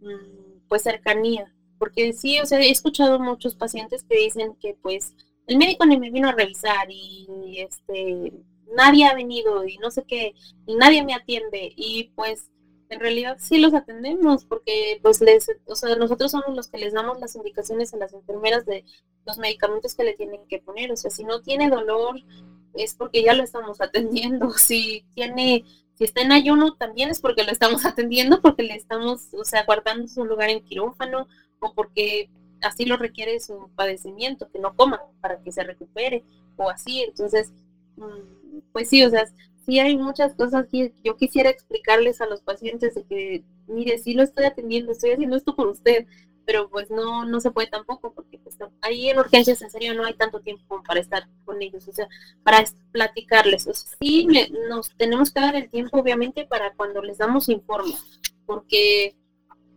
mm, 0.00 0.68
pues 0.68 0.84
cercanía 0.84 1.54
porque 1.78 2.12
sí, 2.12 2.38
o 2.38 2.46
sea, 2.46 2.60
he 2.60 2.70
escuchado 2.70 3.18
muchos 3.18 3.56
pacientes 3.56 4.04
que 4.04 4.16
dicen 4.16 4.54
que 4.54 4.78
pues 4.80 5.16
el 5.48 5.58
médico 5.58 5.84
ni 5.84 5.98
me 5.98 6.10
vino 6.10 6.28
a 6.28 6.32
revisar 6.32 6.86
y 6.88 7.58
este 7.58 8.32
nadie 8.74 9.04
ha 9.06 9.14
venido 9.14 9.66
y 9.66 9.78
no 9.78 9.90
sé 9.90 10.04
qué, 10.04 10.32
y 10.64 10.76
nadie 10.76 11.04
me 11.04 11.12
atiende 11.12 11.72
y 11.76 12.12
pues 12.14 12.51
en 12.92 13.00
realidad 13.00 13.36
sí 13.40 13.58
los 13.58 13.74
atendemos 13.74 14.44
porque 14.44 14.98
pues 15.02 15.20
les, 15.20 15.46
o 15.66 15.74
sea, 15.74 15.96
nosotros 15.96 16.30
somos 16.30 16.54
los 16.54 16.68
que 16.68 16.78
les 16.78 16.92
damos 16.92 17.18
las 17.20 17.34
indicaciones 17.36 17.92
a 17.94 17.96
las 17.96 18.12
enfermeras 18.12 18.66
de 18.66 18.84
los 19.26 19.38
medicamentos 19.38 19.94
que 19.94 20.04
le 20.04 20.14
tienen 20.14 20.40
que 20.48 20.58
poner, 20.58 20.92
o 20.92 20.96
sea, 20.96 21.10
si 21.10 21.24
no 21.24 21.40
tiene 21.42 21.70
dolor 21.70 22.16
es 22.74 22.94
porque 22.94 23.22
ya 23.22 23.34
lo 23.34 23.42
estamos 23.42 23.80
atendiendo, 23.80 24.50
si 24.58 25.04
tiene 25.14 25.64
si 25.94 26.04
está 26.04 26.22
en 26.22 26.32
ayuno 26.32 26.74
también 26.74 27.10
es 27.10 27.20
porque 27.20 27.44
lo 27.44 27.50
estamos 27.50 27.84
atendiendo, 27.86 28.40
porque 28.40 28.62
le 28.62 28.74
estamos, 28.74 29.28
o 29.32 29.44
sea, 29.44 29.64
guardando 29.64 30.08
su 30.08 30.24
lugar 30.24 30.50
en 30.50 30.62
quirófano 30.62 31.28
o 31.60 31.74
porque 31.74 32.30
así 32.62 32.84
lo 32.84 32.96
requiere 32.96 33.40
su 33.40 33.70
padecimiento, 33.74 34.50
que 34.50 34.58
no 34.58 34.74
coma 34.74 35.02
para 35.20 35.40
que 35.40 35.52
se 35.52 35.64
recupere 35.64 36.24
o 36.56 36.70
así. 36.70 37.02
Entonces, 37.02 37.52
mm, 37.96 38.60
pues 38.72 38.88
sí, 38.88 39.04
o 39.04 39.10
sea, 39.10 39.24
sí 39.64 39.78
hay 39.78 39.96
muchas 39.96 40.34
cosas 40.34 40.66
que 40.70 40.92
yo 41.04 41.16
quisiera 41.16 41.50
explicarles 41.50 42.20
a 42.20 42.26
los 42.26 42.42
pacientes 42.42 42.94
de 42.94 43.04
que, 43.04 43.44
mire, 43.66 43.98
sí 43.98 44.14
lo 44.14 44.22
estoy 44.22 44.44
atendiendo, 44.44 44.92
estoy 44.92 45.10
haciendo 45.12 45.36
esto 45.36 45.54
por 45.54 45.68
usted, 45.68 46.06
pero 46.44 46.68
pues 46.68 46.90
no, 46.90 47.24
no 47.24 47.40
se 47.40 47.50
puede 47.50 47.68
tampoco, 47.68 48.12
porque 48.12 48.38
pues, 48.38 48.56
ahí 48.80 49.08
en 49.08 49.18
urgencias 49.18 49.62
en 49.62 49.70
serio 49.70 49.94
no 49.94 50.04
hay 50.04 50.14
tanto 50.14 50.40
tiempo 50.40 50.82
para 50.86 51.00
estar 51.00 51.28
con 51.44 51.62
ellos, 51.62 51.86
o 51.88 51.92
sea, 51.92 52.08
para 52.42 52.64
platicarles. 52.90 53.66
O 53.66 53.74
sea, 53.74 53.96
sí 54.00 54.26
nos 54.68 54.90
tenemos 54.96 55.30
que 55.32 55.40
dar 55.40 55.56
el 55.56 55.70
tiempo, 55.70 55.98
obviamente, 55.98 56.44
para 56.44 56.74
cuando 56.74 57.02
les 57.02 57.18
damos 57.18 57.48
informe, 57.48 57.94
porque 58.46 59.14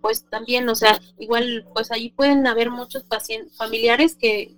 pues 0.02 0.24
también, 0.30 0.70
o 0.70 0.76
sea, 0.76 1.00
igual, 1.18 1.68
pues 1.74 1.92
ahí 1.92 2.12
pueden 2.12 2.46
haber 2.46 2.70
muchos 2.70 3.04
pacientes 3.04 3.58
familiares 3.58 4.16
que 4.16 4.56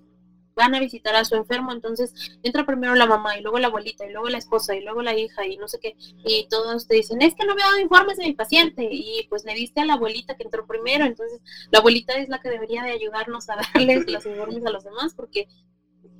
van 0.57 0.75
a 0.75 0.79
visitar 0.79 1.15
a 1.15 1.23
su 1.23 1.35
enfermo, 1.35 1.71
entonces 1.71 2.13
entra 2.43 2.65
primero 2.65 2.95
la 2.95 3.05
mamá 3.05 3.37
y 3.37 3.41
luego 3.41 3.59
la 3.59 3.67
abuelita 3.67 4.05
y 4.05 4.11
luego 4.11 4.27
la 4.27 4.39
esposa 4.39 4.75
y 4.75 4.81
luego 4.81 5.01
la 5.01 5.15
hija 5.15 5.45
y 5.45 5.55
no 5.57 5.67
sé 5.67 5.79
qué, 5.79 5.95
y 6.25 6.47
todos 6.49 6.87
te 6.87 6.95
dicen, 6.95 7.21
es 7.21 7.35
que 7.35 7.45
no 7.45 7.55
me 7.55 7.61
ha 7.61 7.67
dado 7.67 7.79
informes 7.79 8.17
de 8.17 8.25
mi 8.25 8.33
paciente 8.33 8.89
y 8.91 9.25
pues 9.29 9.45
le 9.45 9.53
diste 9.53 9.79
a 9.79 9.85
la 9.85 9.93
abuelita 9.93 10.35
que 10.35 10.43
entró 10.43 10.67
primero, 10.67 11.05
entonces 11.05 11.39
la 11.71 11.79
abuelita 11.79 12.13
es 12.15 12.27
la 12.27 12.41
que 12.41 12.49
debería 12.49 12.83
de 12.83 12.91
ayudarnos 12.91 13.49
a 13.49 13.55
darles 13.73 14.09
los 14.09 14.25
informes 14.25 14.65
a 14.65 14.71
los 14.71 14.83
demás 14.83 15.13
porque 15.15 15.47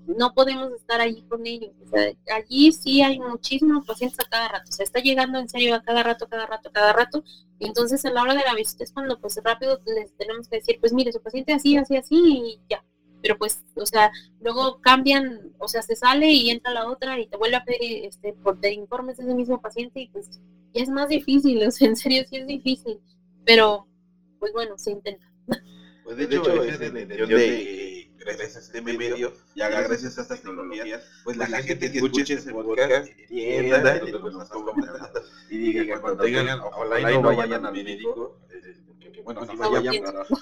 no 0.07 0.33
podemos 0.33 0.71
estar 0.71 1.01
allí 1.01 1.21
con 1.23 1.45
ellos. 1.45 1.71
O 1.85 1.89
sea, 1.89 2.13
allí 2.33 2.71
sí 2.71 3.01
hay 3.01 3.19
muchísimos 3.19 3.85
pacientes 3.85 4.19
a 4.19 4.29
cada 4.29 4.47
rato. 4.47 4.69
O 4.69 4.71
sea, 4.71 4.85
está 4.85 5.01
llegando 5.01 5.37
en 5.37 5.49
serio 5.49 5.75
a 5.75 5.83
cada 5.83 6.01
rato, 6.01 6.27
cada 6.29 6.45
rato, 6.45 6.71
cada 6.71 6.93
rato. 6.93 7.23
Y 7.59 7.67
entonces 7.67 8.05
a 8.05 8.11
la 8.11 8.21
hora 8.21 8.33
de 8.33 8.43
la 8.45 8.55
visita 8.55 8.85
es 8.85 8.93
cuando 8.93 9.19
pues 9.19 9.37
rápido 9.43 9.81
les 9.85 10.15
tenemos 10.15 10.47
que 10.47 10.57
decir, 10.57 10.79
pues 10.79 10.93
mire, 10.93 11.11
su 11.11 11.21
paciente 11.21 11.53
así, 11.53 11.75
así, 11.77 11.97
así 11.97 12.15
y 12.15 12.61
ya 12.69 12.83
pero 13.21 13.37
pues, 13.37 13.63
o 13.75 13.85
sea, 13.85 14.11
luego 14.41 14.79
cambian, 14.81 15.51
o 15.57 15.67
sea, 15.67 15.81
se 15.81 15.95
sale 15.95 16.31
y 16.31 16.49
entra 16.49 16.71
la 16.71 16.87
otra 16.87 17.19
y 17.19 17.27
te 17.27 17.37
vuelve 17.37 17.55
a 17.55 17.65
pedir 17.65 18.05
este, 18.05 18.33
por 18.33 18.59
de 18.59 18.73
informes 18.73 19.17
de 19.17 19.23
ese 19.23 19.33
mismo 19.33 19.61
paciente 19.61 20.01
y 20.01 20.09
pues 20.09 20.29
ya 20.73 20.83
es 20.83 20.89
más 20.89 21.09
difícil, 21.09 21.63
o 21.67 21.71
sea, 21.71 21.87
en 21.87 21.95
serio 21.95 22.23
sí 22.29 22.37
es 22.37 22.47
difícil, 22.47 22.99
pero 23.45 23.87
pues 24.39 24.53
bueno, 24.53 24.77
se 24.77 24.91
intenta. 24.91 25.25
Pues 26.03 26.17
de, 26.17 26.23
hecho, 26.23 26.63
es 26.63 26.79
de, 26.79 26.89
de, 26.89 27.05
de, 27.05 28.11
gracias 28.17 28.55
a 28.55 28.59
este 28.59 28.81
medio, 28.81 29.33
ya 29.55 29.67
gracias 29.67 30.17
a 30.17 30.21
estas 30.21 30.41
tecnologías, 30.41 31.03
pues 31.25 31.35
la, 31.35 31.47
gente 31.47 31.91
que 31.91 31.97
escuche 31.97 32.35
ese 32.35 32.53
podcast 32.53 33.09
entienda 33.29 34.01
y 35.49 35.57
diga 35.57 35.99
cuando 35.99 36.23
tengan, 36.23 36.61
ojalá 36.61 37.11
y 37.11 37.15
no 37.15 37.35
vayan 37.35 37.65
al 37.65 37.73
médico, 37.73 38.39
bueno, 39.25 39.45
sí 39.51 39.57
vayan, 39.57 39.95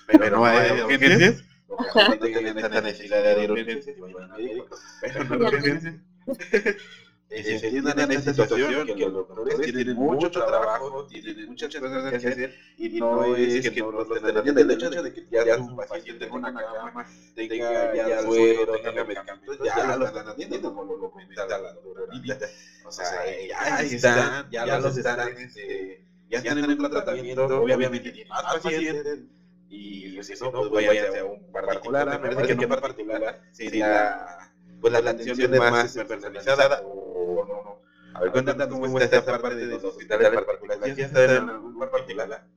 pero 0.08 0.38
no 0.38 0.46
hay 0.46 0.82
urgencias 0.82 1.44
cuando 1.68 2.26
tienen 2.26 2.58
esta 2.58 2.82
necesidad 2.82 3.36
de 3.36 3.52
urgencia, 3.52 3.94
pero 5.02 5.24
no 5.24 5.48
urgencia. 5.48 6.00
Se 7.28 7.56
entiendan 7.56 8.12
esta 8.12 8.34
situación, 8.34 8.86
que 8.86 8.96
los 8.98 9.14
doctores 9.14 9.60
tienen 9.62 9.96
mucho 9.96 10.30
trabajo, 10.30 11.06
tienen 11.08 11.48
muchas 11.48 11.76
cosas 11.76 12.10
que 12.10 12.16
hacer, 12.16 12.56
y 12.78 13.00
no 13.00 13.36
es 13.36 13.70
que 13.70 13.80
no 13.82 13.92
los 13.92 14.08
haciendo. 14.10 14.62
El 14.62 14.72
hecho 14.72 14.90
de 14.90 15.14
que 15.14 15.28
ya 15.30 15.58
un 15.58 15.76
paciente 15.76 16.26
en 16.26 16.32
una 16.32 16.54
cama 16.54 17.06
tenga 17.36 17.96
ya 17.96 18.22
suero, 18.22 18.74
tenga 18.82 19.04
medicamentos, 19.04 19.58
ya 19.66 19.98
lo 19.98 20.06
están 20.06 20.28
haciendo, 20.28 20.62
como 20.62 20.96
lo 20.96 21.12
comenta 21.12 21.48
la 21.48 21.74
doctora 21.74 22.04
O 22.86 22.92
sea, 22.92 23.26
ya 23.48 23.82
están, 23.82 24.50
ya 24.52 24.80
los 24.80 24.96
están, 24.98 25.36
ya 26.30 26.38
están 26.38 26.58
en 26.60 26.70
un 26.70 26.90
tratamiento, 26.90 27.46
obviamente 27.62 28.12
tienen 28.12 28.30
más 28.30 28.44
pacientes, 28.44 29.20
y 29.70 30.16
pues, 30.16 30.28
si 30.28 30.34
no, 30.44 30.52
pues, 30.52 30.70
pues 30.70 30.88
vaya 30.88 31.22
a 31.22 31.26
un 31.26 31.52
particular, 31.52 32.20
me 32.20 32.30
parece 32.30 32.58
que 32.58 32.68
no 32.68 32.80
particular 32.80 33.42
sería 33.52 34.52
pues 34.82 34.94
la 34.94 35.00
atención 35.00 35.54
es 35.54 35.60
más 35.60 35.94
personalizada 36.08 36.82
o 36.86 37.46
no, 37.48 37.64
no. 37.64 37.82
A 38.14 38.22
ver, 38.22 38.32
cuéntanos 38.32 38.68
cómo 38.68 38.86
está 39.00 39.18
esta 39.18 39.42
parte 39.42 39.56
de 39.56 39.66
los 39.66 39.84
hospitales 39.84 40.30
particulares. 40.30 40.96
¿Ya 40.96 41.06
está 41.06 41.24
en 41.26 41.50
algún 41.50 41.78
particular? 41.80 42.48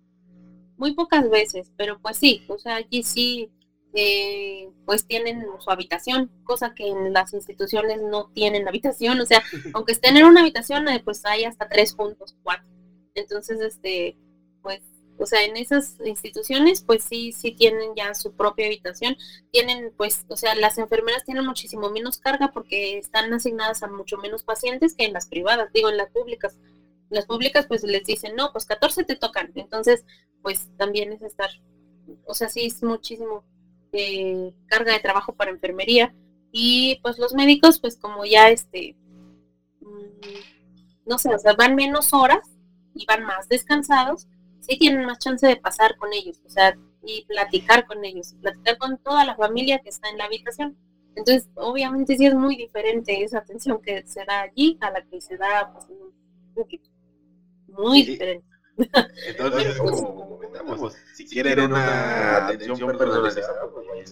Muy 0.77 0.95
pocas 0.95 1.29
veces, 1.29 1.73
pero 1.77 1.99
pues 2.01 2.19
sí, 2.19 2.45
o 2.49 2.59
sea, 2.59 2.77
allí 2.77 3.03
sí, 3.03 3.51
eh, 3.95 4.71
pues 4.85 5.07
tienen 5.07 5.45
su 5.59 5.71
habitación, 5.71 6.31
cosa 6.45 6.75
que 6.75 6.87
en 6.87 7.13
las 7.13 7.33
instituciones 7.33 8.01
no 8.03 8.31
tienen 8.33 8.69
habitación, 8.69 9.19
o 9.21 9.27
sea, 9.27 9.43
aunque 9.73 9.93
estén 9.93 10.17
en 10.17 10.27
una 10.27 10.43
habitación, 10.43 10.87
eh, 10.89 11.01
pues 11.05 11.25
hay 11.25 11.45
hasta 11.45 11.69
tres 11.69 11.95
juntos, 11.95 12.37
cuatro. 12.43 12.69
Entonces, 13.15 13.61
este, 13.61 14.17
o 15.19 15.27
sea, 15.27 15.45
en 15.45 15.57
esas 15.57 15.97
instituciones, 16.05 16.83
pues 16.83 17.03
sí, 17.03 17.33
sí 17.33 17.53
tienen 17.53 17.95
ya 17.97 18.15
su 18.15 18.33
propia 18.33 18.67
habitación. 18.67 19.17
Tienen, 19.51 19.93
pues, 19.97 20.25
o 20.29 20.37
sea, 20.37 20.55
las 20.55 20.79
enfermeras 20.79 21.25
tienen 21.25 21.45
muchísimo 21.45 21.91
menos 21.91 22.19
carga 22.19 22.53
porque 22.53 22.99
están 22.99 23.33
asignadas 23.33 23.83
a 23.83 23.89
mucho 23.89 24.17
menos 24.19 24.43
pacientes 24.43 24.95
que 24.95 25.05
en 25.05 25.13
las 25.13 25.29
privadas, 25.29 25.73
digo, 25.73 25.91
en 25.91 25.97
las 25.97 26.11
públicas. 26.11 26.57
Las 27.11 27.27
públicas, 27.27 27.67
pues 27.67 27.83
les 27.83 28.05
dicen, 28.05 28.37
no, 28.37 28.53
pues 28.53 28.67
14 28.67 29.05
te 29.05 29.17
tocan. 29.17 29.51
Entonces, 29.55 30.05
pues 30.43 30.69
también 30.77 31.13
es 31.13 31.23
estar, 31.23 31.51
o 32.25 32.35
sea, 32.35 32.49
sí 32.49 32.67
es 32.67 32.83
muchísimo 32.83 33.45
eh, 33.93 34.53
carga 34.67 34.93
de 34.93 35.01
trabajo 35.01 35.35
para 35.35 35.51
enfermería. 35.51 36.15
Y 36.53 37.01
pues 37.03 37.19
los 37.19 37.35
médicos, 37.35 37.81
pues 37.81 37.97
como 37.97 38.25
ya 38.25 38.51
este, 38.51 38.97
mm, 39.81 41.07
no 41.07 41.19
sé, 41.19 41.35
o 41.35 41.39
sea, 41.39 41.55
van 41.55 41.75
menos 41.75 42.13
horas 42.13 42.49
y 42.95 43.05
van 43.07 43.25
más 43.25 43.49
descansados 43.49 44.29
sí 44.69 44.79
tienen 44.79 45.07
más 45.07 45.19
chance 45.19 45.47
de 45.47 45.57
pasar 45.57 45.97
con 45.97 46.13
ellos, 46.13 46.41
o 46.45 46.51
sea, 46.51 46.77
y 47.03 47.25
platicar 47.25 47.87
con 47.87 48.05
ellos, 48.05 48.35
platicar 48.41 48.77
con 48.79 48.99
toda 48.99 49.25
la 49.25 49.35
familia 49.35 49.81
que 49.81 49.89
está 49.89 50.11
en 50.11 50.19
la 50.19 50.25
habitación. 50.25 50.77
Entonces, 51.15 51.49
obviamente 51.55 52.17
sí 52.17 52.27
es 52.27 52.35
muy 52.35 52.57
diferente 52.57 53.23
esa 53.25 53.39
atención 53.39 53.81
que 53.83 54.07
se 54.07 54.25
da 54.25 54.43
allí 54.43 54.79
a 54.81 54.91
la 54.91 55.03
que 55.03 55.21
se 55.21 55.37
da 55.37 55.73
pues, 55.73 55.89
en 55.89 56.03
un 56.03 56.55
poquito. 56.55 56.91
Muy 57.69 58.03
diferente. 58.03 58.47
Entonces, 59.27 59.77
como 59.79 60.29
comentamos, 60.29 60.95
si 61.15 61.27
quieren 61.27 61.61
una 61.61 62.47
atención 62.47 62.97
personalizada, 62.97 63.69
pues 63.73 63.87
vayan 63.89 64.07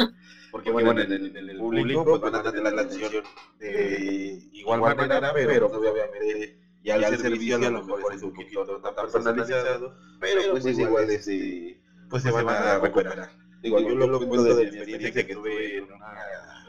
a 0.00 0.14
porque 0.50 0.70
bueno, 0.70 0.92
en 0.92 1.12
el, 1.12 1.36
en 1.36 1.50
el 1.50 1.58
público 1.58 2.04
pues 2.04 2.20
van 2.20 2.34
a 2.36 2.42
tener 2.42 2.72
la 2.72 2.82
atención 2.82 3.24
de 3.58 4.48
igual 4.52 4.80
manera, 4.80 5.32
pero 5.34 5.66
obviamente 5.66 6.63
y 6.84 6.90
al, 6.90 7.14
y 7.14 7.16
servicio, 7.16 7.56
a 7.56 7.70
lo 7.70 7.82
mejor 7.82 8.14
es 8.14 8.22
un 8.22 8.34
poquito 8.34 8.78
tan 8.80 8.94
personalizado, 8.94 9.96
pero 10.20 10.50
pues, 10.50 10.64
pues 10.64 10.78
igual 10.78 11.10
este, 11.10 11.82
pues 12.10 12.22
se 12.22 12.30
van 12.30 12.46
a 12.46 12.78
recuperar. 12.78 13.30
Digo, 13.62 13.80
yo 13.88 13.94
lo 13.94 14.18
cuento 14.18 14.54
de 14.54 14.70
mi 14.70 14.76
experiencia 14.76 15.26
que 15.26 15.34
tuve 15.34 15.78
en 15.78 15.84
un 15.84 16.02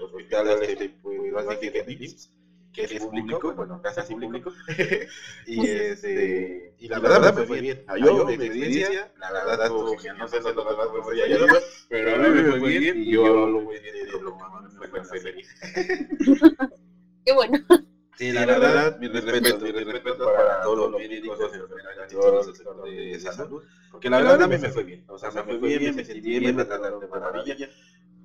hospital, 0.02 0.64
este, 0.64 0.90
pues, 1.02 1.48
así 1.48 1.70
que 1.70 2.16
que 2.72 2.84
es 2.84 3.04
público, 3.04 3.54
bueno, 3.54 3.82
casi 3.82 4.16
público, 4.16 4.52
y 5.48 5.68
este, 5.68 6.76
y 6.78 6.88
la 6.88 7.00
verdad 7.00 7.34
me 7.34 7.46
fue 7.46 7.60
bien. 7.62 7.86
Yo, 8.02 8.26
mi 8.26 8.34
experiencia, 8.34 9.14
la 9.18 9.32
verdad, 9.32 9.70
no 9.70 10.28
sé 10.28 10.38
si 10.42 10.44
los 10.44 10.56
demás 10.56 10.88
me 10.94 11.02
fue 11.02 11.16
bien, 11.16 11.40
pero 11.90 12.16
a 12.16 12.18
mí 12.18 12.42
me 12.42 12.60
fue 12.60 12.70
bien 12.80 13.02
y 13.02 13.12
yo 13.12 13.48
lo 13.48 13.62
voy 13.62 13.76
a 13.76 13.82
decir, 13.82 14.22
lo 14.22 14.38
me 14.80 14.88
fue 14.88 15.20
feliz. 15.20 15.50
Qué 17.26 17.34
bueno. 17.34 17.58
Sí, 18.18 18.32
la, 18.32 18.46
verdad, 18.46 18.98
mi 18.98 19.10
respeto, 19.10 19.60
mi 19.60 19.72
respeto 19.72 20.34
para 20.34 20.62
todos 20.62 20.92
los 20.92 21.02
médicos, 21.02 21.38
todos 21.38 22.34
los 22.34 22.46
sector 22.46 22.84
de 22.90 23.20
salud, 23.20 23.64
porque 23.92 24.10
la 24.10 24.22
verdad 24.22 24.48
me 24.48 24.58
fue 24.58 24.84
bien, 24.84 25.04
o 25.08 25.18
sea, 25.18 25.32
me 25.32 25.44
fue 25.60 25.78
bien, 25.78 25.96
me 25.96 26.06
sentí 26.06 26.40
bien, 26.40 26.56
me 26.56 26.64
trataron 26.66 27.02
de 27.02 27.08
maravilla. 27.08 27.70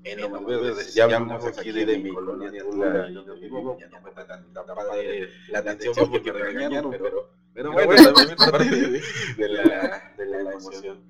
En 0.03 0.19
aquí 0.25 1.73
de 1.73 1.99
mi 1.99 2.11
colonia 2.11 2.63
Tula, 2.63 3.11
donde 3.11 3.35
vivo, 3.41 3.77
ya 3.79 3.89
no 3.89 4.01
me 4.01 4.11
tratan 4.13 4.47
la 5.49 5.59
atención 5.59 6.11
porque 6.11 6.33
me 6.33 6.39
regañaron, 6.39 6.91
pero, 6.91 7.35
pero 7.53 7.73
bueno, 7.73 7.93
también 8.15 8.31
es 8.31 8.51
parte 8.51 8.65
de 9.37 9.49
la, 9.49 10.15
de 10.17 10.27
la 10.27 10.41
emoción. 10.41 11.01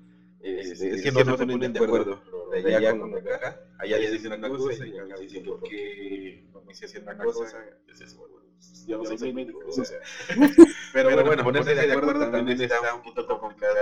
Este, 0.41 0.95
es 0.95 1.03
que 1.03 1.11
no 1.11 1.37
se 1.37 1.45
ponen 1.45 1.71
de 1.71 1.79
acuerdo. 1.85 2.19
De 2.51 2.75
allá 2.75 2.97
con 2.99 3.15
acá, 3.15 3.61
allá 3.77 3.97
dicen 3.97 4.33
una 4.33 4.49
cosa 4.49 4.85
y 4.85 4.97
acá 4.97 5.15
dicen 5.17 5.43
que 5.63 6.43
no 6.51 6.61
me 6.63 6.73
hice 6.73 6.99
una 6.99 7.17
cosa, 7.17 7.63
es 7.87 8.01
eso 8.01 8.40
yo 8.87 8.97
no 8.97 9.17
soy 9.17 9.33
médico. 9.33 9.59
O 9.67 9.71
sea. 9.71 9.97
pero, 10.93 11.09
pero, 11.09 11.25
bueno, 11.25 11.43
ponerse 11.43 11.75
de 11.75 11.91
acuerdo 11.91 12.29
también 12.31 12.61
está 12.61 12.95
un 12.95 13.01
poquito 13.01 13.39
complicado. 13.39 13.75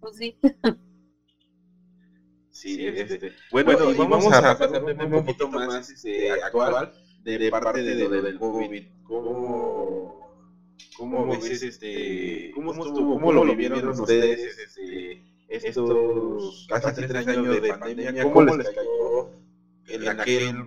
Pues 0.00 0.16
sí. 0.16 0.38
Sí, 2.62 2.86
este, 2.86 3.32
bueno, 3.50 3.90
y 3.90 3.96
vamos, 3.96 4.32
a 4.32 4.56
pasar 4.56 4.84
un 4.84 5.10
poquito 5.10 5.48
más 5.48 5.90
este, 5.90 6.30
actual 6.30 6.92
de, 7.24 7.50
parte 7.50 7.82
de, 7.82 8.08
lo 8.08 8.22
del 8.22 8.38
COVID. 8.38 8.84
¿Cómo, 9.02 10.38
cómo 10.96 11.26
ves 11.26 11.62
este, 11.62 12.52
cómo, 12.54 12.70
estuvo, 12.70 13.14
cómo 13.14 13.32
lo 13.32 13.44
vivieron 13.46 13.88
ustedes 13.88 14.58
este, 14.58 15.24
estos 15.48 16.66
casi 16.68 17.06
tres 17.06 17.26
años 17.26 17.60
de 17.60 17.68
pandemia? 17.68 18.22
¿Cómo 18.22 18.54
les 18.54 18.68
cayó 18.68 19.30
en 19.88 20.08
aquel 20.08 20.64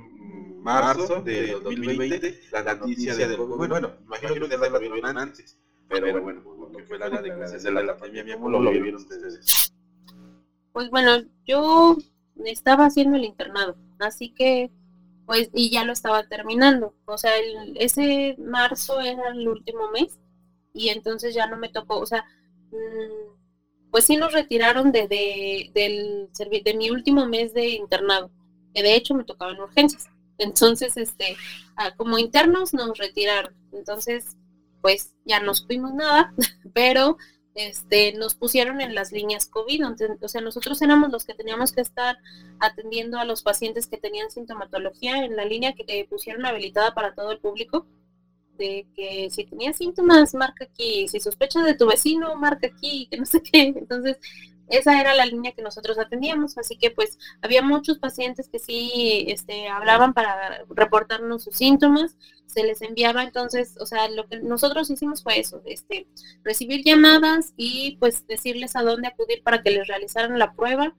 marzo 0.66 1.22
de 1.22 1.52
2020 1.52 2.40
la 2.52 2.64
noticia 2.64 3.16
del 3.16 3.38
COVID? 3.38 3.56
Bueno, 3.56 3.74
bueno 3.74 3.92
imagino 4.04 4.34
que 4.34 4.44
ustedes 4.44 4.72
la 4.72 4.80
vieron 4.80 5.18
antes, 5.18 5.58
pero 5.88 6.22
bueno, 6.22 6.42
lo 6.42 6.72
que 6.72 6.84
fue 6.84 6.98
la 6.98 7.10
declaración 7.10 7.76
de 7.76 7.84
la 7.84 7.98
pandemia, 7.98 8.36
¿cómo 8.40 8.60
lo 8.60 8.72
vivieron 8.72 9.02
ustedes? 9.02 9.72
Pues 10.74 10.90
bueno, 10.90 11.24
yo 11.46 11.98
estaba 12.46 12.88
haciendo 12.88 13.16
el 13.16 13.26
internado, 13.26 13.78
así 14.00 14.34
que 14.34 14.72
pues 15.28 15.50
y 15.54 15.70
ya 15.70 15.84
lo 15.84 15.94
estaba 15.94 16.28
terminando. 16.28 16.96
O 17.06 17.18
sea, 17.18 17.32
el, 17.38 17.78
ese 17.78 18.36
marzo 18.40 19.00
era 19.00 19.30
el 19.30 19.48
último 19.48 19.92
mes 19.92 20.20
y 20.74 20.90
entonces 20.90 21.34
ya 21.36 21.48
no 21.48 21.58
me 21.58 21.70
tocó, 21.70 22.00
o 22.00 22.06
sea, 22.08 22.26
mm, 22.72 23.36
pues 23.92 24.06
sí 24.06 24.18
nos 24.18 24.34
retiraron 24.34 24.92
de, 24.92 25.08
de, 25.08 25.72
del, 25.74 26.30
de 26.64 26.74
mi 26.74 26.90
último 26.90 27.28
mes 27.28 27.54
de 27.54 27.70
internado, 27.70 28.32
que 28.74 28.82
de 28.82 28.96
hecho 28.96 29.14
me 29.14 29.24
tocaba 29.24 29.52
en 29.52 29.62
urgencias. 29.62 30.10
Entonces, 30.38 30.98
este, 30.98 31.38
como 31.98 32.18
internos 32.18 32.74
nos 32.74 32.98
retiraron. 32.98 33.54
Entonces, 33.72 34.38
pues 34.82 35.14
ya 35.26 35.40
no 35.40 35.54
supimos 35.54 35.94
nada, 35.94 36.34
pero 36.74 37.18
este, 37.56 38.14
nos 38.14 38.36
pusieron 38.36 38.82
en 38.82 38.94
las 38.94 39.12
líneas 39.12 39.48
COVID, 39.48 39.82
o 40.22 40.28
sea, 40.28 40.42
nosotros 40.42 40.82
éramos 40.82 41.10
los 41.10 41.26
que 41.26 41.34
teníamos 41.34 41.72
que 41.72 41.82
estar 41.82 42.18
atendiendo 42.60 43.18
a 43.18 43.26
los 43.26 43.44
pacientes 43.44 43.88
que 43.88 43.98
tenían 43.98 44.30
sintomatología 44.30 45.24
en 45.24 45.38
la 45.38 45.46
línea 45.46 45.74
que 45.74 46.06
pusieron 46.10 46.46
habilitada 46.46 46.94
para 46.94 47.16
todo 47.16 47.32
el 47.32 47.40
público, 47.40 47.88
de 48.58 48.88
que 48.96 49.30
si 49.32 49.46
tenía 49.46 49.74
síntomas, 49.74 50.34
marca 50.34 50.66
aquí, 50.66 51.08
si 51.08 51.20
sospechas 51.20 51.64
de 51.64 51.76
tu 51.76 51.88
vecino, 51.88 52.36
marca 52.36 52.68
aquí, 52.68 53.08
que 53.10 53.18
no 53.18 53.26
sé 53.26 53.42
qué, 53.42 53.74
entonces 53.76 54.18
esa 54.68 55.00
era 55.00 55.14
la 55.14 55.26
línea 55.26 55.52
que 55.52 55.62
nosotros 55.62 55.98
atendíamos, 56.00 56.58
así 56.58 56.78
que 56.78 56.92
pues 56.92 57.18
había 57.42 57.62
muchos 57.62 58.00
pacientes 58.00 58.50
que 58.50 58.60
sí 58.60 59.26
este, 59.28 59.68
hablaban 59.68 60.14
para 60.14 60.66
reportarnos 60.70 61.44
sus 61.44 61.56
síntomas, 61.56 62.18
se 62.46 62.64
les 62.64 62.82
enviaba 62.82 63.24
entonces, 63.24 63.76
o 63.80 63.86
sea, 63.86 64.10
lo 64.10 64.28
que 64.28 64.40
nosotros 64.40 64.90
hicimos 64.90 65.24
fue 65.24 65.40
eso, 65.40 65.62
este, 65.66 66.08
recibir 66.44 66.84
llamadas 66.84 67.54
y 67.58 67.98
pues 68.00 68.26
decirles 68.28 68.76
a 68.76 68.84
dónde 68.84 69.08
acudir 69.08 69.44
para 69.44 69.62
que 69.62 69.72
les 69.72 69.88
realizaran 69.88 70.40
la 70.40 70.54
prueba, 70.54 70.96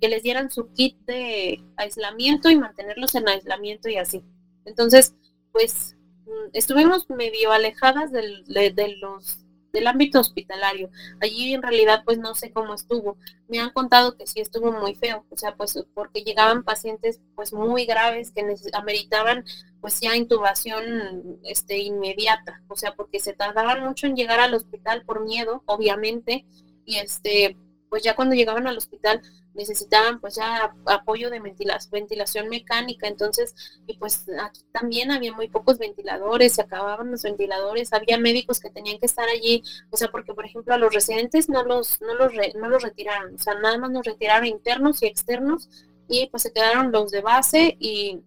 que 0.00 0.08
les 0.08 0.22
dieran 0.22 0.50
su 0.50 0.72
kit 0.72 0.96
de 1.06 1.64
aislamiento 1.76 2.50
y 2.50 2.56
mantenerlos 2.56 3.14
en 3.14 3.28
aislamiento 3.28 3.88
y 3.88 3.96
así. 3.96 4.22
Entonces, 4.64 5.14
pues 5.50 5.96
mm, 6.26 6.50
estuvimos 6.52 7.08
medio 7.10 7.52
alejadas 7.52 8.12
de, 8.12 8.44
de 8.46 8.96
los 9.00 9.47
del 9.72 9.86
ámbito 9.86 10.20
hospitalario. 10.20 10.90
Allí 11.20 11.54
en 11.54 11.62
realidad 11.62 12.02
pues 12.04 12.18
no 12.18 12.34
sé 12.34 12.52
cómo 12.52 12.74
estuvo. 12.74 13.16
Me 13.48 13.58
han 13.58 13.70
contado 13.70 14.16
que 14.16 14.26
sí 14.26 14.40
estuvo 14.40 14.72
muy 14.72 14.94
feo, 14.94 15.24
o 15.30 15.36
sea, 15.36 15.54
pues 15.56 15.78
porque 15.94 16.22
llegaban 16.22 16.64
pacientes 16.64 17.20
pues 17.34 17.52
muy 17.52 17.86
graves 17.86 18.32
que 18.32 18.44
ameritaban 18.72 19.44
pues 19.80 20.00
ya 20.00 20.16
intubación 20.16 21.38
este 21.44 21.78
inmediata, 21.78 22.62
o 22.68 22.76
sea, 22.76 22.94
porque 22.94 23.20
se 23.20 23.32
tardaban 23.32 23.84
mucho 23.84 24.06
en 24.06 24.16
llegar 24.16 24.40
al 24.40 24.54
hospital 24.54 25.02
por 25.04 25.24
miedo, 25.24 25.62
obviamente, 25.66 26.44
y 26.84 26.96
este 26.96 27.56
pues 27.88 28.02
ya 28.02 28.14
cuando 28.14 28.34
llegaban 28.34 28.66
al 28.66 28.76
hospital 28.76 29.22
necesitaban 29.54 30.20
pues 30.20 30.36
ya 30.36 30.74
apoyo 30.86 31.30
de 31.30 31.40
ventilación 31.40 32.48
mecánica, 32.48 33.08
entonces, 33.08 33.54
y 33.86 33.98
pues 33.98 34.24
aquí 34.40 34.62
también 34.72 35.10
había 35.10 35.32
muy 35.32 35.48
pocos 35.48 35.78
ventiladores, 35.78 36.54
se 36.54 36.62
acababan 36.62 37.10
los 37.10 37.22
ventiladores, 37.22 37.92
había 37.92 38.18
médicos 38.18 38.60
que 38.60 38.70
tenían 38.70 38.98
que 38.98 39.06
estar 39.06 39.28
allí, 39.28 39.62
o 39.90 39.96
sea, 39.96 40.08
porque 40.08 40.34
por 40.34 40.46
ejemplo 40.46 40.74
a 40.74 40.78
los 40.78 40.94
residentes 40.94 41.48
no 41.48 41.64
los, 41.64 42.00
no 42.00 42.14
los, 42.14 42.32
no 42.54 42.68
los 42.68 42.82
retiraron, 42.82 43.34
o 43.34 43.38
sea, 43.38 43.54
nada 43.54 43.78
más 43.78 43.90
nos 43.90 44.06
retiraron 44.06 44.46
internos 44.46 45.02
y 45.02 45.06
externos, 45.06 45.68
y 46.08 46.28
pues 46.30 46.42
se 46.42 46.52
quedaron 46.52 46.90
los 46.90 47.10
de 47.10 47.20
base 47.20 47.76
y, 47.78 48.22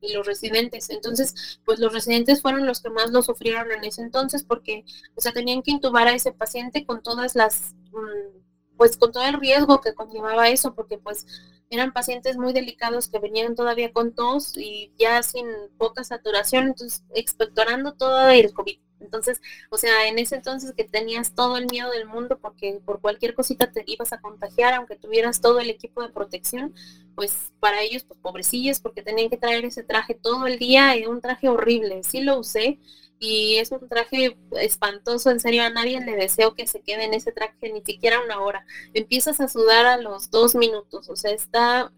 y 0.00 0.12
los 0.12 0.26
residentes. 0.26 0.90
Entonces, 0.90 1.60
pues 1.64 1.78
los 1.78 1.92
residentes 1.92 2.42
fueron 2.42 2.66
los 2.66 2.80
que 2.80 2.90
más 2.90 3.10
lo 3.10 3.22
sufrieron 3.22 3.70
en 3.72 3.84
ese 3.84 4.02
entonces 4.02 4.44
porque, 4.44 4.84
o 5.14 5.20
sea, 5.20 5.32
tenían 5.32 5.62
que 5.62 5.70
intubar 5.70 6.06
a 6.08 6.14
ese 6.14 6.32
paciente 6.32 6.84
con 6.84 7.02
todas 7.02 7.34
las 7.34 7.74
mm, 7.92 8.45
pues 8.76 8.96
con 8.96 9.12
todo 9.12 9.24
el 9.24 9.34
riesgo 9.34 9.80
que 9.80 9.94
conllevaba 9.94 10.48
eso, 10.48 10.74
porque 10.74 10.98
pues 10.98 11.26
eran 11.70 11.92
pacientes 11.92 12.36
muy 12.36 12.52
delicados 12.52 13.08
que 13.08 13.18
venían 13.18 13.54
todavía 13.54 13.92
con 13.92 14.14
tos 14.14 14.56
y 14.56 14.92
ya 14.98 15.22
sin 15.22 15.46
poca 15.78 16.04
saturación, 16.04 16.68
entonces 16.68 17.04
expectorando 17.14 17.94
todo 17.94 18.28
el 18.28 18.52
COVID. 18.52 18.78
Entonces, 19.00 19.40
o 19.70 19.76
sea, 19.76 20.08
en 20.08 20.18
ese 20.18 20.36
entonces 20.36 20.72
que 20.74 20.84
tenías 20.84 21.34
todo 21.34 21.58
el 21.58 21.66
miedo 21.66 21.90
del 21.90 22.06
mundo 22.06 22.38
porque 22.40 22.80
por 22.84 23.00
cualquier 23.00 23.34
cosita 23.34 23.70
te 23.70 23.84
ibas 23.86 24.12
a 24.12 24.20
contagiar, 24.20 24.74
aunque 24.74 24.96
tuvieras 24.96 25.40
todo 25.40 25.60
el 25.60 25.70
equipo 25.70 26.02
de 26.02 26.08
protección, 26.08 26.74
pues 27.14 27.52
para 27.60 27.82
ellos, 27.82 28.04
pues 28.04 28.18
pobrecillos, 28.20 28.80
porque 28.80 29.02
tenían 29.02 29.30
que 29.30 29.36
traer 29.36 29.64
ese 29.64 29.82
traje 29.82 30.14
todo 30.14 30.46
el 30.46 30.58
día, 30.58 30.94
un 31.08 31.20
traje 31.20 31.48
horrible. 31.48 32.02
Sí 32.04 32.20
lo 32.20 32.38
usé, 32.38 32.78
y 33.18 33.56
es 33.56 33.70
un 33.72 33.88
traje 33.88 34.36
espantoso, 34.52 35.30
en 35.30 35.40
serio 35.40 35.62
a 35.64 35.70
nadie 35.70 36.00
le 36.00 36.16
deseo 36.16 36.54
que 36.54 36.66
se 36.66 36.82
quede 36.82 37.04
en 37.04 37.14
ese 37.14 37.32
traje 37.32 37.72
ni 37.72 37.82
siquiera 37.82 38.20
una 38.20 38.40
hora. 38.40 38.66
Empiezas 38.94 39.40
a 39.40 39.48
sudar 39.48 39.86
a 39.86 39.96
los 39.96 40.30
dos 40.30 40.54
minutos, 40.54 41.08
o 41.08 41.16
sea, 41.16 41.30
está 41.32 41.92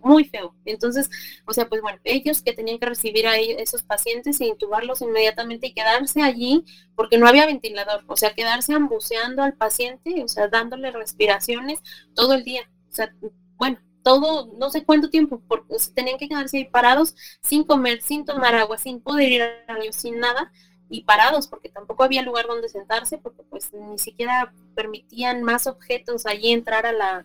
muy 0.00 0.24
feo. 0.24 0.54
Entonces, 0.64 1.08
o 1.46 1.52
sea, 1.52 1.68
pues 1.68 1.82
bueno, 1.82 1.98
ellos 2.04 2.42
que 2.42 2.52
tenían 2.52 2.78
que 2.78 2.86
recibir 2.86 3.26
a 3.26 3.36
esos 3.38 3.82
pacientes 3.82 4.40
e 4.40 4.46
intubarlos 4.46 5.00
inmediatamente 5.02 5.68
y 5.68 5.74
quedarse 5.74 6.22
allí 6.22 6.64
porque 6.94 7.18
no 7.18 7.26
había 7.26 7.46
ventilador, 7.46 8.04
o 8.06 8.16
sea, 8.16 8.34
quedarse 8.34 8.74
ambuceando 8.74 9.42
al 9.42 9.54
paciente, 9.54 10.22
o 10.22 10.28
sea, 10.28 10.48
dándole 10.48 10.90
respiraciones 10.90 11.80
todo 12.14 12.34
el 12.34 12.44
día. 12.44 12.62
O 12.90 12.94
sea, 12.94 13.14
bueno, 13.56 13.78
todo, 14.02 14.52
no 14.58 14.70
sé 14.70 14.84
cuánto 14.84 15.10
tiempo, 15.10 15.40
porque 15.48 15.76
tenían 15.94 16.18
que 16.18 16.28
quedarse 16.28 16.58
ahí 16.58 16.64
parados 16.64 17.14
sin 17.40 17.64
comer, 17.64 18.02
sin 18.02 18.24
tomar 18.24 18.54
agua, 18.54 18.78
sin 18.78 19.00
poder 19.00 19.30
ir 19.30 19.42
al 19.42 19.76
baño, 19.76 19.92
sin 19.92 20.18
nada, 20.18 20.52
y 20.88 21.04
parados, 21.04 21.48
porque 21.48 21.68
tampoco 21.70 22.04
había 22.04 22.22
lugar 22.22 22.46
donde 22.46 22.68
sentarse, 22.68 23.18
porque 23.18 23.42
pues 23.44 23.72
ni 23.72 23.98
siquiera 23.98 24.52
permitían 24.74 25.42
más 25.42 25.66
objetos 25.66 26.26
allí 26.26 26.52
entrar 26.52 26.84
a 26.86 26.92
la, 26.92 27.24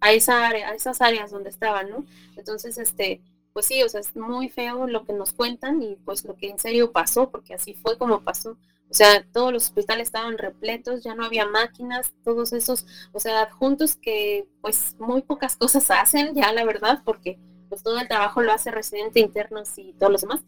a 0.00 0.12
esa 0.12 0.46
área, 0.46 0.68
a 0.68 0.74
esas 0.74 1.00
áreas 1.00 1.30
donde 1.30 1.50
estaban, 1.50 1.88
¿no? 1.88 2.04
Entonces, 2.36 2.76
este, 2.76 3.22
pues 3.52 3.66
sí, 3.66 3.82
o 3.82 3.88
sea, 3.88 4.00
es 4.00 4.14
muy 4.16 4.48
feo 4.48 4.86
lo 4.86 5.04
que 5.04 5.12
nos 5.12 5.32
cuentan 5.32 5.82
y 5.82 5.96
pues 6.04 6.24
lo 6.24 6.36
que 6.36 6.50
en 6.50 6.58
serio 6.58 6.92
pasó, 6.92 7.30
porque 7.30 7.54
así 7.54 7.74
fue 7.74 7.96
como 7.96 8.22
pasó. 8.22 8.56
O 8.92 8.94
sea, 8.94 9.24
todos 9.32 9.54
los 9.54 9.64
hospitales 9.64 10.08
estaban 10.08 10.36
repletos, 10.36 11.02
ya 11.02 11.14
no 11.14 11.24
había 11.24 11.46
máquinas, 11.46 12.12
todos 12.24 12.52
esos, 12.52 12.84
o 13.12 13.20
sea, 13.20 13.40
adjuntos 13.40 13.96
que 13.96 14.46
pues 14.60 14.96
muy 14.98 15.22
pocas 15.22 15.56
cosas 15.56 15.90
hacen, 15.90 16.34
ya 16.34 16.52
la 16.52 16.62
verdad, 16.62 17.00
porque 17.02 17.38
pues 17.70 17.82
todo 17.82 17.98
el 17.98 18.06
trabajo 18.06 18.42
lo 18.42 18.52
hace 18.52 18.70
residente 18.70 19.18
internos 19.18 19.78
y 19.78 19.94
todos 19.94 20.12
los 20.12 20.20
demás, 20.20 20.42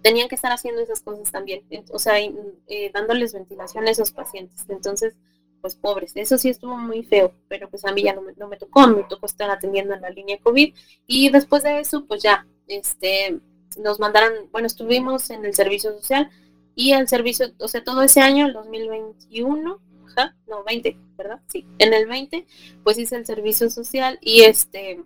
tenían 0.00 0.28
que 0.28 0.36
estar 0.36 0.52
haciendo 0.52 0.80
esas 0.80 1.00
cosas 1.00 1.32
también, 1.32 1.64
o 1.90 1.98
sea, 1.98 2.20
eh, 2.20 2.90
dándoles 2.94 3.32
ventilación 3.32 3.88
a 3.88 3.90
esos 3.90 4.12
pacientes. 4.12 4.64
Entonces, 4.68 5.16
pues 5.60 5.74
pobres, 5.74 6.12
eso 6.14 6.38
sí 6.38 6.50
estuvo 6.50 6.76
muy 6.76 7.02
feo, 7.02 7.34
pero 7.48 7.68
pues 7.68 7.84
a 7.84 7.90
mí 7.90 8.04
ya 8.04 8.14
no 8.14 8.22
me, 8.22 8.32
no 8.34 8.46
me 8.46 8.58
tocó, 8.58 8.86
me 8.86 9.02
tocó 9.08 9.26
estar 9.26 9.50
atendiendo 9.50 9.92
en 9.94 10.02
la 10.02 10.10
línea 10.10 10.38
COVID. 10.38 10.72
Y 11.08 11.30
después 11.30 11.64
de 11.64 11.80
eso, 11.80 12.06
pues 12.06 12.22
ya, 12.22 12.46
este, 12.68 13.40
nos 13.76 13.98
mandaron, 13.98 14.48
bueno, 14.52 14.68
estuvimos 14.68 15.30
en 15.30 15.44
el 15.44 15.52
servicio 15.52 15.90
social, 15.90 16.30
y 16.78 16.92
el 16.92 17.08
servicio, 17.08 17.52
o 17.58 17.66
sea, 17.66 17.82
todo 17.82 18.02
ese 18.02 18.20
año, 18.20 18.46
el 18.46 18.52
2021, 18.52 19.80
ajá, 20.06 20.36
no, 20.46 20.62
20, 20.62 20.96
¿verdad? 21.16 21.40
Sí, 21.48 21.66
en 21.80 21.92
el 21.92 22.06
20, 22.06 22.46
pues 22.84 22.96
hice 22.98 23.16
el 23.16 23.26
servicio 23.26 23.68
social 23.68 24.16
y 24.22 24.42
este, 24.42 25.02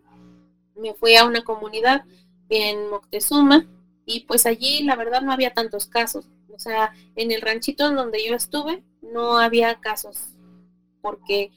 me 0.76 0.92
fui 0.92 1.16
a 1.16 1.24
una 1.24 1.42
comunidad 1.44 2.04
en 2.50 2.90
Moctezuma 2.90 3.66
y 4.04 4.26
pues 4.26 4.44
allí 4.44 4.82
la 4.82 4.96
verdad 4.96 5.22
no 5.22 5.32
había 5.32 5.54
tantos 5.54 5.86
casos. 5.86 6.26
O 6.54 6.58
sea, 6.58 6.92
en 7.16 7.32
el 7.32 7.40
ranchito 7.40 7.86
en 7.86 7.96
donde 7.96 8.22
yo 8.22 8.34
estuve 8.34 8.84
no 9.00 9.38
había 9.38 9.80
casos 9.80 10.18
porque 11.00 11.52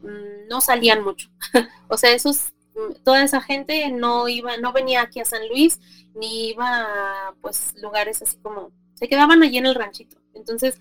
mm, 0.00 0.48
no 0.48 0.62
salían 0.62 1.04
mucho. 1.04 1.28
o 1.88 1.98
sea, 1.98 2.12
esos 2.12 2.54
mm, 2.74 3.02
toda 3.04 3.22
esa 3.22 3.42
gente 3.42 3.90
no 3.90 4.28
iba, 4.28 4.56
no 4.56 4.72
venía 4.72 5.02
aquí 5.02 5.20
a 5.20 5.26
San 5.26 5.46
Luis, 5.50 5.78
ni 6.14 6.48
iba 6.48 6.84
a 7.28 7.34
pues 7.42 7.74
lugares 7.82 8.22
así 8.22 8.38
como 8.38 8.72
se 8.98 9.08
quedaban 9.08 9.42
allí 9.42 9.58
en 9.58 9.66
el 9.66 9.74
ranchito. 9.74 10.16
Entonces, 10.34 10.78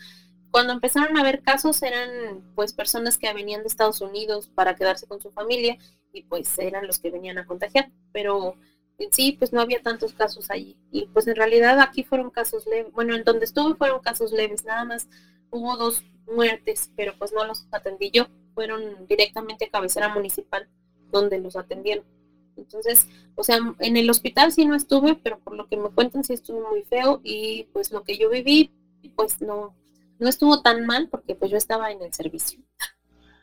cuando 0.51 0.73
empezaron 0.73 1.17
a 1.17 1.21
haber 1.21 1.41
casos 1.41 1.81
eran 1.83 2.41
pues 2.55 2.73
personas 2.73 3.17
que 3.17 3.31
venían 3.33 3.61
de 3.61 3.67
Estados 3.67 4.01
Unidos 4.01 4.49
para 4.53 4.75
quedarse 4.75 5.07
con 5.07 5.21
su 5.21 5.31
familia 5.31 5.77
y 6.11 6.23
pues 6.23 6.57
eran 6.57 6.87
los 6.87 6.99
que 6.99 7.11
venían 7.11 7.37
a 7.37 7.45
contagiar, 7.45 7.91
pero 8.11 8.55
en 8.97 9.11
sí 9.11 9.35
pues 9.37 9.53
no 9.53 9.61
había 9.61 9.83
tantos 9.83 10.13
casos 10.13 10.49
allí 10.49 10.77
y 10.91 11.07
pues 11.07 11.27
en 11.27 11.35
realidad 11.35 11.79
aquí 11.79 12.03
fueron 12.03 12.31
casos 12.31 12.65
leves, 12.65 12.91
bueno 12.93 13.15
en 13.15 13.23
donde 13.23 13.45
estuve 13.45 13.75
fueron 13.75 13.99
casos 13.99 14.31
leves, 14.31 14.65
nada 14.65 14.85
más 14.85 15.07
hubo 15.51 15.77
dos 15.77 16.03
muertes, 16.25 16.91
pero 16.95 17.13
pues 17.17 17.31
no 17.33 17.45
los 17.45 17.67
atendí 17.71 18.09
yo, 18.11 18.27
fueron 18.55 19.05
directamente 19.07 19.65
a 19.65 19.69
cabecera 19.69 20.09
municipal 20.09 20.67
donde 21.11 21.39
los 21.39 21.55
atendieron. 21.55 22.05
Entonces, 22.57 23.07
o 23.35 23.43
sea, 23.43 23.59
en 23.79 23.97
el 23.97 24.09
hospital 24.09 24.51
sí 24.51 24.65
no 24.65 24.75
estuve, 24.75 25.15
pero 25.15 25.39
por 25.39 25.55
lo 25.55 25.67
que 25.67 25.77
me 25.77 25.89
cuentan 25.89 26.23
sí 26.23 26.33
estuvo 26.33 26.67
muy 26.69 26.83
feo 26.83 27.21
y 27.23 27.69
pues 27.73 27.91
lo 27.91 28.03
que 28.03 28.17
yo 28.17 28.29
viví, 28.29 28.71
pues 29.15 29.41
no, 29.41 29.75
no 30.19 30.29
estuvo 30.29 30.61
tan 30.61 30.85
mal 30.85 31.09
porque 31.09 31.35
pues 31.35 31.51
yo 31.51 31.57
estaba 31.57 31.91
en 31.91 32.01
el 32.01 32.13
servicio. 32.13 32.59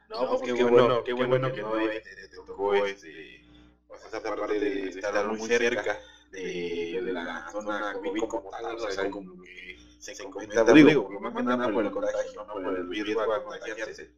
No, 0.08 0.28
pues, 0.28 0.42
qué, 0.42 0.64
bueno, 0.64 1.02
qué 1.02 1.12
bueno 1.12 1.52
que 1.52 1.62
no 1.62 1.72
te, 1.72 2.02
tocó 2.46 2.74
este, 2.74 3.44
pues, 3.88 4.04
esa 4.04 4.22
parte 4.22 4.60
de 4.60 4.88
estar 4.90 5.26
muy 5.26 5.48
cerca 5.48 5.98
de, 6.30 7.00
la 7.12 7.48
zona 7.50 7.94
COVID 7.94 8.22
como 8.24 8.50
tal, 8.50 8.76
o 8.76 8.90
sea, 8.90 9.10
como 9.10 9.42
que 9.42 9.76
se 9.98 10.24
comenta, 10.24 10.64
digo, 10.72 11.06
por 11.06 11.20
más 11.20 11.34
que 11.34 11.42
nada 11.42 11.72
por 11.72 11.84
el 11.84 11.90
contagio, 11.90 12.44
no 12.46 12.52
por 12.52 12.78
el 12.78 12.86
virus 12.88 13.16
a 13.16 13.42
contagiarse. 13.42 14.10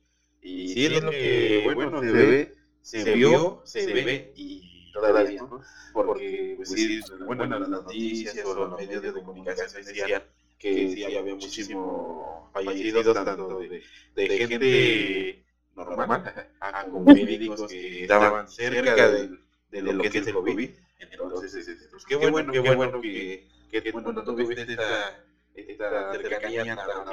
Y 0.42 0.68
sí 0.68 0.86
es 0.86 1.02
lo 1.02 1.10
que, 1.10 1.70
bueno, 1.74 2.00
se 2.00 2.12
ve, 2.12 2.54
se 2.82 3.14
vio, 3.14 3.62
se 3.64 3.86
ve 3.92 4.32
y 4.36 4.75
todavía, 4.96 5.32
¿no? 5.32 5.50
Porque, 5.92 6.54
pues 6.56 6.70
sí, 6.70 7.04
bueno, 7.24 7.46
las 7.46 7.68
noticias 7.68 8.40
o 8.44 8.54
los 8.54 8.70
medios 8.70 9.02
de 9.02 9.12
comunicación 9.12 9.72
decían 9.72 10.12
que 10.58 10.88
sí 10.88 11.04
había 11.04 11.22
muchísimos 11.22 12.50
fallecidos, 12.52 13.12
tanto 13.12 13.48
de, 13.56 13.82
de 14.14 14.28
gente 14.28 15.44
normal 15.74 16.22
a 16.60 16.86
como 16.88 17.04
médicos 17.04 17.64
que 17.64 18.02
estaban 18.04 18.48
cerca 18.48 18.96
de, 18.96 19.30
de 19.68 19.82
lo 19.82 19.98
que 19.98 20.06
es 20.08 20.14
el 20.14 20.30
COVID. 20.30 20.60
Entonces, 20.98 21.60
pues 21.90 22.04
qué 22.04 22.16
bueno, 22.16 22.44
qué 22.50 22.58
bueno 22.60 22.90
que, 22.90 23.46
que 23.68 23.80
bueno, 23.90 24.12
tú 24.12 24.22
tuviste 24.22 24.62
esta, 24.62 25.14
esta 25.54 26.08
cercanía, 26.08 26.66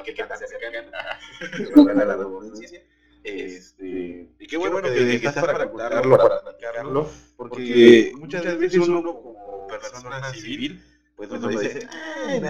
que 0.03 0.13
tan 0.13 0.31
cercana 0.33 0.81
a 0.93 1.25
la 2.05 2.15
redundancia. 2.15 2.69
Este, 3.23 4.27
y 4.37 4.47
qué 4.47 4.57
bueno, 4.57 4.81
que 4.81 4.89
te 4.89 5.15
estás 5.15 5.45
para 5.45 5.69
contarlo, 5.69 6.17
para 6.17 6.41
platicarlo, 6.41 7.09
porque 7.37 8.11
muchas 8.17 8.43
veces 8.57 8.79
uno 8.79 9.01
como 9.01 9.67
persona 9.67 10.33
civil, 10.33 10.83
pues 11.15 11.31
uno 11.31 11.47
dice, 11.47 11.87
ay, 11.89 12.41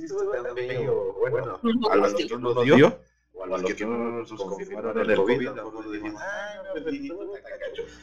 esto 0.00 0.30
tan 0.30 0.54
feo, 0.54 1.14
bueno, 1.18 1.58
a 1.90 1.96
los 1.96 2.14
que 2.14 2.26
no 2.26 2.38
nos 2.38 2.64
dio, 2.64 3.00
o 3.32 3.44
a 3.44 3.46
los 3.48 3.74
que 3.74 3.84
no 3.84 3.98
nos 4.20 4.32
confirmaron 4.32 5.10
el 5.10 5.16
COVID, 5.16 5.50
tampoco 5.50 5.90
decimos, 5.90 6.22
ay, 6.22 7.10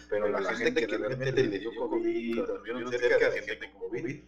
pero 0.09 0.28
la 0.28 0.53
gente 0.55 0.88
que 0.88 0.97
realmente 0.97 1.32
le 1.32 1.59
dio 1.59 1.72
COVID, 1.74 2.39
estuvieron 2.39 2.91
cerca 2.91 3.30
de 3.30 3.41
gente 3.43 3.72
con 3.72 3.82
COVID, 3.89 4.20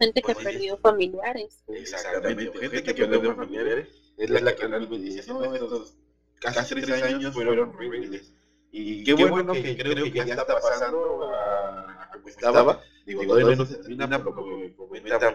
gente 0.00 0.22
que 0.22 0.34
perdió 0.34 0.78
familiares. 0.78 1.62
Exactamente, 1.68 2.58
gente 2.58 2.94
que 2.94 3.06
perdió 3.06 3.34
familiares 3.34 3.88
es 4.16 4.30
la 4.30 4.56
que 4.56 4.66
realmente 4.66 4.98
dice, 4.98 5.30
no, 5.30 5.54
estos 5.54 5.96
casi 6.42 6.74
tres 6.74 7.02
años 7.02 7.32
fueron 7.34 7.70
horribles. 7.70 8.32
Y 8.70 9.04
qué 9.04 9.14
bueno 9.14 9.52
que 9.52 9.76
creo 9.76 10.04
que 10.04 10.12
ya 10.12 10.24
está 10.24 10.46
pasando 10.46 11.30
a 11.30 12.10
como 12.12 12.28
estaba. 12.28 12.80
Digo, 13.04 13.26
todavía 13.26 13.56
no 13.56 13.66
se 13.66 13.76
termina, 13.76 14.18
pero 14.18 14.34
como 14.34 14.76
comenta 14.76 15.30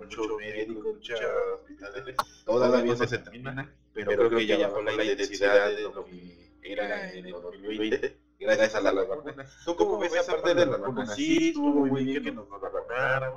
muchos 0.00 0.28
médicos, 0.38 0.94
muchos 0.94 1.20
hospitales, 1.54 2.16
todavía 2.44 2.94
no 2.94 3.06
se 3.06 3.18
termina, 3.18 3.74
pero 3.94 4.10
creo 4.12 4.30
que 4.30 4.46
ya 4.46 4.68
bajó 4.68 4.82
la 4.82 5.04
intensidad 5.04 5.68
de 5.70 5.82
lo 5.82 6.04
que 6.04 6.50
era 6.62 7.12
en 7.12 7.26
el 7.26 7.32
2020 7.32 8.18
gracias 8.38 8.74
a 8.74 8.80
la 8.80 8.92
vacuna. 8.92 9.46
¿Tú 9.64 9.76
cómo 9.76 9.98
ves 9.98 10.14
esa 10.14 10.32
parte 10.32 10.54
de 10.54 10.66
la 10.66 10.76
vacuna? 10.76 11.06
Sí, 11.06 11.48
estuvo 11.48 11.86
muy 11.86 12.04
bien 12.04 12.22
que 12.22 12.32
nos 12.32 12.48
vacunaron, 12.48 13.34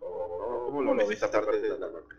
o 0.00 0.66
cómo 0.66 0.82
lo 0.82 0.94
ves 0.96 1.10
esa 1.10 1.30
parte 1.30 1.60
de 1.60 1.68
la 1.78 1.86
vacuna. 1.86 2.16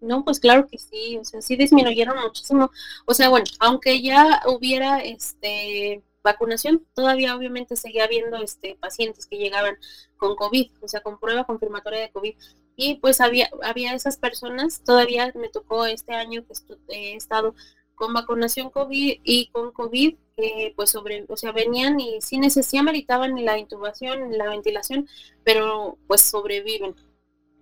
No, 0.00 0.24
pues 0.24 0.40
claro 0.40 0.66
que 0.66 0.78
sí, 0.78 1.18
o 1.18 1.24
sea, 1.24 1.42
sí 1.42 1.56
disminuyeron 1.56 2.18
muchísimo. 2.18 2.70
O 3.06 3.14
sea, 3.14 3.28
bueno, 3.28 3.44
aunque 3.58 4.00
ya 4.02 4.42
hubiera 4.46 5.00
este 5.00 6.02
vacunación, 6.22 6.86
todavía 6.94 7.36
obviamente 7.36 7.76
seguía 7.76 8.04
habiendo 8.04 8.38
este 8.38 8.76
pacientes 8.80 9.26
que 9.26 9.38
llegaban 9.38 9.76
con 10.16 10.36
COVID, 10.36 10.70
o 10.82 10.88
sea, 10.88 11.00
con 11.00 11.18
prueba 11.18 11.44
confirmatoria 11.44 12.00
de 12.00 12.10
COVID. 12.10 12.34
Y 12.76 12.96
pues 12.96 13.20
había, 13.20 13.50
había 13.62 13.94
esas 13.94 14.16
personas, 14.16 14.82
todavía 14.84 15.32
me 15.34 15.48
tocó 15.48 15.86
este 15.86 16.14
año 16.14 16.44
que 16.46 16.54
he 16.88 17.16
estado 17.16 17.54
con 17.94 18.14
vacunación 18.14 18.70
COVID 18.70 19.20
y 19.22 19.48
con 19.48 19.72
COVID, 19.72 20.16
que 20.34 20.72
pues 20.74 20.88
sobre, 20.90 21.26
o 21.28 21.36
sea, 21.36 21.52
venían 21.52 22.00
y 22.00 22.22
sí 22.22 22.38
necesidad 22.38 22.82
meritaban 22.82 23.44
la 23.44 23.58
intubación, 23.58 24.38
la 24.38 24.48
ventilación, 24.48 25.06
pero 25.44 25.98
pues 26.06 26.22
sobreviven 26.22 26.94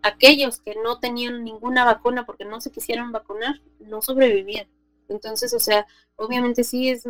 aquellos 0.08 0.60
que 0.60 0.74
no 0.82 0.98
tenían 0.98 1.44
ninguna 1.44 1.84
vacuna 1.84 2.26
porque 2.26 2.44
no 2.44 2.60
se 2.60 2.70
quisieron 2.70 3.12
vacunar, 3.12 3.60
no 3.80 4.02
sobrevivían. 4.02 4.68
Entonces, 5.08 5.54
o 5.54 5.60
sea, 5.60 5.86
obviamente 6.16 6.64
sí 6.64 6.90
es, 6.90 7.08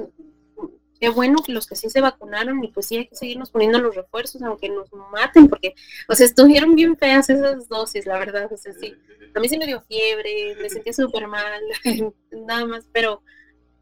qué 1.01 1.09
bueno 1.09 1.38
que 1.44 1.53
los 1.53 1.66
que 1.66 1.76
sí 1.76 1.90
se 1.90 2.01
vacunaron 2.01 2.62
y 2.62 2.68
pues 2.68 2.86
sí 2.86 2.96
hay 2.96 3.09
que 3.09 3.16
seguirnos 3.16 3.51
poniendo 3.51 3.78
los 3.78 3.94
refuerzos 3.94 4.42
aunque 4.42 4.68
nos 4.68 4.92
maten 5.12 5.49
porque, 5.49 5.74
o 6.09 6.14
sea, 6.14 6.26
estuvieron 6.26 6.74
bien 6.74 6.96
feas 6.96 7.30
esas 7.30 7.68
dosis, 7.68 8.07
la 8.07 8.18
verdad, 8.18 8.53
o 8.53 8.57
sea, 8.57 8.72
sí. 8.72 8.94
A 9.34 9.40
mí 9.40 9.49
sí 9.49 9.59
me 9.59 9.66
dio 9.66 9.80
fiebre, 9.82 10.57
me 10.61 10.70
sentía 10.70 10.92
súper 10.92 11.28
mal, 11.28 11.62
nada 12.30 12.66
más, 12.66 12.86
pero, 12.92 13.22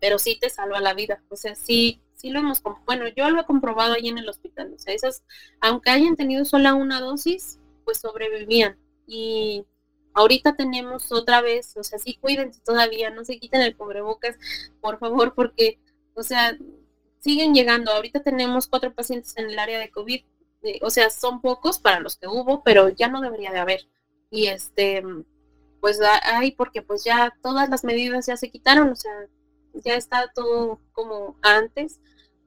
pero 0.00 0.18
sí 0.18 0.38
te 0.40 0.50
salva 0.50 0.80
la 0.80 0.94
vida, 0.94 1.22
o 1.28 1.36
sea, 1.36 1.54
sí, 1.54 2.00
sí 2.14 2.30
lo 2.30 2.40
hemos, 2.40 2.62
bueno, 2.84 3.06
yo 3.08 3.30
lo 3.30 3.40
he 3.40 3.46
comprobado 3.46 3.94
ahí 3.94 4.08
en 4.08 4.18
el 4.18 4.28
hospital, 4.28 4.72
o 4.74 4.78
sea, 4.78 4.92
esas, 4.92 5.24
aunque 5.60 5.90
hayan 5.90 6.16
tenido 6.16 6.44
sola 6.44 6.74
una 6.74 7.00
dosis, 7.00 7.60
pues 7.84 7.98
sobrevivían, 7.98 8.76
y 9.06 9.64
ahorita 10.14 10.56
tenemos 10.56 11.12
otra 11.12 11.40
vez, 11.42 11.76
o 11.76 11.84
sea, 11.84 11.98
sí 11.98 12.18
cuídense 12.20 12.60
todavía, 12.64 13.10
no 13.10 13.24
se 13.24 13.38
quiten 13.38 13.62
el 13.62 13.76
cubrebocas, 13.76 14.36
por 14.80 14.98
favor, 14.98 15.34
porque, 15.34 15.78
o 16.14 16.22
sea, 16.22 16.56
siguen 17.18 17.54
llegando. 17.54 17.92
Ahorita 17.92 18.22
tenemos 18.22 18.68
cuatro 18.68 18.94
pacientes 18.94 19.36
en 19.36 19.50
el 19.50 19.58
área 19.58 19.78
de 19.78 19.90
COVID, 19.90 20.24
eh, 20.62 20.78
o 20.82 20.90
sea, 20.90 21.10
son 21.10 21.40
pocos 21.40 21.78
para 21.78 22.00
los 22.00 22.16
que 22.16 22.28
hubo, 22.28 22.62
pero 22.64 22.88
ya 22.88 23.08
no 23.08 23.20
debería 23.20 23.52
de 23.52 23.58
haber. 23.58 23.80
Y 24.30 24.46
este, 24.46 25.02
pues 25.80 26.00
hay, 26.22 26.52
porque 26.52 26.82
pues 26.82 27.04
ya 27.04 27.32
todas 27.42 27.68
las 27.68 27.84
medidas 27.84 28.26
ya 28.26 28.36
se 28.36 28.50
quitaron, 28.50 28.90
o 28.90 28.96
sea, 28.96 29.12
ya 29.74 29.94
está 29.94 30.32
todo 30.34 30.80
como 30.92 31.36
antes 31.42 32.00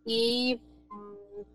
y 0.05 0.60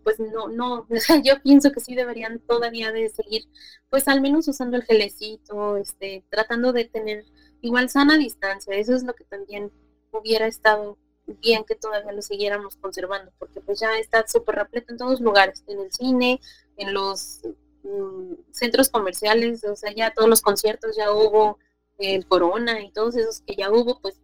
pues 0.03 0.19
no, 0.19 0.47
no, 0.47 0.87
yo 1.23 1.41
pienso 1.41 1.71
que 1.71 1.79
sí 1.79 1.95
deberían 1.95 2.39
todavía 2.39 2.91
de 2.91 3.09
seguir, 3.09 3.43
pues 3.89 4.07
al 4.07 4.21
menos 4.21 4.47
usando 4.47 4.77
el 4.77 4.83
gelecito, 4.83 5.77
este, 5.77 6.23
tratando 6.29 6.73
de 6.73 6.85
tener 6.85 7.25
igual 7.61 7.89
sana 7.89 8.17
distancia, 8.17 8.75
eso 8.75 8.93
es 8.93 9.03
lo 9.03 9.13
que 9.13 9.23
también 9.23 9.71
hubiera 10.11 10.47
estado 10.47 10.97
bien 11.41 11.63
que 11.63 11.75
todavía 11.75 12.11
lo 12.11 12.21
siguiéramos 12.21 12.75
conservando, 12.75 13.31
porque 13.39 13.61
pues 13.61 13.79
ya 13.79 13.97
está 13.97 14.27
súper 14.27 14.55
repleto 14.55 14.91
en 14.91 14.97
todos 14.97 15.21
lugares, 15.21 15.63
en 15.67 15.79
el 15.79 15.91
cine, 15.91 16.39
en 16.77 16.93
los 16.93 17.41
mm, 17.83 18.33
centros 18.51 18.89
comerciales, 18.89 19.63
o 19.63 19.75
sea, 19.75 19.93
ya 19.93 20.13
todos 20.13 20.29
los 20.29 20.41
conciertos 20.41 20.95
ya 20.95 21.11
hubo, 21.11 21.57
el 21.97 22.25
Corona 22.27 22.81
y 22.81 22.91
todos 22.91 23.15
esos 23.15 23.39
que 23.41 23.55
ya 23.55 23.71
hubo, 23.71 24.01
pues, 24.01 24.19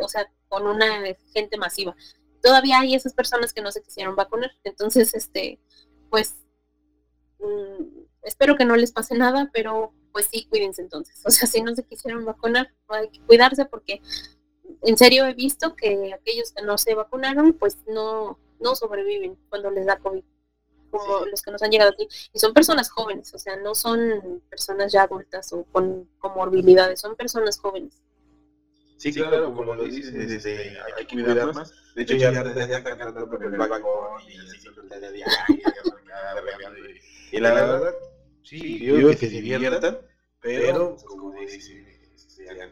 o 0.00 0.08
sea, 0.08 0.26
con 0.48 0.66
una 0.66 1.02
gente 1.34 1.58
masiva 1.58 1.94
todavía 2.44 2.78
hay 2.80 2.94
esas 2.94 3.14
personas 3.14 3.54
que 3.54 3.62
no 3.62 3.72
se 3.72 3.82
quisieron 3.82 4.16
vacunar. 4.16 4.50
Entonces, 4.64 5.14
este, 5.14 5.58
pues, 6.10 6.36
mm, 7.38 8.04
espero 8.22 8.56
que 8.56 8.66
no 8.66 8.76
les 8.76 8.92
pase 8.92 9.16
nada, 9.16 9.50
pero 9.52 9.94
pues 10.12 10.28
sí, 10.30 10.46
cuídense 10.50 10.82
entonces. 10.82 11.20
O 11.24 11.30
sea, 11.30 11.48
si 11.48 11.62
no 11.62 11.74
se 11.74 11.84
quisieron 11.84 12.24
vacunar, 12.26 12.68
hay 12.88 13.08
que 13.08 13.20
cuidarse 13.20 13.64
porque 13.64 14.02
en 14.82 14.98
serio 14.98 15.24
he 15.26 15.32
visto 15.32 15.74
que 15.74 16.12
aquellos 16.12 16.52
que 16.52 16.62
no 16.62 16.76
se 16.76 16.94
vacunaron, 16.94 17.54
pues 17.54 17.78
no, 17.88 18.38
no 18.60 18.74
sobreviven 18.76 19.38
cuando 19.48 19.70
les 19.70 19.86
da 19.86 19.98
COVID, 19.98 20.22
como 20.90 21.24
los 21.24 21.40
que 21.40 21.50
nos 21.50 21.62
han 21.62 21.70
llegado 21.70 21.92
aquí. 21.92 22.06
Y 22.34 22.38
son 22.38 22.52
personas 22.52 22.90
jóvenes, 22.90 23.32
o 23.32 23.38
sea, 23.38 23.56
no 23.56 23.74
son 23.74 24.42
personas 24.50 24.92
ya 24.92 25.04
adultas 25.04 25.50
o 25.54 25.64
con 25.72 26.10
comorbilidades, 26.18 27.00
son 27.00 27.16
personas 27.16 27.58
jóvenes. 27.58 28.02
Sí, 29.04 29.12
claro, 29.12 29.54
como, 29.54 29.74
lo 29.74 29.84
dices, 29.84 30.14
este, 30.14 30.78
hay 30.80 31.04
que 31.04 31.14
cuidar 31.14 31.52
más. 31.52 31.74
De 31.94 32.02
hecho, 32.04 32.16
ya 32.16 32.30
están 32.30 32.96
cantando 32.96 33.28
por 33.28 33.44
el 33.44 33.52
y 37.32 37.38
la 37.38 37.52
verdad, 37.52 37.94
sí, 38.42 38.78
yo 38.82 39.10
que 39.10 39.16
se 39.16 39.28
diviertan, 39.28 39.98
pero, 40.40 40.96
como 41.06 41.34
dice 41.34 41.84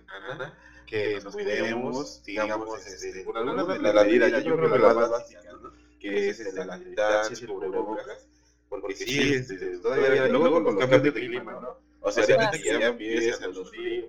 Ana, 0.08 0.58
que 0.86 1.20
nos 1.22 1.34
cuidemos, 1.34 2.22
digamos, 2.24 2.86
este, 2.86 3.24
por 3.24 3.36
algunas 3.36 3.68
de 3.68 3.92
la 3.92 4.02
vida, 4.02 4.38
yo 4.38 4.56
creo 4.56 4.72
que 4.72 4.78
la 4.78 4.94
más 4.94 5.10
básica, 5.10 5.42
¿no? 5.60 5.70
Que 6.00 6.30
es 6.30 6.40
este, 6.40 6.64
la 6.64 6.78
distancia, 6.78 7.36
el 7.42 7.52
cubrebocas, 7.52 8.26
porque 8.70 8.96
sí, 8.96 9.34
este, 9.34 9.76
todavía, 9.80 10.28
luego 10.28 10.50
con 10.50 10.64
los 10.64 10.76
cambios 10.76 11.02
de 11.02 11.12
clima, 11.12 11.52
¿no? 11.60 11.76
O 12.00 12.10
sea, 12.10 12.24
si 12.24 12.62
que 12.62 12.78
ya 12.80 12.86
empieza 12.86 13.48
los 13.48 13.68
fríos, 13.68 14.06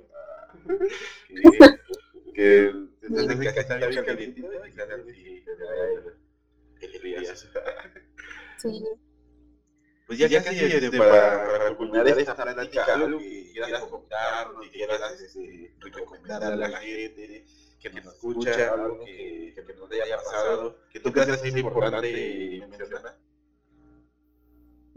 que 2.33 2.73
desde 3.01 3.53
que 3.53 3.59
está 3.59 3.77
bien 3.77 4.05
calientito 4.05 4.49
y 4.53 4.71
que 4.71 4.81
el 6.81 7.07
Sí. 8.57 8.81
pues 10.07 10.19
ya, 10.19 10.27
ya 10.27 10.43
casi 10.43 10.59
este, 10.59 10.97
para, 10.97 11.45
para 11.45 11.75
culminar 11.75 12.07
esta 12.07 12.35
plática, 12.35 12.85
algo 12.93 13.19
que 13.19 13.51
quieras 13.51 13.83
comentar, 13.83 14.47
que 14.61 14.69
quieras 14.69 15.21
este, 15.21 15.75
recomendar 15.79 16.43
a 16.43 16.55
la 16.55 16.69
gente 16.79 17.45
que 17.81 17.89
nos 17.89 18.13
escucha, 18.13 18.73
algo 18.73 19.03
que, 19.03 19.53
que 19.55 19.73
nos 19.73 19.91
haya 19.91 20.17
pasado, 20.17 20.77
que 20.91 20.99
tú 20.99 21.11
creas 21.11 21.41
que 21.41 21.49
es 21.49 21.57
importante 21.57 22.65
mencionar. 22.69 23.17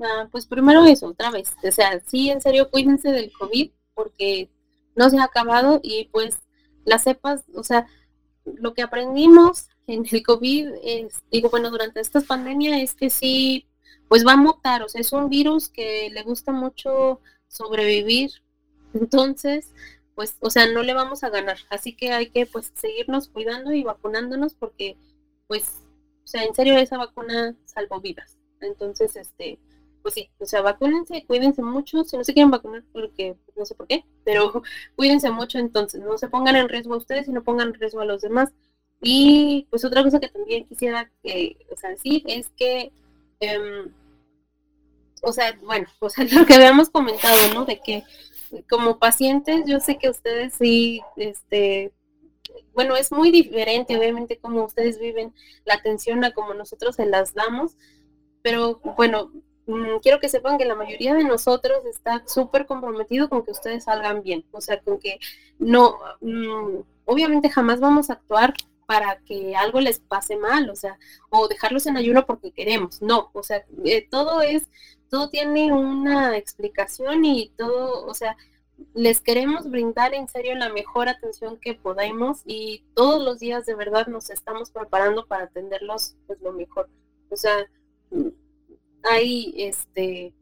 Ah, 0.01 0.29
pues 0.31 0.47
primero 0.47 0.85
eso, 0.85 1.07
otra 1.07 1.31
vez. 1.31 1.55
O 1.63 1.73
sea, 1.73 2.01
sí, 2.07 2.31
en 2.31 2.41
serio, 2.41 2.71
cuídense 2.71 3.11
del 3.11 3.33
COVID 3.33 3.71
porque 3.95 4.51
no 4.95 5.11
se 5.11 5.19
ha 5.19 5.25
acabado 5.25 5.81
y 5.83 6.09
pues 6.13 6.39
las 6.87 7.05
cepas, 7.05 7.45
o 7.55 7.63
sea, 7.63 7.87
lo 8.47 8.73
que 8.73 8.83
aprendimos 8.83 9.69
en 9.87 10.07
el 10.11 10.23
COVID, 10.23 10.69
es, 10.83 11.23
digo, 11.31 11.51
bueno, 11.51 11.71
durante 11.71 12.01
esta 12.01 12.21
pandemia 12.21 12.81
es 12.81 12.95
que 12.95 13.11
sí, 13.11 13.67
pues 14.09 14.27
va 14.27 14.33
a 14.33 14.37
mutar, 14.37 14.83
o 14.83 14.89
sea, 14.89 15.01
es 15.01 15.13
un 15.13 15.29
virus 15.29 15.69
que 15.69 16.09
le 16.11 16.23
gusta 16.23 16.53
mucho 16.53 17.21
sobrevivir, 17.49 18.31
entonces, 18.95 19.73
pues, 20.15 20.37
o 20.41 20.49
sea, 20.49 20.67
no 20.69 20.83
le 20.83 20.95
vamos 20.95 21.25
a 21.25 21.29
ganar, 21.29 21.59
así 21.71 21.95
que 21.95 22.13
hay 22.13 22.31
que, 22.31 22.47
pues, 22.47 22.73
seguirnos 22.75 23.29
cuidando 23.29 23.73
y 23.73 23.83
vacunándonos 23.83 24.55
porque, 24.55 24.97
pues, 25.49 25.83
o 26.25 26.27
sea, 26.27 26.45
en 26.45 26.55
serio, 26.55 26.77
esa 26.79 26.99
vacuna 26.99 27.55
salvó 27.65 28.01
vidas, 28.01 28.37
entonces, 28.61 29.17
este, 29.17 29.59
pues 30.07 30.15
sí, 30.15 30.31
o 30.39 30.47
sea, 30.47 30.63
vacúnense, 30.63 31.25
cuídense 31.27 31.63
mucho, 31.63 32.05
si 32.05 32.17
no 32.17 32.23
se 32.23 32.33
quieren 32.33 32.53
vacunar, 32.53 32.85
porque 32.93 33.35
no 33.57 33.67
sé 33.67 33.75
por 33.75 33.89
qué, 33.89 34.05
pero 34.25 34.63
cuídense 34.95 35.33
mucho 35.33 35.59
entonces, 35.59 36.01
no 36.01 36.17
se 36.17 36.29
pongan 36.29 36.55
en 36.55 36.69
riesgo 36.69 36.95
a 36.95 36.99
ustedes 36.99 37.27
y 37.27 37.33
no 37.33 37.43
pongan 37.43 37.71
en 37.71 37.75
riesgo 37.75 37.99
a 38.03 38.05
los 38.05 38.23
demás. 38.23 38.53
Y 39.03 39.67
pues 39.69 39.85
otra 39.85 40.05
cosa 40.05 40.21
que 40.21 40.29
también 40.29 40.65
quisiera 40.69 41.11
que, 41.25 41.57
o 41.73 41.77
sea, 41.77 41.91
decir 41.91 42.23
es 42.27 42.51
que, 42.51 42.93
em, 43.41 43.93
o 45.23 45.33
sea, 45.33 45.59
bueno, 45.65 45.89
o 45.99 46.09
sea, 46.09 46.25
lo 46.25 46.47
que 46.47 46.55
habíamos 46.55 46.89
comentado, 46.89 47.53
¿no? 47.53 47.65
De 47.65 47.81
que 47.81 48.05
como 48.71 49.01
pacientes, 49.01 49.65
yo 49.67 49.81
sé 49.81 49.99
que 49.99 50.09
ustedes 50.09 50.55
sí, 50.55 51.01
este, 51.17 51.93
bueno, 52.75 52.95
es 52.95 53.11
muy 53.11 53.33
diferente, 53.33 53.99
obviamente, 53.99 54.39
como 54.39 54.67
ustedes 54.67 55.01
viven 55.01 55.35
la 55.65 55.75
atención 55.75 56.23
a 56.23 56.31
como 56.31 56.55
nosotros 56.55 56.95
se 56.95 57.07
las 57.07 57.35
damos, 57.35 57.77
pero 58.41 58.79
bueno, 58.97 59.33
Mm, 59.67 59.99
quiero 60.01 60.21
que 60.21 60.29
sepan 60.29 60.59
que 60.59 60.65
la 60.65 60.77
mayoría 60.77 61.15
de 61.15 61.25
nosotros 61.25 61.85
está 61.87 62.23
súper 62.27 62.67
comprometido 62.67 63.29
con 63.29 63.45
que 63.45 63.51
ustedes 63.51 63.85
salgan 63.85 64.23
bien, 64.23 64.45
o 64.53 64.61
sea, 64.61 64.81
con 64.81 64.99
que 64.99 65.19
no, 65.59 65.99
mm, 66.21 66.79
obviamente 67.05 67.51
jamás 67.51 67.81
vamos 67.81 68.09
a 68.09 68.15
actuar 68.15 68.55
para 68.87 69.19
que 69.27 69.57
algo 69.57 69.81
les 69.81 69.99
pase 69.99 70.37
mal, 70.37 70.71
o 70.71 70.77
sea, 70.77 70.99
o 71.31 71.49
dejarlos 71.49 71.87
en 71.87 71.97
ayuno 71.97 72.25
porque 72.27 72.53
queremos, 72.53 73.03
no, 73.03 73.31
o 73.33 73.43
sea, 73.43 73.65
eh, 73.85 74.07
todo 74.09 74.41
es, 74.43 74.69
todo 75.11 75.31
tiene 75.31 75.73
una 75.73 76.37
explicación 76.37 77.25
y 77.25 77.51
todo, 77.57 78.07
o 78.07 78.15
sea, 78.15 78.37
les 78.95 79.21
queremos 79.21 79.69
brindar 79.71 80.15
en 80.15 80.29
serio 80.29 80.55
la 80.55 80.69
mejor 80.69 81.09
atención 81.09 81.59
que 81.59 81.75
podamos 81.75 82.43
y 82.45 82.85
todos 82.95 83.23
los 83.23 83.41
días 83.41 83.67
de 83.67 83.75
verdad 83.75 84.07
nos 84.07 84.31
estamos 84.31 84.71
preparando 84.71 85.27
para 85.27 85.45
atenderlos 85.45 86.15
pues 86.27 86.41
lo 86.41 86.53
mejor, 86.53 86.89
o 87.31 87.37
sea, 87.37 87.67
ahí 89.11 89.55
este, 89.57 90.35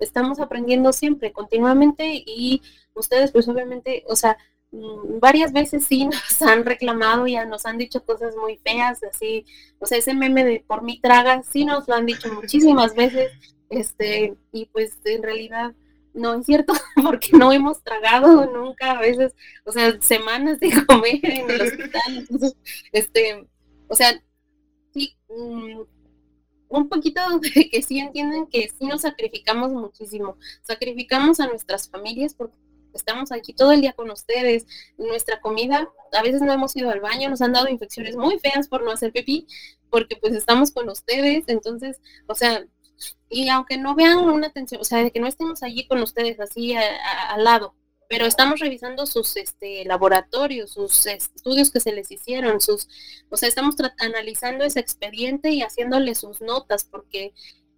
estamos 0.00 0.40
aprendiendo 0.40 0.92
siempre, 0.92 1.32
continuamente, 1.32 2.22
y 2.26 2.62
ustedes 2.94 3.32
pues 3.32 3.48
obviamente, 3.48 4.04
o 4.06 4.16
sea, 4.16 4.36
mm, 4.70 5.18
varias 5.18 5.52
veces 5.52 5.84
sí 5.86 6.06
nos 6.06 6.42
han 6.42 6.64
reclamado, 6.64 7.26
ya 7.26 7.44
nos 7.44 7.66
han 7.66 7.78
dicho 7.78 8.04
cosas 8.04 8.36
muy 8.36 8.58
feas, 8.58 9.02
así, 9.02 9.44
o 9.78 9.86
sea, 9.86 9.98
ese 9.98 10.14
meme 10.14 10.44
de 10.44 10.64
por 10.66 10.82
mi 10.82 11.00
traga, 11.00 11.42
sí 11.42 11.64
nos 11.64 11.88
lo 11.88 11.94
han 11.94 12.06
dicho 12.06 12.32
muchísimas 12.32 12.94
veces, 12.94 13.32
este, 13.70 14.36
y 14.52 14.66
pues 14.66 14.98
en 15.04 15.22
realidad 15.22 15.74
no 16.14 16.34
es 16.34 16.46
cierto, 16.46 16.74
porque 17.02 17.30
no 17.32 17.52
hemos 17.52 17.82
tragado 17.82 18.46
nunca, 18.46 18.92
a 18.92 19.00
veces, 19.00 19.34
o 19.64 19.72
sea, 19.72 19.98
semanas 20.00 20.60
de 20.60 20.70
comer 20.86 21.20
en 21.22 21.50
el 21.50 21.60
hospital, 21.62 22.28
este, 22.92 23.46
o 23.88 23.94
sea, 23.94 24.22
sí, 24.92 25.16
mm, 25.28 25.80
un 26.72 26.88
poquito 26.88 27.20
de 27.40 27.70
que 27.70 27.82
sí 27.82 27.98
entienden 27.98 28.46
que 28.46 28.68
sí 28.68 28.86
nos 28.86 29.02
sacrificamos 29.02 29.72
muchísimo, 29.72 30.36
sacrificamos 30.62 31.40
a 31.40 31.46
nuestras 31.46 31.88
familias 31.88 32.34
porque 32.34 32.56
estamos 32.94 33.32
aquí 33.32 33.54
todo 33.54 33.72
el 33.72 33.80
día 33.80 33.92
con 33.92 34.10
ustedes, 34.10 34.66
nuestra 34.98 35.40
comida, 35.40 35.88
a 36.12 36.22
veces 36.22 36.42
no 36.42 36.52
hemos 36.52 36.76
ido 36.76 36.90
al 36.90 37.00
baño, 37.00 37.30
nos 37.30 37.40
han 37.40 37.52
dado 37.52 37.68
infecciones 37.68 38.16
muy 38.16 38.38
feas 38.38 38.68
por 38.68 38.82
no 38.82 38.90
hacer 38.90 39.12
pipí, 39.12 39.46
porque 39.88 40.16
pues 40.16 40.34
estamos 40.34 40.72
con 40.72 40.88
ustedes, 40.88 41.44
entonces, 41.46 42.00
o 42.26 42.34
sea, 42.34 42.66
y 43.30 43.48
aunque 43.48 43.78
no 43.78 43.94
vean 43.94 44.18
una 44.18 44.48
atención, 44.48 44.80
o 44.80 44.84
sea, 44.84 45.02
de 45.02 45.10
que 45.10 45.20
no 45.20 45.26
estemos 45.26 45.62
allí 45.62 45.86
con 45.86 46.02
ustedes 46.02 46.38
así 46.38 46.74
al 46.74 47.44
lado, 47.44 47.74
pero 48.12 48.26
estamos 48.26 48.60
revisando 48.60 49.06
sus 49.06 49.38
este, 49.38 49.86
laboratorios, 49.86 50.72
sus 50.72 51.06
estudios 51.06 51.70
que 51.70 51.80
se 51.80 51.92
les 51.92 52.10
hicieron, 52.10 52.60
sus, 52.60 52.86
o 53.30 53.38
sea, 53.38 53.48
estamos 53.48 53.74
analizando 53.98 54.64
ese 54.64 54.80
expediente 54.80 55.48
y 55.48 55.62
haciéndole 55.62 56.14
sus 56.14 56.42
notas, 56.42 56.84
porque 56.84 57.32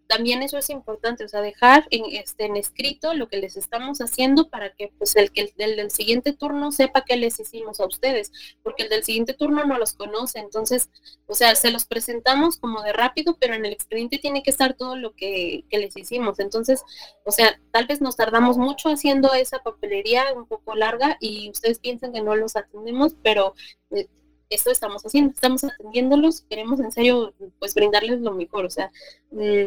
también 0.06 0.42
eso 0.42 0.58
es 0.58 0.70
importante, 0.70 1.24
o 1.24 1.28
sea, 1.28 1.40
dejar 1.40 1.86
en, 1.90 2.04
este, 2.06 2.44
en 2.44 2.56
escrito 2.56 3.14
lo 3.14 3.28
que 3.28 3.38
les 3.38 3.56
estamos 3.56 3.98
haciendo 4.00 4.48
para 4.48 4.70
que 4.74 4.92
pues 4.98 5.16
el 5.16 5.32
que 5.32 5.52
el, 5.56 5.76
del 5.76 5.90
siguiente 5.90 6.32
turno 6.32 6.72
sepa 6.72 7.04
qué 7.04 7.16
les 7.16 7.40
hicimos 7.40 7.80
a 7.80 7.86
ustedes, 7.86 8.32
porque 8.62 8.84
el 8.84 8.88
del 8.90 9.04
siguiente 9.04 9.34
turno 9.34 9.64
no 9.64 9.78
los 9.78 9.94
conoce, 9.94 10.38
entonces, 10.38 10.90
o 11.26 11.34
sea, 11.34 11.54
se 11.54 11.70
los 11.70 11.84
presentamos 11.86 12.58
como 12.58 12.82
de 12.82 12.92
rápido, 12.92 13.36
pero 13.40 13.54
en 13.54 13.64
el 13.64 13.72
expediente 13.72 14.18
tiene 14.18 14.42
que 14.42 14.50
estar 14.50 14.74
todo 14.74 14.96
lo 14.96 15.12
que, 15.12 15.64
que 15.70 15.78
les 15.78 15.96
hicimos, 15.96 16.38
entonces, 16.38 16.82
o 17.24 17.30
sea, 17.30 17.58
tal 17.70 17.86
vez 17.86 18.00
nos 18.00 18.16
tardamos 18.16 18.58
mucho 18.58 18.90
haciendo 18.90 19.32
esa 19.34 19.60
papelería 19.60 20.24
un 20.34 20.46
poco 20.46 20.74
larga 20.74 21.16
y 21.20 21.50
ustedes 21.50 21.78
piensan 21.78 22.12
que 22.12 22.20
no 22.20 22.36
los 22.36 22.56
atendemos, 22.56 23.14
pero... 23.22 23.54
Eh, 23.90 24.08
esto 24.50 24.70
estamos 24.70 25.02
haciendo, 25.02 25.32
estamos 25.32 25.64
atendiéndolos, 25.64 26.42
queremos 26.42 26.78
en 26.78 26.92
serio 26.92 27.34
pues 27.58 27.74
brindarles 27.74 28.20
lo 28.20 28.32
mejor, 28.32 28.66
o 28.66 28.70
sea, 28.70 28.92
mmm, 29.30 29.66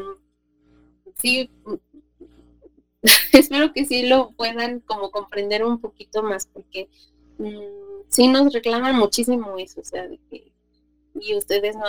sí, 1.21 1.49
espero 3.33 3.73
que 3.73 3.85
sí 3.85 4.07
lo 4.07 4.31
puedan 4.31 4.79
como 4.81 5.11
comprender 5.11 5.63
un 5.63 5.79
poquito 5.79 6.23
más, 6.23 6.47
porque 6.47 6.89
mm, 7.37 8.03
sí 8.09 8.27
nos 8.27 8.53
reclaman 8.53 8.95
muchísimo 8.95 9.57
eso, 9.57 9.81
o 9.81 9.85
sea, 9.85 10.07
de 10.07 10.19
que 10.29 10.51
y 11.19 11.35
ustedes 11.35 11.75
no, 11.75 11.83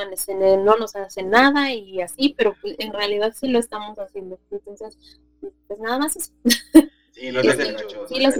no 0.64 0.76
nos 0.76 0.96
hacen 0.96 1.30
nada 1.30 1.72
y 1.72 2.00
así, 2.00 2.34
pero 2.36 2.54
pues, 2.60 2.76
en 2.78 2.92
realidad 2.92 3.34
sí 3.38 3.48
lo 3.48 3.58
estamos 3.58 3.98
haciendo. 3.98 4.38
Entonces, 4.50 4.96
pues 5.40 5.80
nada 5.80 5.98
más 5.98 6.16
eso. 6.16 6.32
Sí, 7.12 7.30
lo 7.30 7.40
hacen 7.40 7.74
mucho. 7.74 8.06
Sí, 8.08 8.30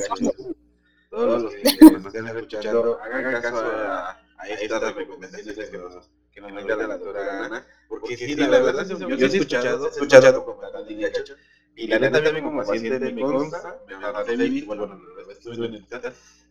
Todos 1.10 1.42
los 1.42 1.52
que 1.52 1.90
nos 1.90 2.06
estén 2.06 2.26
escuchando, 2.28 2.98
hagan 3.02 3.42
caso 3.42 3.58
a, 3.58 4.20
a 4.36 4.48
estas 4.48 4.94
recomendaciones 4.94 5.70
que 5.70 5.78
nos 5.78 6.08
que 6.38 6.52
nos 6.52 6.52
manda 6.52 6.76
la 6.76 6.86
doctora 6.96 7.46
Ana, 7.46 7.66
porque 7.88 8.16
sí, 8.16 8.34
la 8.36 8.48
verdad, 8.48 8.86
yo, 8.86 9.08
he 9.08 9.24
escuchado, 9.26 9.86
he 9.86 9.90
escuchado 9.90 10.44
con 10.44 10.60
la 10.60 11.12
Chacho, 11.12 11.34
y 11.74 11.86
la 11.86 11.98
neta 11.98 12.22
también 12.22 12.44
como 12.44 12.64
paciente 12.64 13.12
me 13.12 13.20
consta, 13.20 13.80
me 13.86 13.94
habla 13.94 14.24
de 14.24 14.62
bueno, 14.66 15.00
estuve 15.30 15.66
en 15.66 15.74
el 15.74 15.86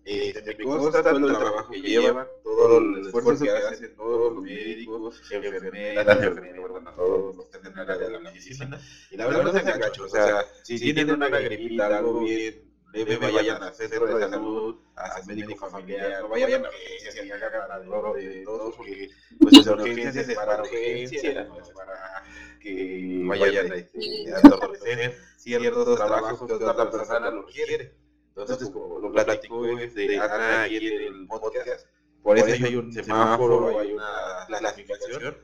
este, 0.06 0.56
me 0.56 0.64
consta 0.64 1.04
todo 1.04 1.18
el 1.18 1.38
trabajo 1.38 1.72
que 1.72 1.82
llevan, 1.82 2.28
todo 2.44 2.78
el 2.78 3.08
esfuerzo 3.08 3.44
que 3.44 3.50
hacen 3.50 3.96
todos 3.96 4.36
los 4.36 4.44
médicos, 4.44 5.22
enfermeras, 5.32 6.18
enfermeras, 6.18 6.96
todos 6.96 7.36
los 7.36 7.46
que 7.48 7.58
de 7.60 8.10
la 8.10 8.20
medicina, 8.20 8.82
y 9.12 9.18
la 9.18 9.28
verdad 9.28 9.44
no 9.44 9.52
se 9.54 9.62
gacho, 9.64 10.04
o 10.04 10.10
sea, 10.10 10.46
si 10.64 10.80
tienen 10.80 11.12
una 11.12 11.28
gripita, 11.28 11.98
algo 11.98 12.22
bien, 12.22 12.67
bebé 12.92 13.18
vayan 13.18 13.62
a 13.64 13.68
hacer 13.68 13.90
centro 13.90 14.18
de 14.18 14.30
salud, 14.30 14.76
a 14.96 15.22
médico 15.26 15.70
familiar, 15.70 16.22
no 16.22 16.30
vayan 16.30 16.66
a 16.66 16.70
urgencias 16.70 17.26
y 17.26 17.32
hagan 17.32 17.82
el 17.84 17.90
oro 17.90 18.14
de 18.14 18.44
todos, 18.44 18.76
porque 18.76 19.10
pues 19.40 19.58
las 19.58 19.68
urgencias 19.68 20.16
es 20.16 20.36
para 20.36 20.62
urgencias, 20.62 21.48
no 21.48 21.60
es 21.60 21.70
para 21.70 22.24
que 22.60 23.24
vayan 23.26 23.72
a 23.72 23.76
entorpecer 23.76 25.18
ciertos 25.38 25.96
trabajos 25.96 26.48
que 26.48 26.54
otra 26.54 26.92
persona 26.92 27.30
lo 27.32 27.46
quiere. 27.46 27.96
Entonces, 28.36 28.70
como 28.70 29.00
lo 29.00 29.12
platico 29.12 29.64
de 29.64 30.20
Ana 30.20 30.64
aquí 30.64 30.78
en 30.78 31.02
el 31.02 31.28
podcast, 31.28 31.88
por 32.22 32.38
eso 32.38 32.66
hay 32.66 32.76
un 32.76 32.94
semáforo, 32.94 33.80
hay 33.80 33.94
una 33.94 34.46
clasificación, 34.48 35.38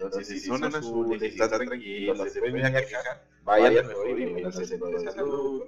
entonces, 0.00 0.28
si 0.28 0.48
son 0.48 0.64
azules, 0.64 1.20
si 1.20 1.26
están 1.26 1.66
tranquilos, 1.66 2.32
se 2.32 2.40
pueden 2.40 2.72
quejar, 2.72 3.26
vayan 3.44 3.86
mejor 3.86 4.18
y 4.18 4.52
centro 4.66 4.88
de 4.88 5.10
salud, 5.10 5.64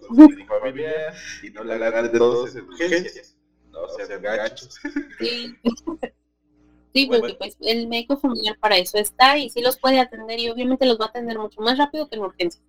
familiar, 0.49 1.15
y 1.43 1.51
no 1.51 1.65
le 1.65 1.75
hagan 1.75 2.11
de 2.11 2.19
todos 2.19 2.57
en 2.57 2.65
urgencias. 2.67 3.37
No 3.71 3.89
sean 3.89 4.23
gachos. 4.23 4.79
Sí. 5.19 5.55
Sí, 6.95 7.07
porque 7.07 7.33
pues 7.33 7.57
el 7.61 7.89
médico 7.89 8.19
familiar 8.19 8.59
para 8.61 8.77
eso 8.77 8.99
está 8.99 9.39
y 9.39 9.49
sí 9.49 9.63
los 9.63 9.79
puede 9.79 9.99
atender 9.99 10.39
y 10.39 10.51
obviamente 10.51 10.85
los 10.85 11.01
va 11.01 11.07
a 11.07 11.09
atender 11.09 11.39
mucho 11.39 11.59
más 11.63 11.79
rápido 11.79 12.07
que 12.07 12.17
en 12.17 12.21
urgencia. 12.21 12.61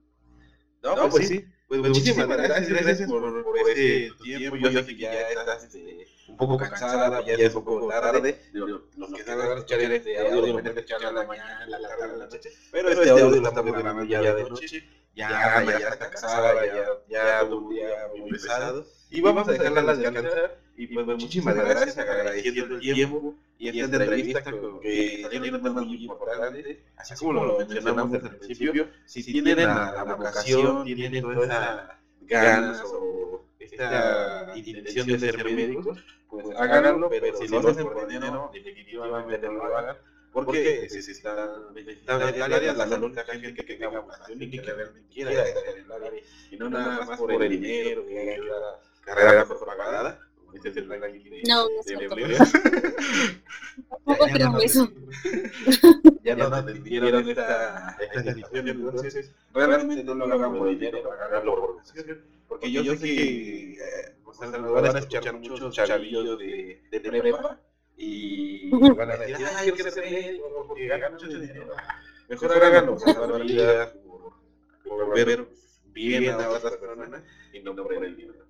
No, 0.82 0.96
pues, 0.96 1.10
pues 1.12 1.28
sí. 1.28 1.46
Pues, 1.68 1.82
muchísimas 1.82 2.28
gracias, 2.30 2.70
gracias 2.70 3.10
por, 3.10 3.44
por 3.44 3.58
ese 3.58 4.12
tiempo. 4.24 4.56
Yo 4.56 4.72
sé 4.72 4.86
que 4.86 4.96
ya 4.96 5.12
estás 5.28 5.66
este, 5.66 6.08
un 6.28 6.38
poco 6.38 6.58
cansada, 6.58 7.24
ya 7.26 7.34
es 7.34 7.56
un 7.56 7.64
poco 7.64 7.88
tarde. 7.90 8.42
Los 8.54 9.14
que 9.14 9.20
están 9.20 9.40
a 9.42 9.54
escuchar 9.54 9.82
este 9.82 10.20
audio 10.20 10.54
lo 10.54 10.60
escuchar 10.60 11.06
a 11.06 11.12
la 11.12 11.26
mañana, 11.26 11.64
a 11.64 11.68
la 11.68 11.88
tarde, 11.88 12.04
a 12.04 12.08
la 12.08 12.26
noche. 12.26 12.50
Pero 12.72 12.90
este 12.90 13.10
audio 13.10 13.42
lo 13.42 13.48
estamos 13.48 13.74
grabando 13.74 14.04
ya 14.04 14.22
de 14.22 14.50
noche. 14.50 14.90
ya, 15.16 15.64
ya, 15.64 15.90
está 15.90 16.10
cansada, 16.10 16.66
ya, 16.66 16.86
ya 17.08 17.44
un 17.44 17.70
día 17.70 18.08
muy 18.18 18.32
pesado. 18.32 18.86
Y 19.10 19.22
vamos 19.22 19.48
a 19.48 19.52
dejarla 19.52 19.96
descansar. 19.96 20.58
Y 20.76 20.88
pues 20.88 21.06
muchísimas 21.06 21.56
gracias, 21.56 21.98
agradeciendo 22.00 22.76
el 22.76 22.82
tiempo 22.82 23.36
y 23.60 23.80
esta 23.80 23.96
entrevista 23.98 24.44
que 24.82 25.28
tiene 25.30 25.52
un 25.52 25.62
tema 25.62 25.82
muy 25.82 26.04
importante, 26.04 26.84
así 26.98 27.14
como 27.16 27.34
lo 27.34 27.60
mencionamos 27.60 28.14
al 28.14 28.38
principio, 28.38 28.90
si 29.06 29.24
tienen 29.24 29.58
la, 29.58 30.04
vocación, 30.04 30.84
tienen 30.84 31.22
todas 31.22 31.44
esas 31.44 31.90
ganas 32.22 32.84
o 32.86 33.46
esta 33.66 34.54
intención 34.56 35.08
de 35.08 35.20
ser 35.20 35.46
médicos, 35.46 36.04
pues 36.30 36.46
háganlo, 36.58 37.10
pero 37.10 37.38
si 37.38 37.48
lo 37.48 37.60
hacen 37.60 37.84
por 37.84 38.08
dinero, 38.08 38.50
definitivamente 38.54 39.48
no 39.48 39.68
lo 39.68 39.78
hagan 39.78 39.98
porque 40.34 40.90
se 40.90 41.12
está 41.12 41.62
el 41.78 42.42
área 42.42 42.60
de 42.60 42.74
la 42.74 42.88
salud 42.88 43.14
la 43.16 43.24
gente 43.24 43.54
que 43.54 43.64
tenga 43.64 43.88
vocación 43.90 44.42
y 44.42 44.50
que 44.50 44.62
realmente 44.62 45.14
quiera 45.14 45.32
estar 45.44 45.76
en 45.78 45.86
el 45.86 45.92
área 45.92 46.22
y 46.52 46.58
no 46.58 46.70
nada 46.70 47.06
más 47.06 47.20
por 47.20 47.44
el 47.44 47.50
dinero 47.50 48.06
que 48.08 48.36
haga 48.36 48.60
la 48.60 48.80
carrera 49.02 49.46
propagada 49.46 50.20
este 50.54 50.70
es 50.70 50.78
el 50.78 50.88
no, 50.88 51.68
no 51.68 52.28
es 52.28 52.52
Tampoco 53.90 54.26
creo 54.34 54.58
eso. 54.60 54.92
Ya 56.24 56.36
no 56.38 56.58
entendieron 56.58 57.28
esta, 57.28 57.98
esta 58.00 58.22
decisión, 58.22 58.66
entonces 58.70 59.32
realmente 59.54 60.06
no 60.06 60.16
lo 60.16 60.34
hagan 60.34 60.58
por 60.58 60.70
dinero, 60.70 61.12
háganlo 61.12 61.56
por. 61.56 61.82
Porque 62.48 62.72
yo 62.72 62.96
sé 62.96 63.06
que 63.06 63.78
van 64.40 64.86
a 64.86 65.00
escuchar 65.00 65.34
muchos 65.38 65.76
chavillos 65.76 66.40
de, 66.40 66.82
de 66.90 67.00
prepa 67.02 67.60
y 67.98 68.70
van 68.70 69.12
a 69.12 69.18
decir, 69.18 69.46
ay, 69.54 69.68
yo 69.68 69.76
quiero 69.76 69.92
ser 69.92 70.10
médico 70.10 70.66
porque 70.66 70.88
ganan 70.88 71.14
mucho 71.14 71.28
dinero. 71.28 71.76
Mejor 72.30 72.52
háganlo 72.54 72.96
por 72.96 74.34
por 74.84 75.16
ver 75.16 75.48
bien 75.88 76.30
a 76.30 76.50
otras 76.50 76.78
personas 76.78 77.22
y 77.52 77.60
no 77.60 77.76
por 77.76 77.94
el 78.04 78.16
dinero. 78.16 78.43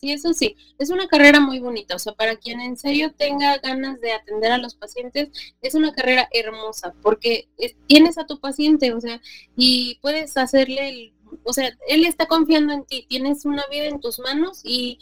Sí, 0.00 0.12
eso 0.12 0.32
sí, 0.32 0.56
es 0.78 0.88
una 0.88 1.08
carrera 1.08 1.40
muy 1.40 1.58
bonita, 1.58 1.94
o 1.94 1.98
sea, 1.98 2.14
para 2.14 2.36
quien 2.36 2.58
en 2.62 2.78
serio 2.78 3.12
tenga 3.12 3.58
ganas 3.58 4.00
de 4.00 4.12
atender 4.12 4.50
a 4.50 4.56
los 4.56 4.74
pacientes, 4.74 5.28
es 5.60 5.74
una 5.74 5.92
carrera 5.92 6.26
hermosa, 6.32 6.94
porque 7.02 7.50
tienes 7.86 8.16
a 8.16 8.26
tu 8.26 8.40
paciente, 8.40 8.94
o 8.94 9.00
sea, 9.02 9.20
y 9.56 9.98
puedes 10.00 10.38
hacerle, 10.38 10.88
el, 10.88 11.14
o 11.44 11.52
sea, 11.52 11.70
él 11.86 12.06
está 12.06 12.24
confiando 12.26 12.72
en 12.72 12.86
ti, 12.86 13.04
tienes 13.10 13.44
una 13.44 13.62
vida 13.70 13.88
en 13.88 14.00
tus 14.00 14.18
manos 14.20 14.62
y 14.64 14.98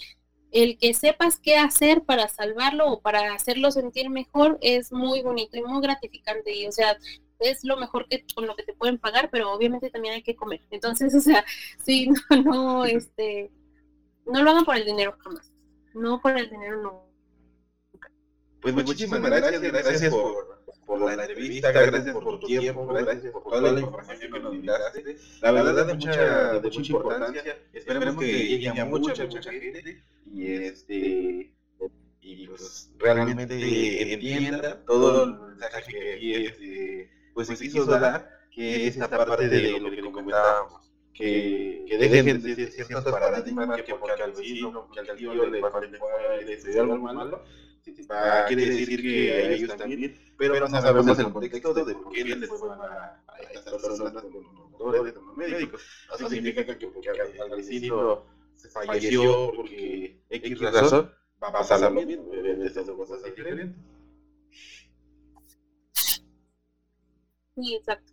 el 0.51 0.78
que 0.78 0.94
sepas 0.94 1.38
qué 1.38 1.57
hacer 1.57 2.03
para 2.03 2.26
salvarlo 2.28 2.90
o 2.90 3.01
para 3.01 3.34
hacerlo 3.34 3.70
sentir 3.70 4.11
mejor 4.11 4.59
es 4.62 4.90
muy 4.92 5.22
bonito 5.22 5.57
y 5.59 5.62
muy 5.62 5.80
gratificante 5.82 6.57
y 6.57 6.66
o 6.66 6.72
sea 6.72 6.96
es 7.38 7.64
lo 7.64 7.76
mejor 7.76 8.09
que 8.09 8.24
con 8.34 8.46
lo 8.46 8.57
que 8.57 8.62
te 8.62 8.72
pueden 8.72 8.99
pagar 8.99 9.28
pero 9.30 9.53
obviamente 9.53 9.90
también 9.90 10.14
hay 10.14 10.22
que 10.22 10.36
comer. 10.36 10.62
Entonces 10.70 11.14
o 11.14 11.20
sea 11.20 11.44
sí 11.84 12.09
no 12.30 12.42
no 12.42 12.84
este 12.86 13.51
no 14.29 14.43
lo 14.43 14.51
hagan 14.51 14.64
por 14.64 14.76
el 14.76 14.85
dinero 14.85 15.16
jamás 15.18 15.53
no 15.95 16.20
por 16.20 16.39
el 16.39 16.51
dinero 16.51 16.83
no 16.83 17.09
pues 18.61 18.74
muchísimas 18.74 19.20
gracias 19.20 19.61
gracias 19.61 20.11
por, 20.11 20.59
por 20.89 21.01
la 21.01 21.22
entrevista, 21.22 21.70
gracias 21.70 22.14
por 22.14 22.41
tu 22.41 22.47
tiempo, 22.47 22.87
gracias 22.87 23.31
por 23.31 23.45
toda 23.45 23.72
la 23.72 23.81
información 23.81 24.33
que 24.33 24.41
nos 24.41 24.51
brindaste. 24.51 25.16
La 25.43 25.53
verdad 25.53 25.87
de 25.87 25.95
mucha, 25.95 26.53
de 26.55 26.70
mucha 26.70 26.93
importancia. 26.93 27.59
Esperemos 27.74 28.16
que 28.16 28.26
llegue 28.26 28.81
a 28.81 28.85
mucha, 28.87 29.26
mucha 29.26 29.51
gente 29.51 30.03
y 30.33 30.47
este 30.47 31.53
y 32.20 32.47
pues 32.47 32.91
realmente 32.99 34.12
entienda 34.14 34.83
todo 34.87 35.24
el 35.24 35.39
mensaje 35.59 35.93
que 35.93 36.14
aquí 36.14 36.35
este, 36.35 37.11
pues 37.35 37.49
se 37.49 37.57
quiso 37.57 37.85
dar, 37.85 38.29
que 38.51 38.87
es 38.87 38.97
esta 38.97 39.09
parte 39.09 39.49
de 39.49 39.79
lo 39.79 39.91
que 39.91 40.01
comentábamos. 40.11 40.88
Que, 41.18 41.84
que 41.88 41.98
dejen 41.98 42.40
de 42.40 42.54
decir 42.54 42.86
ciertos 42.86 43.12
paradigmas 43.12 43.82
que 43.82 43.94
porque 43.96 44.22
al 44.22 44.30
vecino, 44.30 44.88
que 44.88 45.00
al 45.00 45.16
tío 45.16 45.34
le, 45.34 45.60
le 45.60 46.80
algo 46.80 46.98
malo, 46.98 47.42
quiere 48.46 48.66
decir 48.66 49.02
que 49.02 49.54
ellos 49.54 49.76
también, 49.76 50.14
pero 50.36 50.68
no 50.68 50.80
sabemos 50.80 51.18
el 51.18 51.32
contexto 51.32 51.74
de 51.74 51.94
por 51.94 52.12
qué 52.12 52.24
les 52.24 52.48
fueron 52.48 52.80
a, 52.82 53.20
a 53.26 53.38
estas 53.40 53.82
personas 53.82 54.22
con 54.78 55.36
médicos. 55.36 55.82
Eso 56.14 56.28
significa 56.28 56.78
que 56.78 56.86
porque 56.86 57.10
al 57.10 57.50
vecino 57.50 58.24
se 58.54 58.68
falleció 58.68 59.52
porque 59.56 60.20
X 60.30 60.60
razón, 60.60 61.12
va 61.42 61.48
a 61.48 61.52
pasar 61.52 61.90
lo 61.90 62.00
mismo, 62.00 62.30
ser 62.72 62.86
cosas 62.94 63.24
diferentes. 63.24 63.76
Sí, 67.56 67.74
exacto. 67.74 68.12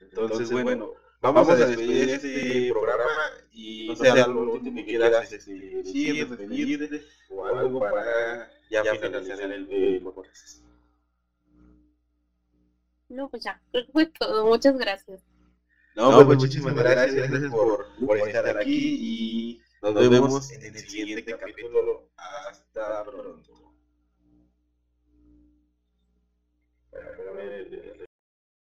Entonces, 0.00 0.50
bueno, 0.50 0.94
Vamos, 1.20 1.48
Vamos 1.48 1.62
a 1.62 1.66
despedir 1.66 2.10
este, 2.10 2.58
este 2.58 2.70
programa 2.70 3.10
y 3.50 3.88
no 3.88 3.96
sé 3.96 4.08
algo 4.08 4.52
último 4.52 4.76
que 4.76 4.84
quieras 4.84 5.32
este, 5.32 5.52
este, 5.52 5.76
decir, 5.78 6.28
despedir 6.28 7.06
o 7.30 7.44
algo 7.44 7.80
para 7.80 8.48
ya 8.70 8.84
finalizar 8.94 9.40
el, 9.40 9.68
el 9.70 10.00
podcast. 10.02 10.62
No, 13.08 13.28
pues 13.28 13.42
ya, 13.42 13.60
creo 13.72 13.84
que 13.86 13.92
fue 13.92 14.06
todo. 14.06 14.46
Muchas 14.46 14.78
gracias. 14.78 15.20
No, 15.96 16.10
no 16.10 16.16
pues, 16.16 16.26
pues 16.26 16.38
muchísimas 16.38 16.74
gracias, 16.74 17.28
gracias 17.30 17.50
por, 17.50 17.86
por 18.06 18.18
estar 18.18 18.56
aquí 18.56 18.98
y 19.00 19.62
nos, 19.82 19.94
nos 19.94 20.10
vemos 20.10 20.52
en 20.52 20.76
el 20.76 20.88
siguiente 20.88 21.36
capítulo. 21.36 22.10
Hasta 22.16 23.04
pronto. 23.04 23.58